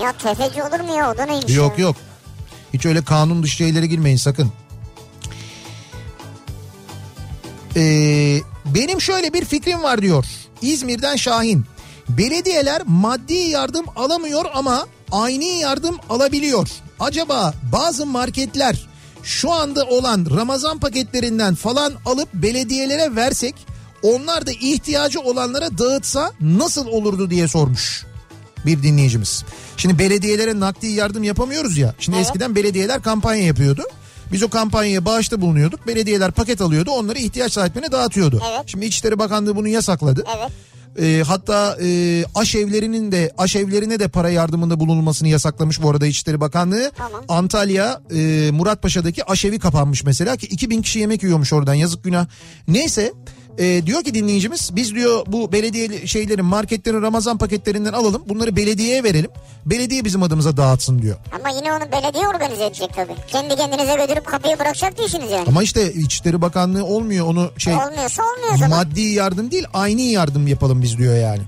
[0.02, 1.82] Ya tefeci olur mu ya o da neymiş Yok ya?
[1.84, 1.96] yok.
[2.74, 4.52] Hiç öyle kanun dışı şeylere girmeyin sakın.
[7.76, 10.24] Ee, benim şöyle bir fikrim var diyor.
[10.62, 11.64] İzmir'den Şahin.
[12.08, 16.68] Belediyeler maddi yardım alamıyor ama aynı yardım alabiliyor.
[17.00, 18.86] Acaba bazı marketler
[19.22, 23.54] şu anda olan Ramazan paketlerinden falan alıp belediyelere versek
[24.02, 28.06] onlar da ihtiyacı olanlara dağıtsa nasıl olurdu diye sormuş
[28.66, 29.44] bir dinleyicimiz.
[29.76, 31.94] Şimdi belediyelere nakdi yardım yapamıyoruz ya.
[31.98, 32.26] Şimdi Evet.
[32.26, 33.82] eskiden belediyeler kampanya yapıyordu.
[34.32, 35.86] Biz o kampanyaya bağışta bulunuyorduk.
[35.86, 36.90] Belediyeler paket alıyordu.
[36.90, 38.42] Onları ihtiyaç sahiplerine dağıtıyordu.
[38.50, 38.62] Evet.
[38.66, 40.24] Şimdi İçişleri Bakanlığı bunu yasakladı.
[40.36, 40.50] Evet.
[41.00, 46.90] Ee, hatta e, aşevlerinin de aşevlerine de para yardımında bulunulmasını yasaklamış bu arada İçişleri Bakanlığı.
[46.96, 47.22] Tamam.
[47.28, 52.26] Antalya e, Muratpaşa'daki aşevi kapanmış mesela ki 2000 kişi yemek yiyormuş oradan yazık günah.
[52.68, 53.12] Neyse
[53.58, 59.04] e, diyor ki dinleyicimiz biz diyor bu belediye şeylerin marketlerin Ramazan paketlerinden alalım bunları belediyeye
[59.04, 59.30] verelim.
[59.66, 61.16] Belediye bizim adımıza dağıtsın diyor.
[61.40, 63.12] Ama yine onu belediye organize edecek tabii.
[63.28, 65.44] Kendi kendinize götürüp kapıya bırakacak değilsiniz yani.
[65.48, 68.70] Ama işte İçişleri Bakanlığı olmuyor onu şey Olmuyorsa olmuyor zaman.
[68.78, 71.40] maddi yardım değil aynı yardım yapalım biz diyor yani.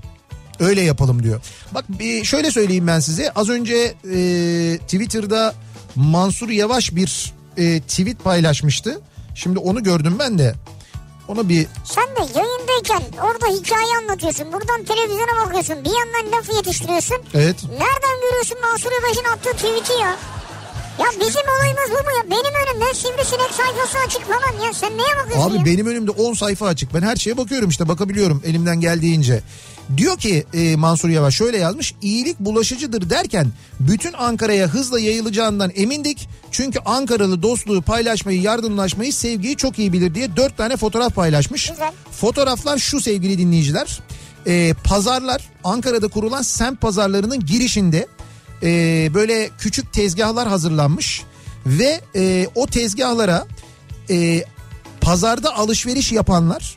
[0.59, 1.41] Öyle yapalım diyor.
[1.71, 3.31] Bak bir şöyle söyleyeyim ben size.
[3.31, 3.75] Az önce
[4.13, 5.53] e, Twitter'da
[5.95, 9.01] Mansur Yavaş bir e, tweet paylaşmıştı.
[9.35, 10.55] Şimdi onu gördüm ben de.
[11.27, 14.53] Ona bir Sen de yayındayken orada hikaye anlatıyorsun.
[14.53, 15.75] Buradan televizyona bakıyorsun.
[15.85, 17.17] Bir yandan lafı yetiştiriyorsun.
[17.33, 20.15] evet Nereden görüyorsun Mansur Yavaş'ın attığı tweet'i ya?
[20.99, 22.23] Ya bizim olayımız bu mu ya?
[22.31, 24.73] Benim önümde sivrisinek sayfası açık falan ya.
[24.73, 25.65] Sen neye bakıyorsun Abi ya?
[25.65, 26.93] benim önümde 10 sayfa açık.
[26.93, 29.41] Ben her şeye bakıyorum işte bakabiliyorum elimden geldiğince.
[29.97, 31.93] Diyor ki e, Mansur Yavaş şöyle yazmış.
[32.01, 33.47] İyilik bulaşıcıdır derken
[33.79, 36.29] bütün Ankara'ya hızla yayılacağından emindik.
[36.51, 41.69] Çünkü Ankaralı dostluğu paylaşmayı, yardımlaşmayı, sevgiyi çok iyi bilir diye dört tane fotoğraf paylaşmış.
[41.69, 41.91] Güzel.
[42.11, 43.99] Fotoğraflar şu sevgili dinleyiciler.
[44.47, 48.07] E, pazarlar Ankara'da kurulan semt pazarlarının girişinde
[48.63, 51.23] e, böyle küçük tezgahlar hazırlanmış.
[51.65, 53.47] Ve e, o tezgahlara
[54.09, 54.43] e,
[55.01, 56.75] pazarda alışveriş yapanlar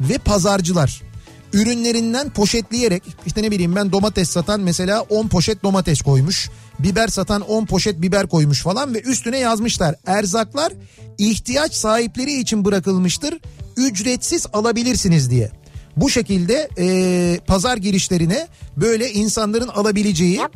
[0.00, 1.07] ve pazarcılar
[1.52, 6.50] ürünlerinden poşetleyerek işte ne bileyim ben domates satan mesela 10 poşet domates koymuş.
[6.78, 9.94] Biber satan 10 poşet biber koymuş falan ve üstüne yazmışlar.
[10.06, 10.72] Erzaklar
[11.18, 13.38] ihtiyaç sahipleri için bırakılmıştır.
[13.76, 15.50] Ücretsiz alabilirsiniz diye.
[15.96, 20.50] Bu şekilde e, pazar girişlerine böyle insanların alabileceği ya,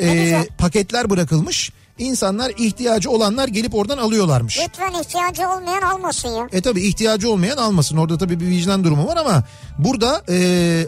[0.00, 1.72] e, paketler bırakılmış.
[1.98, 4.58] İnsanlar ihtiyacı olanlar gelip oradan alıyorlarmış.
[4.68, 6.48] Lütfen ihtiyacı olmayan almasın ya.
[6.52, 7.96] E tabi ihtiyacı olmayan almasın.
[7.96, 9.44] Orada tabi bir vicdan durumu var ama
[9.78, 10.86] burada e,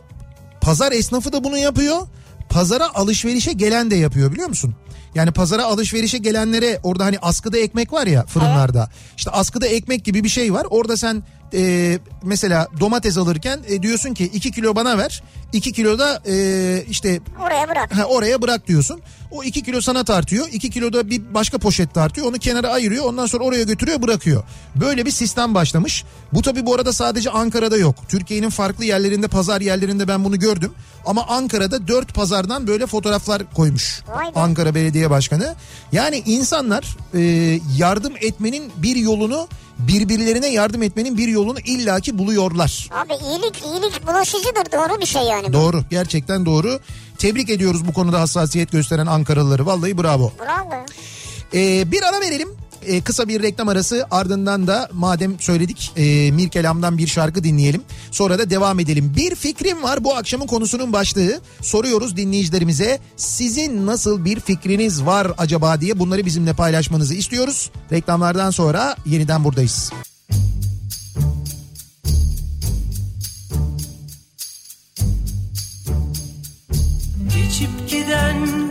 [0.61, 1.99] pazar esnafı da bunu yapıyor.
[2.49, 4.75] Pazara alışverişe gelen de yapıyor biliyor musun?
[5.15, 8.89] Yani pazara alışverişe gelenlere orada hani askıda ekmek var ya fırınlarda.
[9.17, 10.67] İşte askıda ekmek gibi bir şey var.
[10.71, 11.23] Orada sen
[11.55, 15.23] e, mesela domates alırken e, diyorsun ki 2 kilo bana ver.
[15.53, 17.97] 2 kilo da e, işte Oraya bırak.
[17.97, 19.01] Ha, oraya bırak diyorsun.
[19.31, 20.49] O 2 kilo sana tartıyor.
[20.53, 22.27] 2 kilo da bir başka poşet tartıyor.
[22.27, 23.05] Onu kenara ayırıyor.
[23.05, 24.43] Ondan sonra oraya götürüyor bırakıyor.
[24.77, 26.05] Böyle bir sistem başlamış.
[26.33, 27.95] Bu tabi bu arada sadece Ankara'da yok.
[28.09, 30.73] Türkiye'nin farklı yerlerinde pazar yerlerinde ben bunu gördüm.
[31.07, 34.03] Ama Ankara'da 4 pazardan böyle fotoğraflar koymuş.
[34.09, 34.41] Be.
[34.41, 35.55] Ankara Belediye Başkanı.
[35.93, 37.21] Yani insanlar e,
[37.77, 39.49] yardım etmenin bir yolunu
[39.89, 42.89] birbirlerine yardım etmenin bir yolunu illaki buluyorlar.
[42.93, 45.49] Abi iyilik iyilik bulaşıcıdır doğru bir şey yani.
[45.49, 45.53] bu.
[45.53, 46.81] Doğru gerçekten doğru.
[47.19, 49.67] Tebrik ediyoruz bu konuda hassasiyet gösteren Ankaralıları.
[49.67, 50.33] Vallahi bravo.
[50.41, 50.85] Bravo.
[51.55, 52.49] Ee, bir ara verelim.
[52.87, 57.83] Ee, kısa bir reklam arası ardından da madem söyledik e, Mirkelam'dan bir şarkı dinleyelim.
[58.11, 59.13] Sonra da devam edelim.
[59.17, 61.41] Bir fikrim var bu akşamın konusunun başlığı.
[61.63, 67.71] Soruyoruz dinleyicilerimize sizin nasıl bir fikriniz var acaba diye bunları bizimle paylaşmanızı istiyoruz.
[67.93, 69.93] Reklamlardan sonra yeniden buradayız.
[77.35, 78.70] Geçip giden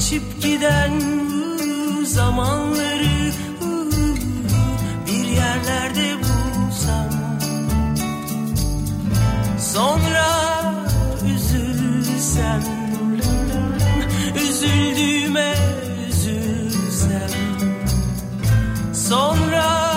[0.00, 1.00] Geçip giden
[2.04, 3.32] zamanları
[5.06, 7.10] bir yerlerde bulsam.
[9.58, 10.26] Sonra
[11.34, 12.62] üzülsem
[14.34, 15.54] Üzüldüğüme
[16.08, 17.30] üzülsem.
[18.94, 19.89] Sonra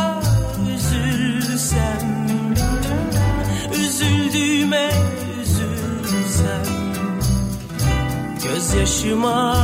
[8.73, 9.55] Gözyaşıma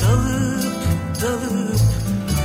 [0.00, 0.74] dalıp
[1.22, 1.80] dalıp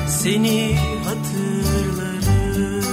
[0.08, 2.86] Seni hatırlarım.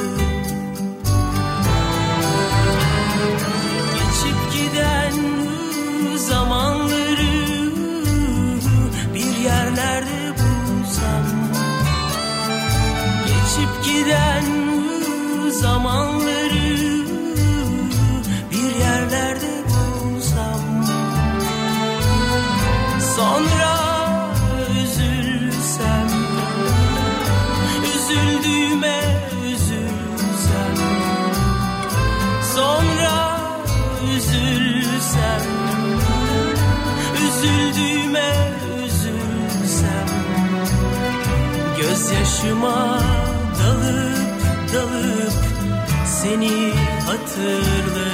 [3.94, 5.14] Geçip giden
[6.16, 7.34] zamanları
[9.14, 11.24] Bir yerlerde bulsam.
[13.26, 14.44] Geçip giden
[15.50, 16.13] zamanları
[38.14, 38.32] Üzüldüğüme
[38.86, 40.08] üzülsem
[41.80, 43.00] Gözyaşıma
[43.58, 45.32] dalıp dalıp
[46.06, 46.72] seni
[47.06, 48.13] hatırlarım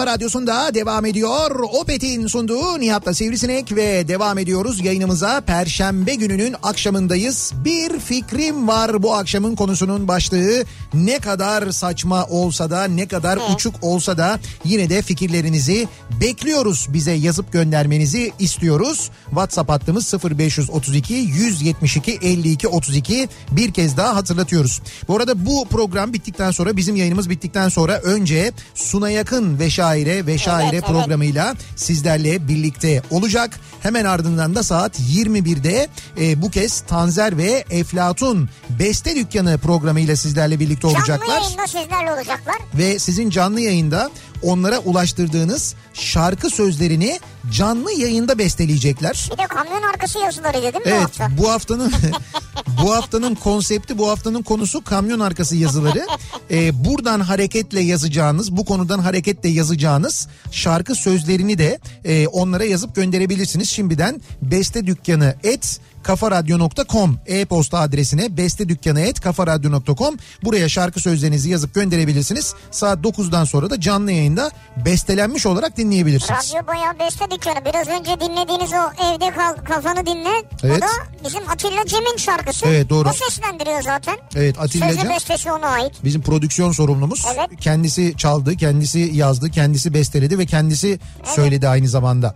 [0.00, 1.50] Kafa Radyosu'nda devam ediyor.
[1.60, 5.40] Opet'in sunduğu Nihat'la Sivrisinek ve devam ediyoruz yayınımıza.
[5.40, 7.52] Perşembe gününün akşamındayız.
[7.64, 10.64] Bir fikrim var bu akşamın konusunun başlığı.
[10.94, 15.88] Ne kadar saçma olsa da ne kadar uçuk olsa da yine de fikirlerinizi
[16.20, 16.86] bekliyoruz.
[16.88, 19.10] Bize yazıp göndermenizi istiyoruz.
[19.26, 24.82] WhatsApp hattımız 0532 172 52 32 bir kez daha hatırlatıyoruz.
[25.08, 30.26] Bu arada bu program bittikten sonra bizim yayınımız bittikten sonra önce Suna Yakın ve Şaire
[30.26, 30.84] ve Şaire evet.
[30.84, 33.60] programıyla sizlerle birlikte olacak.
[33.82, 35.88] Hemen ardından da saat 21'de
[36.20, 41.40] e, bu kez Tanzer ve Eflatun Beste Dükkanı programıyla sizlerle birlikte Canlı olacaklar.
[41.40, 42.56] yayında sizlerle olacaklar.
[42.74, 44.10] Ve sizin canlı yayında
[44.42, 47.20] onlara ulaştırdığınız şarkı sözlerini
[47.52, 49.28] canlı yayında besteleyecekler.
[49.32, 51.28] Bir de kamyon arkası yazıları dedim bu Evet hafta.
[51.38, 51.92] bu haftanın
[52.82, 56.06] bu haftanın konsepti bu haftanın konusu kamyon arkası yazıları.
[56.52, 63.70] Ee, buradan hareketle yazacağınız bu konudan hareketle yazacağınız şarkı sözlerini de e, onlara yazıp gönderebilirsiniz.
[63.70, 71.74] Şimdiden beste dükkanı et kafaradyo.com e-posta adresine beste dükkanı et kafaradyo.com buraya şarkı sözlerinizi yazıp
[71.74, 72.54] gönderebilirsiniz.
[72.70, 74.50] Saat 9'dan sonra da canlı yayında
[74.84, 76.54] bestelenmiş olarak dinleyebilirsiniz.
[76.54, 77.64] Radyo bayağı beste dükkanı.
[77.64, 80.30] Biraz önce dinlediğiniz o evde kal kafanı dinle.
[80.62, 80.82] Evet.
[80.82, 82.66] O da bizim Atilla Cem'in şarkısı.
[82.66, 83.08] Evet, doğru.
[83.08, 84.18] O seslendiriyor zaten.
[84.36, 85.92] Evet Atilla Sözü Cem- bestesi ona ait.
[86.04, 87.26] Bizim prodüksiyon sorumlumuz.
[87.34, 87.60] Evet.
[87.60, 92.34] Kendisi çaldı, kendisi yazdı, kendisi besteledi ve kendisi söyledi aynı zamanda.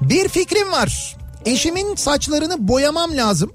[0.00, 1.16] Bir fikrim var.
[1.46, 3.52] Eşimin saçlarını boyamam lazım.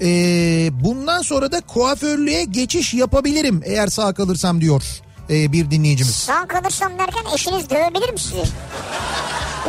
[0.00, 4.82] Ee, bundan sonra da kuaförlüğe geçiş yapabilirim eğer sağ kalırsam diyor
[5.30, 6.14] ee, bir dinleyicimiz.
[6.14, 8.42] Sağ kalırsam derken eşiniz dövebilir mi sizi?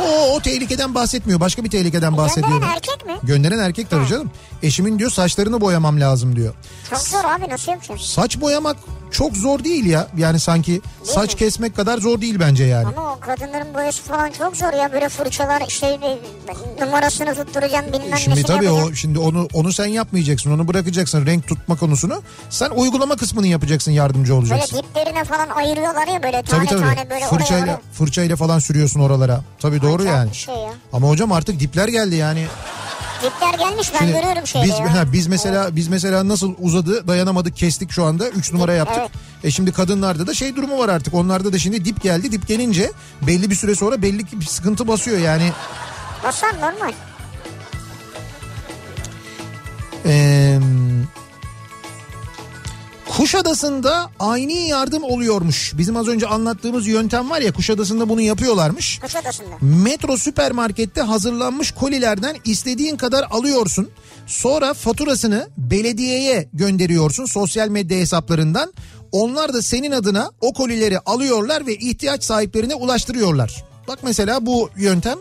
[0.02, 1.40] O, o tehlikeden bahsetmiyor.
[1.40, 2.52] Başka bir tehlikeden bahsediyor.
[2.52, 3.12] Gönderen erkek mi?
[3.22, 4.30] Gönderen erkek tabii canım.
[4.64, 6.54] Eşimin diyor saçlarını boyamam lazım diyor.
[6.90, 8.06] Çok zor abi nasıl yapacaksın?
[8.06, 8.76] Saç boyamak
[9.10, 10.08] çok zor değil ya.
[10.18, 11.38] Yani sanki saç mi?
[11.38, 12.86] kesmek kadar zor değil bence yani.
[12.96, 14.92] Ama o kadınların boyası falan çok zor ya.
[14.92, 18.90] Böyle fırçalar işte bir numarasını tutturacağım bilmem Şimdi nesini tabii yapacağım.
[18.92, 20.50] o şimdi onu onu sen yapmayacaksın.
[20.52, 22.22] Onu bırakacaksın renk tutma konusunu.
[22.50, 24.78] Sen uygulama kısmını yapacaksın, yardımcı Böyle olacaksın.
[24.78, 26.80] diplerine falan ayırıyorlar ya böyle Tabii tane tabii.
[26.96, 27.80] tane böyle Fırçayla oraya.
[27.92, 29.40] fırçayla falan sürüyorsun oralara.
[29.58, 30.34] Tabii doğru Acayip yani.
[30.34, 30.72] şey ya.
[30.92, 32.46] Ama hocam artık dipler geldi yani.
[33.24, 34.94] Dipler gelmiş ben Şimdi görüyorum şeyde biz ya.
[34.94, 38.98] ha, biz mesela biz mesela nasıl uzadı dayanamadık kestik şu anda 3 numara yaptık.
[39.00, 39.10] Evet.
[39.44, 41.14] E şimdi kadınlarda da şey durumu var artık.
[41.14, 42.32] Onlarda da şimdi dip geldi.
[42.32, 42.92] Dip gelince
[43.26, 45.52] belli bir süre sonra belli ki bir sıkıntı basıyor yani.
[46.24, 46.92] Basar normal.
[50.06, 50.58] Ee,
[53.16, 55.72] Kuşadası'nda ani yardım oluyormuş.
[55.78, 58.98] Bizim az önce anlattığımız yöntem var ya Kuşadası'nda bunu yapıyorlarmış.
[58.98, 59.56] Kuşadası'nda.
[59.60, 63.90] Metro süpermarkette hazırlanmış kolilerden istediğin kadar alıyorsun.
[64.26, 68.72] Sonra faturasını belediyeye gönderiyorsun sosyal medya hesaplarından.
[69.12, 73.64] Onlar da senin adına o kolileri alıyorlar ve ihtiyaç sahiplerine ulaştırıyorlar.
[73.88, 75.18] Bak mesela bu yöntem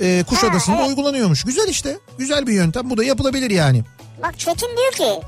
[0.00, 0.88] e, Kuşadası'nda Ha, evet.
[0.90, 1.44] uygulanıyormuş.
[1.44, 1.98] Güzel işte.
[2.18, 2.90] Güzel bir yöntem.
[2.90, 3.82] Bu da yapılabilir yani.
[4.22, 5.20] Bak Çetin diyor ki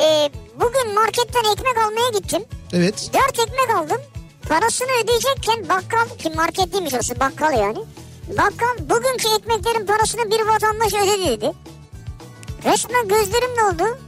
[0.00, 0.30] e,
[0.60, 2.44] bugün marketten ekmek almaya gittim.
[2.72, 3.10] Evet.
[3.14, 4.00] Dört ekmek aldım.
[4.48, 7.78] Parasını ödeyecekken bakkal ki market değilmiş orası bakkal yani.
[8.28, 11.52] Bakkal bugünkü ekmeklerin parasını bir vatandaş ödedi dedi.
[12.64, 13.98] Resmen gözlerim doldu.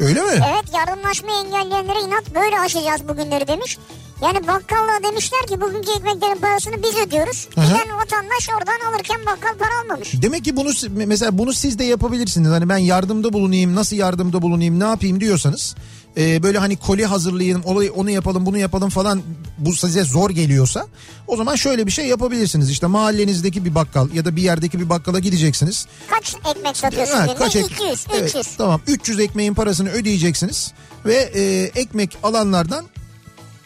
[0.00, 0.30] Öyle mi?
[0.30, 3.78] Evet yardımlaşmayı engelleyenlere inat böyle aşacağız bugünleri demiş.
[4.22, 7.48] Yani bakkalla demişler ki bugünkü ekmeklerin parasını biz ödüyoruz.
[7.50, 10.12] Giden vatandaş oradan alırken bakkal para almamış.
[10.22, 10.70] Demek ki bunu
[11.06, 12.50] mesela bunu siz de yapabilirsiniz.
[12.50, 15.74] Hani ben yardımda bulunayım, nasıl yardımda bulunayım, ne yapayım diyorsanız
[16.16, 19.22] e, böyle hani koli hazırlayalım, olayı onu yapalım, bunu yapalım falan
[19.58, 20.86] bu size zor geliyorsa
[21.26, 22.70] o zaman şöyle bir şey yapabilirsiniz.
[22.70, 25.86] İşte mahallenizdeki bir bakkal ya da bir yerdeki bir bakkala gideceksiniz.
[26.10, 28.56] Kaç ekmek satıyorsun Ha, kaç ek- 200, Evet, 300.
[28.56, 30.72] tamam 300 ekmeğin parasını ödeyeceksiniz
[31.06, 31.42] ve e,
[31.80, 32.84] ekmek alanlardan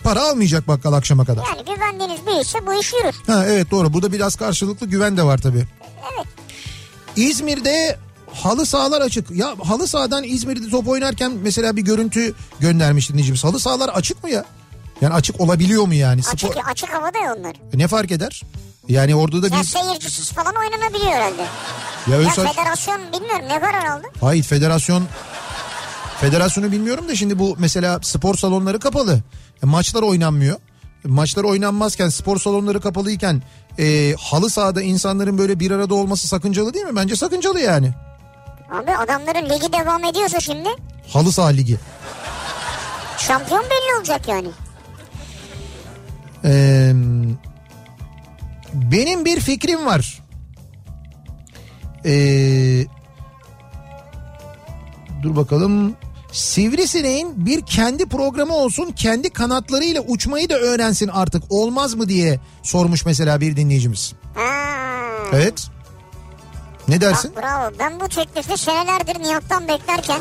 [0.04, 1.42] para almayacak bakkal akşama kadar.
[1.46, 3.14] Yani güvendiğiniz bir işse bu iş yürür.
[3.26, 3.92] Ha evet doğru.
[3.92, 5.64] Burada biraz karşılıklı güven de var tabii.
[6.14, 6.26] Evet.
[7.16, 7.98] İzmir'de
[8.34, 9.30] halı sahalar açık.
[9.30, 13.44] Ya halı sahadan İzmir'de top oynarken mesela bir görüntü göndermiş dinleyicimiz.
[13.44, 14.44] Halı sahalar açık mı ya?
[15.00, 16.20] Yani açık olabiliyor mu yani?
[16.22, 17.54] Spor- Açık, açık havada ya onlar.
[17.74, 18.42] E Ne fark eder?
[18.88, 19.66] Yani orada da Ya bir...
[19.66, 21.42] seyircisiz falan oynanabiliyor herhalde.
[22.10, 24.06] Ya Ya saç- federasyon bilmiyorum ne karar aldı.
[24.20, 25.04] Hayır federasyon...
[26.20, 29.20] Federasyonu bilmiyorum da şimdi bu mesela spor salonları kapalı.
[29.62, 30.56] E, maçlar oynanmıyor.
[31.04, 33.42] E, maçlar oynanmazken spor salonları kapalıyken
[33.78, 36.96] e, halı sahada insanların böyle bir arada olması sakıncalı değil mi?
[36.96, 37.90] Bence sakıncalı yani.
[38.72, 40.68] Abi adamların ligi devam ediyorsa şimdi
[41.12, 41.78] Halı saha ligi.
[43.18, 44.48] şampiyon belli olacak yani.
[46.44, 46.92] Ee,
[48.74, 50.18] benim bir fikrim var.
[52.04, 52.86] Ee,
[55.22, 55.96] dur bakalım.
[56.32, 63.06] Sivrisineğin bir kendi programı olsun kendi kanatlarıyla uçmayı da öğrensin artık olmaz mı diye sormuş
[63.06, 64.12] mesela bir dinleyicimiz.
[64.34, 64.50] Ha.
[65.32, 65.66] Evet.
[66.88, 67.32] Ne dersin?
[67.36, 67.70] Bak bravo.
[67.78, 70.20] Ben bu teklifi senelerdir Nihat'tan beklerken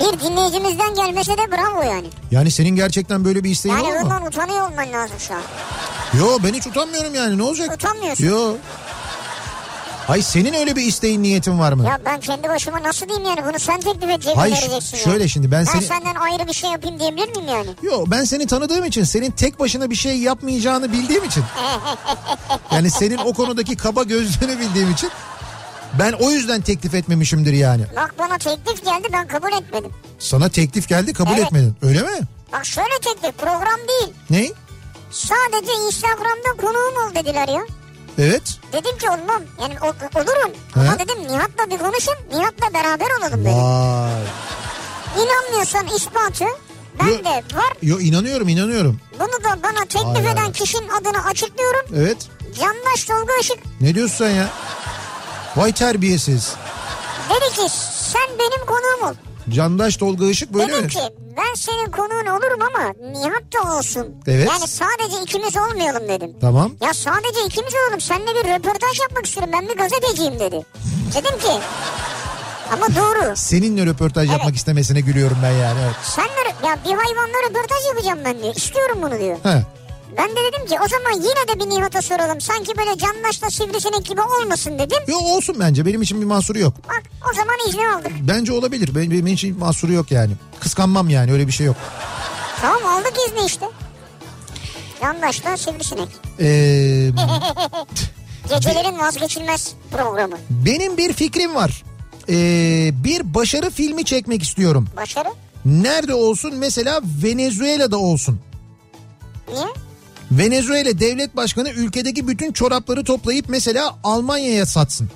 [0.00, 2.06] bir dinleyicimizden gelmese de bravo yani.
[2.30, 4.04] Yani senin gerçekten böyle bir isteğin Yani var mı?
[4.04, 5.40] bundan utanıyor olman lazım şu an.
[6.18, 7.74] Yo ben hiç utanmıyorum yani ne olacak?
[7.74, 8.24] Utanmıyorsun.
[8.26, 8.54] Yo.
[10.08, 11.84] Ay senin öyle bir isteğin niyetin var mı?
[11.84, 15.28] Ya ben kendi başıma nasıl diyeyim yani bunu sen teklif edeceksin Hayır, vereceksin şöyle yani.
[15.30, 17.68] şimdi ben Ben seni- senden ayrı bir şey yapayım diyebilir miyim yani?
[17.82, 21.44] Yo ben seni tanıdığım için senin tek başına bir şey yapmayacağını bildiğim için.
[22.72, 25.10] yani senin o konudaki kaba gözlüğünü bildiğim için.
[25.98, 27.82] Ben o yüzden teklif etmemişimdir yani.
[27.96, 29.90] Bak bana teklif geldi ben kabul etmedim.
[30.18, 31.44] Sana teklif geldi kabul Evet.
[31.46, 31.76] etmedin.
[31.82, 32.18] Öyle mi?
[32.52, 34.12] Bak şöyle teklif program değil.
[34.30, 34.48] Ne?
[35.10, 37.60] Sadece Instagram'da konuğum ol dediler ya.
[38.18, 38.42] Evet.
[38.72, 39.42] Dedim ki olmam.
[39.62, 40.52] Yani o- olurum.
[40.74, 40.80] He?
[40.80, 42.14] Ama dedim Nihat'la bir konuşun.
[42.32, 43.56] Nihat'la beraber olalım dedim.
[43.62, 44.22] Vay.
[45.24, 46.44] İnanmıyorsan ispatı
[47.00, 47.72] ben Yo- de var.
[47.82, 49.00] Yo inanıyorum inanıyorum.
[49.20, 51.86] Bunu da bana teklif Vay eden kişinin adını açıklıyorum.
[51.96, 52.16] Evet.
[52.60, 54.48] Candaş Tolga Işık Ne diyorsun sen ya?
[55.56, 56.54] Vay terbiyesiz.
[57.30, 57.68] dedi ki
[58.12, 59.14] sen benim konuğum ol.
[59.50, 60.88] Candaş Tolga Işık böyle dedim mi?
[60.90, 60.98] ki
[61.36, 64.06] ben senin konuğun olurum ama Nihat da olsun.
[64.26, 64.48] Evet.
[64.48, 66.36] Yani sadece ikimiz olmayalım dedim.
[66.40, 66.72] Tamam.
[66.80, 68.00] Ya sadece ikimiz olalım.
[68.00, 69.52] Seninle bir röportaj yapmak istiyorum.
[69.52, 70.62] Ben bir gazeteciyim dedi.
[71.14, 71.52] Dedim ki
[72.72, 73.36] ama doğru.
[73.36, 74.38] Seninle röportaj Evet.
[74.38, 75.78] yapmak istemesine gülüyorum ben yani.
[75.84, 75.94] Evet.
[76.02, 78.54] Senle ya bir hayvanla röportaj yapacağım ben diyor.
[78.54, 79.36] İstiyorum bunu diyor.
[79.42, 79.62] He.
[80.16, 82.40] Ben de dedim ki o zaman yine de bir Nihat'a soralım.
[82.40, 84.98] Sanki böyle candaşla sivrisinek gibi olmasın dedim.
[85.06, 86.74] Yo olsun bence benim için bir mahsuru yok.
[86.88, 88.12] Bak o zaman izni aldık.
[88.20, 88.94] Bence olabilir.
[88.94, 90.32] Benim, benim için mahsuru yok yani.
[90.60, 91.76] Kıskanmam yani öyle bir şey yok.
[92.60, 93.66] Tamam aldık izni işte.
[95.00, 96.08] Candaşla sivrisinek.
[96.40, 96.44] Ee,
[98.48, 100.36] Gecelerin vazgeçilmez programı.
[100.50, 101.82] benim bir fikrim var.
[102.28, 102.34] Ee,
[103.04, 104.88] bir başarı filmi çekmek istiyorum.
[104.96, 105.28] Başarı.
[105.64, 106.54] Nerede olsun?
[106.54, 108.40] Mesela Venezuela'da olsun.
[109.52, 109.66] Niye?
[110.38, 115.10] Venezuela devlet başkanı ülkedeki bütün çorapları toplayıp mesela Almanya'ya satsın.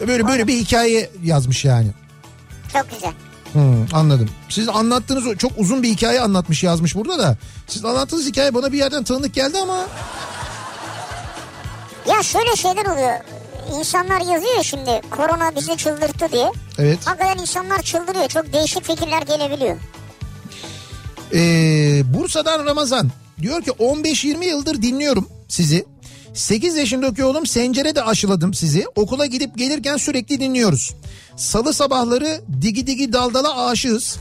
[0.00, 1.90] Böyle böyle bir hikaye yazmış yani.
[2.72, 3.12] Çok güzel.
[3.52, 4.30] Hmm, anladım.
[4.48, 7.36] Siz anlattığınız çok uzun bir hikaye anlatmış yazmış burada da.
[7.66, 9.86] Siz anlattığınız hikaye bana bir yerden tanıdık geldi ama.
[12.08, 13.12] Ya şöyle şeyler oluyor.
[13.78, 16.52] İnsanlar yazıyor ya şimdi korona bizi çıldırttı diye.
[16.78, 16.98] Evet.
[17.04, 18.28] Hakikaten insanlar çıldırıyor.
[18.28, 19.76] Çok değişik fikirler gelebiliyor.
[21.34, 23.10] Ee, Bursa'dan Ramazan
[23.42, 25.84] diyor ki 15-20 yıldır dinliyorum sizi.
[26.34, 28.84] 8 yaşındaki oğlum Sencer'e de aşıladım sizi.
[28.96, 30.94] Okula gidip gelirken sürekli dinliyoruz.
[31.36, 34.16] Salı sabahları digi digi daldala aşığız.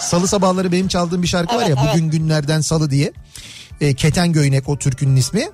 [0.00, 1.94] Salı sabahları benim çaldığım bir şarkı var Evet, ya evet.
[1.94, 3.12] bugün günlerden salı diye.
[3.80, 5.48] E, Keten Göynek o türkünün ismi.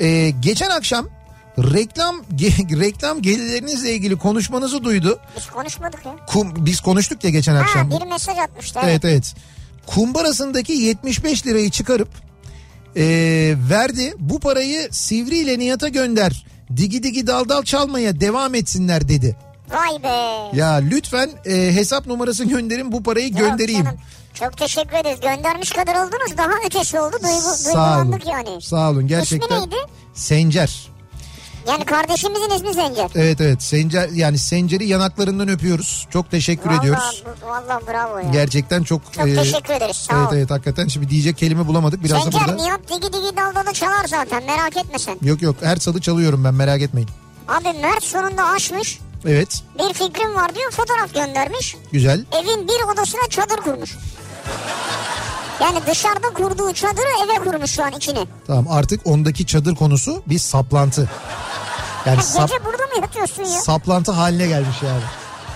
[0.00, 1.08] E, geçen akşam
[1.58, 5.18] reklam ge- reklam gelirlerinizle ilgili konuşmanızı duydu.
[5.36, 6.12] Biz konuşmadık ya.
[6.26, 7.90] Kum, biz konuştuk ya geçen akşam.
[7.90, 8.80] Ha bir mesaj atmıştı.
[8.84, 9.34] Evet evet.
[9.86, 12.08] Kumbarasındaki 75 lirayı çıkarıp
[12.96, 13.02] e,
[13.70, 14.14] verdi.
[14.18, 16.46] Bu parayı Sivri ile Nihat'a gönder.
[16.76, 19.36] Digi digi dal dal çalmaya devam etsinler dedi.
[19.70, 20.56] Vay be.
[20.58, 23.84] Ya lütfen e, hesap numarası gönderin bu parayı Yok göndereyim.
[23.84, 23.98] canım,
[24.34, 25.20] Çok teşekkür ederiz.
[25.20, 26.36] Göndermiş kadar oldunuz.
[26.38, 27.16] Daha ötesi oldu.
[27.22, 28.20] Duygu, Sağ olun.
[28.26, 28.62] yani.
[28.62, 29.60] Sağ olun gerçekten.
[29.60, 29.76] neydi?
[30.14, 30.88] Sencer.
[31.68, 33.10] Yani kardeşimizin ismi Zencer.
[33.14, 36.06] Evet evet Sencer yani Sencer'i yanaklarından öpüyoruz.
[36.10, 37.24] Çok teşekkür Vallahi, ediyoruz.
[37.42, 38.30] Vallahi bravo ya.
[38.32, 39.96] Gerçekten çok Çok e, teşekkür ederiz.
[39.96, 40.36] Sağ Evet ol.
[40.36, 42.62] evet hakikaten şimdi diyecek kelime bulamadık biraz da Zencer burada.
[42.62, 45.18] Nihat digi digi daldalı çalar zaten merak etme sen.
[45.22, 47.08] Yok yok her salı çalıyorum ben merak etmeyin.
[47.48, 48.98] Abi Mert sonunda açmış.
[49.26, 51.76] Evet Bir fikrim var diyor fotoğraf göndermiş.
[51.92, 52.24] güzel.
[52.32, 53.96] Evin bir odasına çadır kurmuş.
[55.60, 58.26] Yani dışarıda kurduğu çadırı eve kurmuş şu an içine.
[58.46, 61.10] Tamam artık ondaki çadır konusu bir saplantı.
[62.06, 63.48] Yani Ha, sap, gece burada mı yatıyorsun ya?
[63.60, 65.02] saplantı haline gelmiş yani.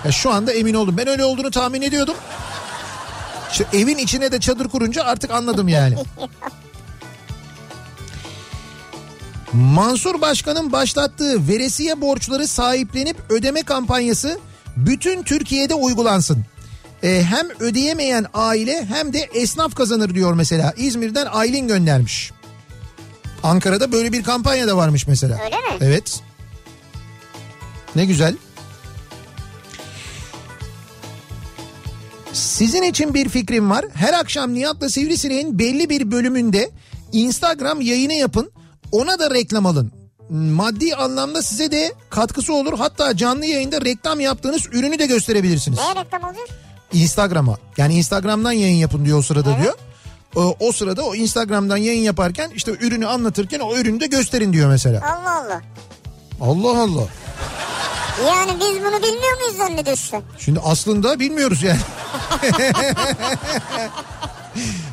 [0.04, 0.96] Ya şu anda emin oldum.
[0.96, 2.14] Ben öyle olduğunu tahmin ediyordum.
[3.52, 5.94] Şu evin içine de çadır kurunca artık anladım yani.
[9.52, 14.38] Mansur Başkan'ın başlattığı veresiye borçları sahiplenip ödeme kampanyası
[14.76, 16.44] bütün Türkiye'de uygulansın.
[17.02, 20.74] Ee, hem ödeyemeyen aile hem de esnaf kazanır diyor mesela.
[20.76, 22.30] İzmir'den Aylin göndermiş.
[23.42, 25.38] Ankara'da böyle bir kampanya da varmış mesela.
[25.44, 25.76] Öyle mi?
[25.80, 26.20] Evet.
[27.96, 28.36] Ne güzel.
[32.32, 33.84] Sizin için bir fikrim var.
[33.94, 36.70] Her akşam Nihat'la Sivrisineğin belli bir bölümünde
[37.12, 38.50] Instagram yayını yapın.
[38.92, 39.92] Ona da reklam alın.
[40.30, 42.78] Maddi anlamda size de katkısı olur.
[42.78, 45.78] Hatta canlı yayında reklam yaptığınız ürünü de gösterebilirsiniz.
[45.78, 46.48] Neye reklam oluyor?
[46.93, 47.56] Instagram'a.
[47.77, 49.74] Yani Instagram'dan yayın yapın diyor o sırada diyor.
[50.36, 54.69] O, o sırada o Instagram'dan yayın yaparken işte ürünü anlatırken o ürünü de gösterin diyor
[54.70, 55.01] mesela.
[55.19, 55.62] Allah Allah.
[56.40, 57.06] Allah Allah.
[58.27, 60.19] Yani biz bunu bilmiyor muyuz zannediyorsun?
[60.39, 61.78] Şimdi aslında bilmiyoruz yani.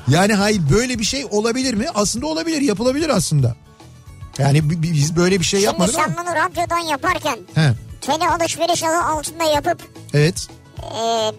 [0.08, 1.86] yani hayır böyle bir şey olabilir mi?
[1.96, 3.56] Aslında olabilir yapılabilir aslında.
[4.38, 6.16] Yani bi- bi- biz böyle bir şey Şimdi yapmadık sen ama.
[6.18, 9.82] bunu radyodan yaparken He, tele alışveriş adı altında yapıp
[10.14, 10.48] evet
[10.82, 11.32] e,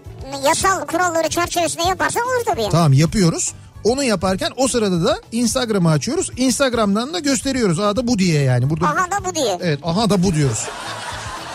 [0.45, 2.73] yasal kuralları çerçevesinde yaparsan olur tabii yani.
[2.73, 3.53] tamam yapıyoruz.
[3.85, 6.31] Onu yaparken o sırada da Instagram'ı açıyoruz.
[6.37, 7.81] Instagram'dan da gösteriyoruz.
[7.81, 8.71] Aa da bu diye yani.
[8.71, 9.59] Burada Aha da bu diye.
[9.63, 10.67] Evet aha da bu diyoruz.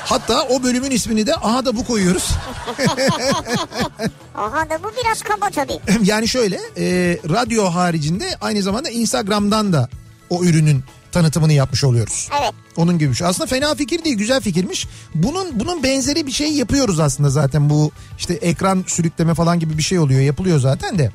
[0.06, 2.30] Hatta o bölümün ismini de aha da bu koyuyoruz.
[4.36, 5.80] Aha da bu biraz kaba tabii.
[6.04, 9.90] yani şöyle e, radyo haricinde aynı zamanda Instagram'dan da
[10.30, 12.30] o ürünün tanıtımını yapmış oluyoruz.
[12.42, 12.54] Evet.
[12.78, 13.28] Onun gibi bir şey.
[13.28, 14.88] Aslında fena fikir değil, güzel fikirmiş.
[15.16, 17.70] Bunun bunun benzeri bir şey yapıyoruz aslında zaten.
[17.70, 21.12] Bu işte ekran sürükleme falan gibi bir şey oluyor, yapılıyor zaten de.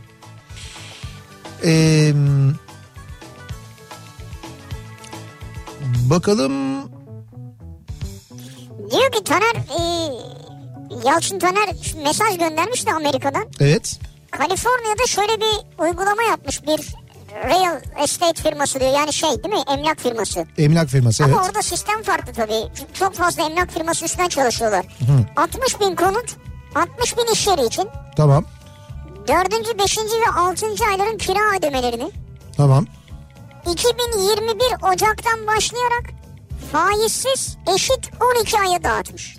[1.64, 2.12] Ee,
[6.10, 6.52] bakalım
[8.90, 9.82] Diyor ki Taner e,
[11.08, 11.68] Yalçın Taner
[12.04, 13.44] mesaj göndermiş de Amerika'dan.
[13.60, 14.00] evet
[14.30, 16.80] Kaliforniya'da şöyle bir uygulama yapmış bir
[17.44, 18.92] real estate firması diyor.
[18.92, 20.46] Yani şey değil mi emlak firması.
[20.58, 21.34] emlak firması evet.
[21.34, 22.68] Ama orada sistem farklı tabii.
[22.78, 24.86] Çünkü Çok fazla emlak firması üstünden çalışıyorlar.
[25.36, 26.36] 60 bin konut
[26.74, 28.44] 60 bin iş yeri için Tamam
[29.28, 29.78] 4.
[29.78, 29.98] 5.
[29.98, 30.66] ve 6.
[30.90, 32.10] ayların kira ödemelerini
[32.56, 32.86] tamam
[33.72, 36.04] 2021 Ocak'tan başlayarak
[36.72, 38.10] faizsiz eşit
[38.40, 39.36] 12 aya dağıtmış.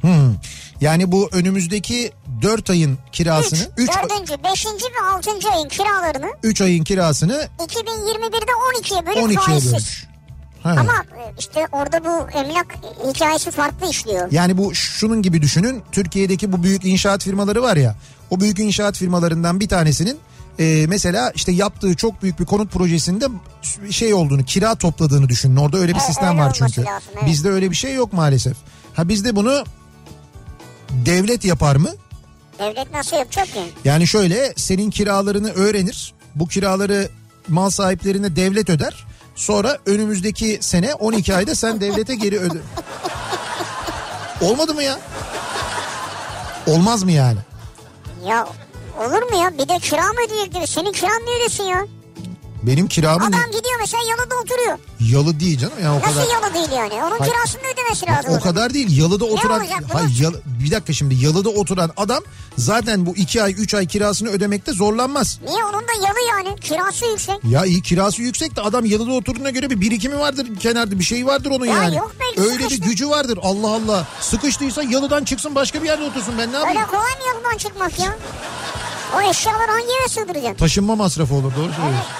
[0.00, 0.34] Hmm.
[0.80, 4.44] Yani bu önümüzdeki 4 ayın 3, kirasını 3 4.
[4.44, 4.66] 5.
[4.66, 5.30] ve 6.
[5.54, 9.72] ayın kiralarını 3 ayın kirasını 2021'de 12'ye bölüp 12'ye faizsiz.
[9.72, 10.06] bölmüş.
[10.62, 10.70] Ha.
[10.70, 12.66] Ama e, işte orada bu emlak
[13.14, 14.28] hikayesi farklı işliyor.
[14.32, 15.82] Yani bu şunun gibi düşünün.
[15.92, 17.94] Türkiye'deki bu büyük inşaat firmaları var ya.
[18.30, 20.18] O büyük inşaat firmalarından bir tanesinin
[20.58, 23.26] e, mesela işte yaptığı çok büyük bir konut projesinde
[23.90, 25.56] şey olduğunu, kira topladığını düşünün.
[25.56, 26.80] Orada öyle bir Evet, sistem öyle var çünkü.
[26.84, 27.26] lazım, evet.
[27.26, 28.56] Bizde öyle bir şey yok maalesef.
[28.94, 29.64] Ha bizde bunu
[30.90, 31.88] devlet yapar mı?
[32.58, 33.62] Devlet nasıl yapacak ki?
[33.84, 36.14] Yani şöyle senin kiralarını öğrenir.
[36.34, 37.08] Bu kiraları
[37.48, 39.06] mal sahiplerine devlet öder.
[39.34, 42.58] Sonra önümüzdeki sene 12 ayda sen devlete geri öde.
[44.40, 44.98] Olmadı mı ya?
[46.66, 47.38] Olmaz mı yani?
[48.26, 48.48] Ya
[48.98, 49.58] olur mu ya?
[49.58, 50.66] Bir de kira mı ödeyecek diyor.
[50.66, 51.86] Senin kiran ne ödesin ya?
[52.66, 53.24] Benim kiramı?
[53.24, 54.78] Adam gidiyor mesela yalıda oturuyor.
[55.00, 56.26] Yalı değil canım ya o Nasıl kadar.
[56.34, 56.94] yalı değil yani?
[57.04, 57.32] Onun Hayır.
[57.32, 58.32] kirasını ödemesi lazım.
[58.32, 62.22] O kadar değil yalıda oturan hayır yalı- bir dakika şimdi yalıda oturan adam
[62.58, 65.38] zaten bu iki ay üç ay kirasını ödemekte zorlanmaz.
[65.48, 65.64] Niye?
[65.64, 66.60] Onun da yalı yani.
[66.60, 67.36] Kirası yüksek.
[67.44, 71.26] Ya iyi kirası yüksek de adam yalıda oturduğuna göre bir birikimi vardır kenarda bir şey
[71.26, 71.96] vardır onun Ya yani.
[71.96, 72.84] yok belki Öyle bir sıkıştı.
[72.84, 74.06] gücü vardır Allah Allah.
[74.20, 76.78] Sıkıştıysa yalıdan çıksın başka bir yerde otursun ben ne yapayım?
[76.78, 78.16] Öyle kolay mı yalıdan çıkmak ya?
[79.16, 80.54] O eşyaları hangi eve sığdıracaksın?
[80.58, 82.12] Taşınma masrafı olur doğru söylüyorsun.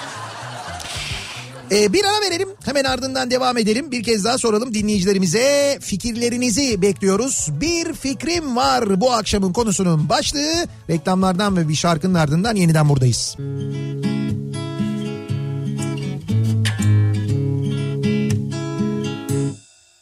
[1.71, 3.91] Ee, bir ara verelim hemen ardından devam edelim.
[3.91, 7.49] Bir kez daha soralım dinleyicilerimize fikirlerinizi bekliyoruz.
[7.51, 10.67] Bir fikrim var bu akşamın konusunun başlığı.
[10.89, 13.35] Reklamlardan ve bir şarkının ardından yeniden buradayız.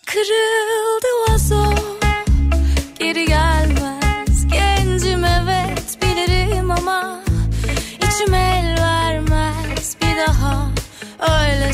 [0.05, 1.75] Kırıldı vazo
[2.99, 3.64] Geri gelmez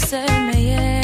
[0.07, 1.00] sevmeye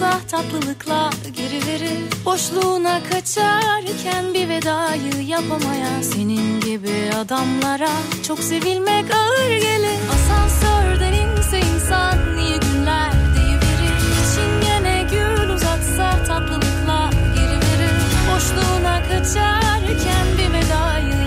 [0.00, 7.90] uzatsa tatlılıkla geri verir Boşluğuna kaçarken bir vedayı yapamayan Senin gibi adamlara
[8.26, 9.98] çok sevilmek ağır gelir.
[10.14, 17.94] Asansörden inse insan niye günler deyiverir Bir çingene gül uzatsa tatlılıkla geri verir
[18.34, 21.19] Boşluğuna kaçarken bir vedayı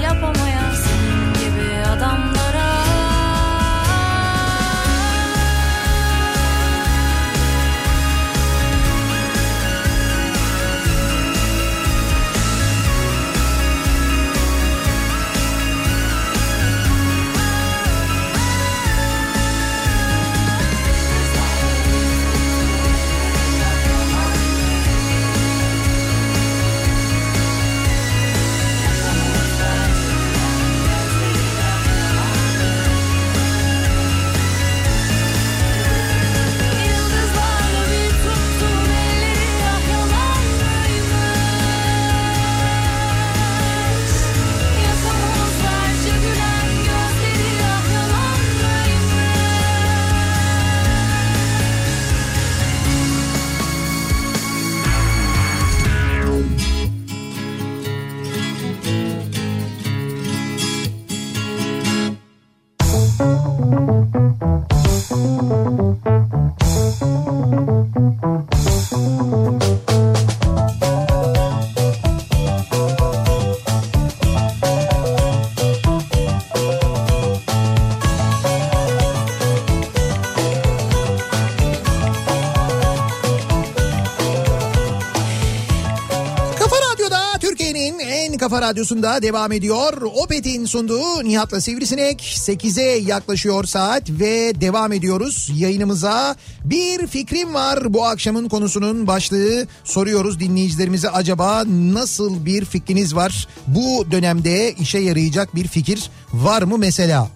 [88.64, 90.02] radyosunda devam ediyor.
[90.02, 96.36] Opet'in sunduğu Nihat'la Sivrisinek 8'e yaklaşıyor saat ve devam ediyoruz yayınımıza.
[96.66, 103.48] Bir fikrim var bu akşamın konusunun başlığı soruyoruz dinleyicilerimize acaba nasıl bir fikriniz var?
[103.68, 107.30] Bu dönemde işe yarayacak bir fikir var mı mesela?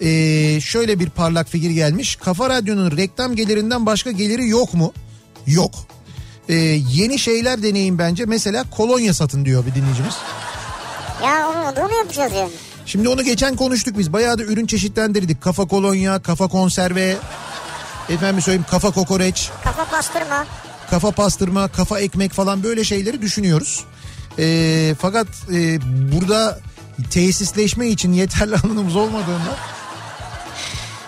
[0.00, 2.16] Ee, şöyle bir parlak fikir gelmiş.
[2.16, 4.92] Kafa Radyo'nun reklam gelirinden başka geliri yok mu?
[5.46, 5.72] Yok.
[6.48, 6.54] Ee,
[6.92, 8.24] yeni şeyler deneyin bence.
[8.24, 10.14] Mesela kolonya satın diyor bir dinleyicimiz.
[11.24, 12.50] Ya olmadı onu yapacağız yani.
[12.86, 14.12] Şimdi onu geçen konuştuk biz.
[14.12, 15.40] Bayağı da ürün çeşitlendirdik.
[15.40, 17.16] Kafa kolonya, kafa konserve,
[18.08, 20.46] efendim söyleyeyim kafa kokoreç, Kafa pastırma.
[20.90, 23.84] kafa pastırma, kafa ekmek falan böyle şeyleri düşünüyoruz.
[24.38, 25.78] Ee, fakat e,
[26.12, 26.58] burada
[27.10, 29.56] tesisleşme için yeterli alanımız olmadığında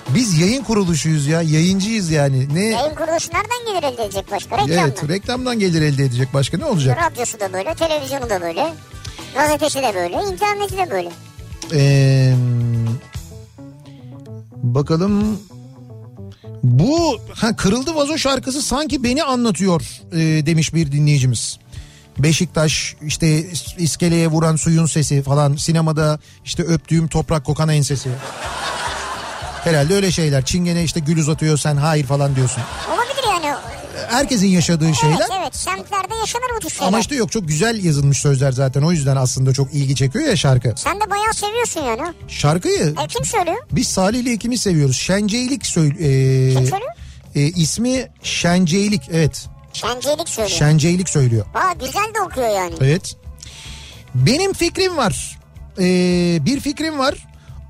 [0.08, 2.54] biz yayın kuruluşuyuz ya yayıncıyız yani.
[2.54, 4.56] Ne Yayın kuruluşu nereden gelir elde edecek başka?
[4.56, 4.78] Reklamdan.
[4.78, 6.98] Evet reklamdan gelir elde edecek başka ne olacak?
[7.02, 8.72] Radyosu da böyle, televizyonu da böyle.
[9.34, 11.10] Gazetesi de böyle, interneti de böyle.
[11.74, 12.34] Ee,
[14.62, 15.40] bakalım
[16.62, 19.82] bu ha, kırıldı vazo şarkısı sanki beni anlatıyor
[20.12, 21.58] e, demiş bir dinleyicimiz.
[22.18, 28.08] Beşiktaş işte is- iskeleye vuran suyun sesi falan sinemada işte öptüğüm toprak kokan ensesi.
[29.64, 30.44] Herhalde öyle şeyler.
[30.44, 32.62] Çingene işte gül uzatıyor sen hayır falan diyorsun.
[32.94, 33.56] Olabilir yani.
[34.12, 35.16] Herkesin yaşadığı şeyler.
[35.16, 36.86] Evet evet semtlerde yaşanır bu tür şeyler.
[36.88, 38.82] Ama işte yok çok güzel yazılmış sözler zaten.
[38.82, 40.72] O yüzden aslında çok ilgi çekiyor ya şarkı.
[40.76, 42.14] Sen de bayağı seviyorsun yani.
[42.28, 43.56] Şarkıyı E kim söylüyor?
[43.72, 44.96] Biz Salih ile ikimiz seviyoruz.
[44.96, 45.94] Şenceylik söyle.
[45.94, 46.90] e, Kim söylüyor?
[47.34, 49.46] e, ismi Şenceylik evet.
[49.72, 50.58] Şencelik söylüyor.
[50.58, 51.46] Şenceylik söylüyor.
[51.54, 52.74] Aa güzel de okuyor yani.
[52.80, 53.16] Evet.
[54.14, 55.38] Benim fikrim var.
[55.78, 57.14] Ee, bir fikrim var.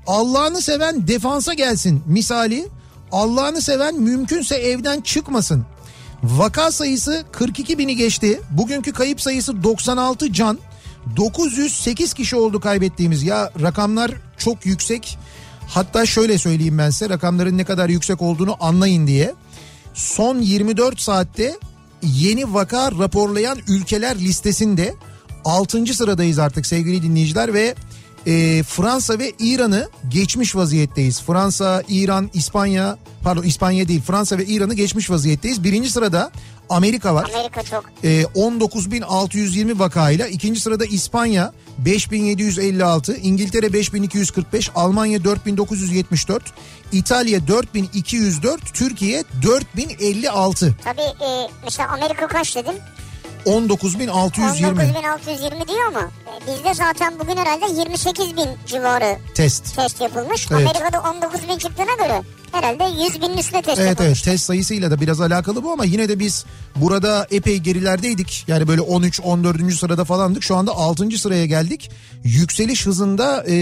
[0.07, 2.67] Allah'ını seven defansa gelsin misali.
[3.11, 5.65] Allah'ını seven mümkünse evden çıkmasın.
[6.23, 8.41] Vaka sayısı 42 bini geçti.
[8.49, 10.59] Bugünkü kayıp sayısı 96 can.
[11.17, 13.23] 908 kişi oldu kaybettiğimiz.
[13.23, 15.17] Ya rakamlar çok yüksek.
[15.67, 19.33] Hatta şöyle söyleyeyim ben size rakamların ne kadar yüksek olduğunu anlayın diye.
[19.93, 21.57] Son 24 saatte
[22.03, 24.95] yeni vaka raporlayan ülkeler listesinde
[25.45, 25.85] 6.
[25.93, 27.75] sıradayız artık sevgili dinleyiciler ve
[28.27, 31.21] e, Fransa ve İran'ı geçmiş vaziyetteyiz.
[31.21, 35.63] Fransa, İran, İspanya pardon İspanya değil Fransa ve İran'ı geçmiş vaziyetteyiz.
[35.63, 36.31] Birinci sırada
[36.69, 37.31] Amerika var.
[37.35, 37.85] Amerika çok.
[38.03, 46.43] E, 19.620 vakayla ikinci sırada İspanya 5756, İngiltere 5245, Almanya 4974,
[46.91, 50.75] İtalya 4204, Türkiye 4056.
[50.83, 52.75] Tabii e, mesela Amerika kaç dedim?
[53.45, 56.11] 19.620 19.620 diyor mu?
[56.47, 59.75] Bizde zaten bugün herhalde 28 bin civarı test.
[59.75, 60.47] test yapılmış.
[60.51, 60.67] Evet.
[60.67, 62.21] Amerika'da 19 bin çıktığına göre
[62.51, 64.09] herhalde 100 binin üstüne test Evet yapılmış.
[64.11, 66.45] evet test sayısıyla da biraz alakalı bu ama yine de biz
[66.75, 68.43] burada epey gerilerdeydik.
[68.47, 69.71] Yani böyle 13-14.
[69.71, 70.43] sırada falandık.
[70.43, 71.17] Şu anda 6.
[71.17, 71.91] sıraya geldik.
[72.23, 73.53] Yükseliş hızında e,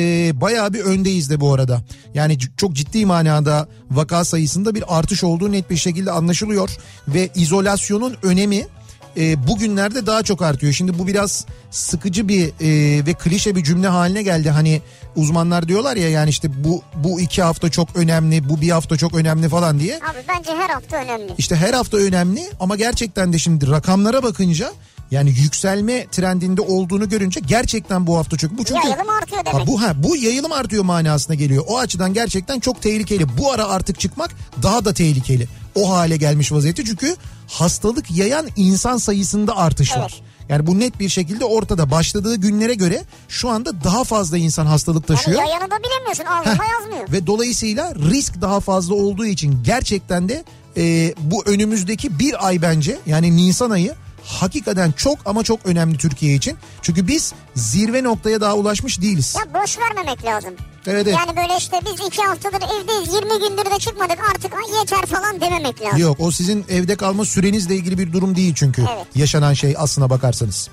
[0.41, 1.81] bayağı bir öndeyiz de bu arada.
[2.13, 6.69] Yani çok ciddi manada vaka sayısında bir artış olduğu net bir şekilde anlaşılıyor.
[7.07, 8.67] Ve izolasyonun önemi
[9.17, 10.73] e, bugünlerde daha çok artıyor.
[10.73, 14.49] Şimdi bu biraz sıkıcı bir e, ve klişe bir cümle haline geldi.
[14.49, 14.81] Hani
[15.15, 19.15] uzmanlar diyorlar ya yani işte bu bu iki hafta çok önemli, bu bir hafta çok
[19.15, 19.95] önemli falan diye.
[19.95, 21.33] Abi bence her hafta önemli.
[21.37, 24.71] İşte her hafta önemli ama gerçekten de şimdi rakamlara bakınca
[25.11, 29.61] yani yükselme trendinde olduğunu görünce gerçekten bu hafta çok bu çünkü Yayılım artıyor demek.
[29.61, 31.63] Ha, bu ha bu yayılım artıyor manasına geliyor.
[31.67, 33.37] O açıdan gerçekten çok tehlikeli.
[33.37, 34.31] Bu ara artık çıkmak
[34.63, 35.47] daha da tehlikeli.
[35.75, 37.15] O hale gelmiş vaziyette çünkü
[37.51, 40.21] hastalık yayan insan sayısında artış var.
[40.49, 41.91] Yani bu net bir şekilde ortada.
[41.91, 45.39] Başladığı günlere göre şu anda daha fazla insan hastalık Yani taşıyor.
[45.39, 47.11] yayanı da bilemiyorsun ağzında yazmıyor.
[47.11, 50.43] Ve dolayısıyla risk daha fazla olduğu için gerçekten de
[50.77, 53.93] e, bu önümüzdeki bir ay bence yani Nisan ayı
[54.31, 56.57] hakikaten çok ama çok önemli Türkiye için.
[56.81, 59.35] Çünkü biz zirve noktaya daha ulaşmış değiliz.
[59.39, 60.53] Ya boş vermemek lazım.
[60.87, 61.17] Evet, evet.
[61.19, 65.81] Yani böyle işte biz iki haftadır evdeyiz 20 gündür de çıkmadık artık yeter falan dememek
[65.81, 65.99] lazım.
[65.99, 68.81] Yok o sizin evde kalma sürenizle ilgili bir durum değil çünkü.
[68.95, 69.05] Evet.
[69.15, 70.69] Yaşanan şey aslına bakarsanız.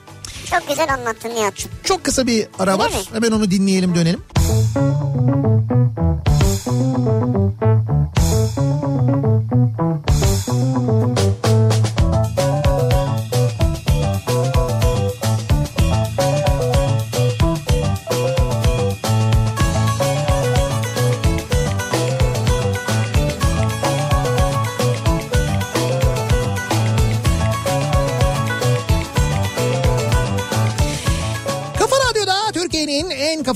[0.50, 1.70] Çok güzel anlattın Nihat'cığım.
[1.84, 2.92] Çok kısa bir ara var.
[3.12, 4.22] Hemen onu dinleyelim dönelim.
[10.88, 11.17] Kafa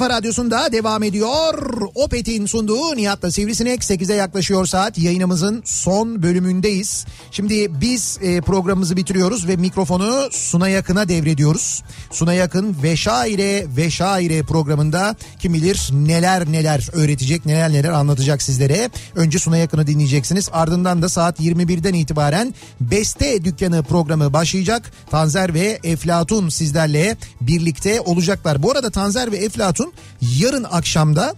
[0.03, 1.83] kafa radyosunda devam ediyor.
[1.95, 4.99] Opet'in sunduğu Nihat'la Sivrisinek 8'e yaklaşıyor saat.
[4.99, 7.07] Yayınımızın son bölümündeyiz.
[7.31, 11.83] Şimdi biz e, programımızı bitiriyoruz ve mikrofonu Suna Yakın'a devrediyoruz.
[12.11, 18.43] Suna Yakın ve Şaire ve Şaire programında kim bilir neler neler öğretecek neler neler anlatacak
[18.43, 18.91] sizlere.
[19.15, 20.49] Önce Suna Yakın'ı dinleyeceksiniz.
[20.53, 24.93] Ardından da saat 21'den itibaren Beste Dükkanı programı başlayacak.
[25.11, 28.62] Tanzer ve Eflatun sizlerle birlikte olacaklar.
[28.62, 31.35] Bu arada Tanzer ve Eflatun yarın akşamda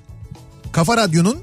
[0.73, 1.39] Kafa Radyo'nun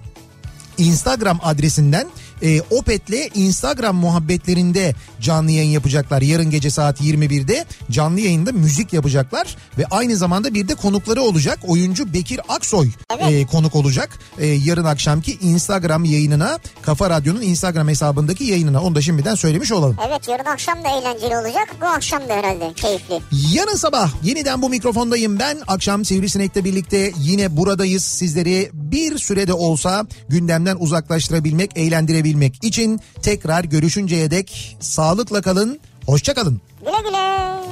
[0.78, 2.08] Instagram adresinden
[2.42, 6.22] e, Opet'le Instagram muhabbetlerinde canlı yayın yapacaklar.
[6.22, 11.60] Yarın gece saat 21'de canlı yayında müzik yapacaklar ve aynı zamanda bir de konukları olacak.
[11.68, 12.90] Oyuncu Bekir Aksoy
[13.20, 14.20] e, konuk olacak.
[14.40, 19.98] E, yarın akşamki Instagram yayınına Kafa Radyo'nun Instagram hesabındaki yayınına onu da şimdiden söylemiş olalım.
[20.08, 21.76] Evet yarın akşam da eğlenceli olacak.
[21.82, 23.20] Bu akşam da herhalde keyifli.
[23.54, 25.58] Yarın sabah yeniden bu mikrofondayım ben.
[25.68, 28.04] Akşam Sivrisinek'le birlikte yine buradayız.
[28.04, 32.31] Sizleri bir sürede olsa gündemden uzaklaştırabilmek, eğlendirebilmek
[32.64, 36.62] için tekrar görüşünceye dek sağlıkla kalın, hoşça kalın.
[36.86, 37.71] Güle güle.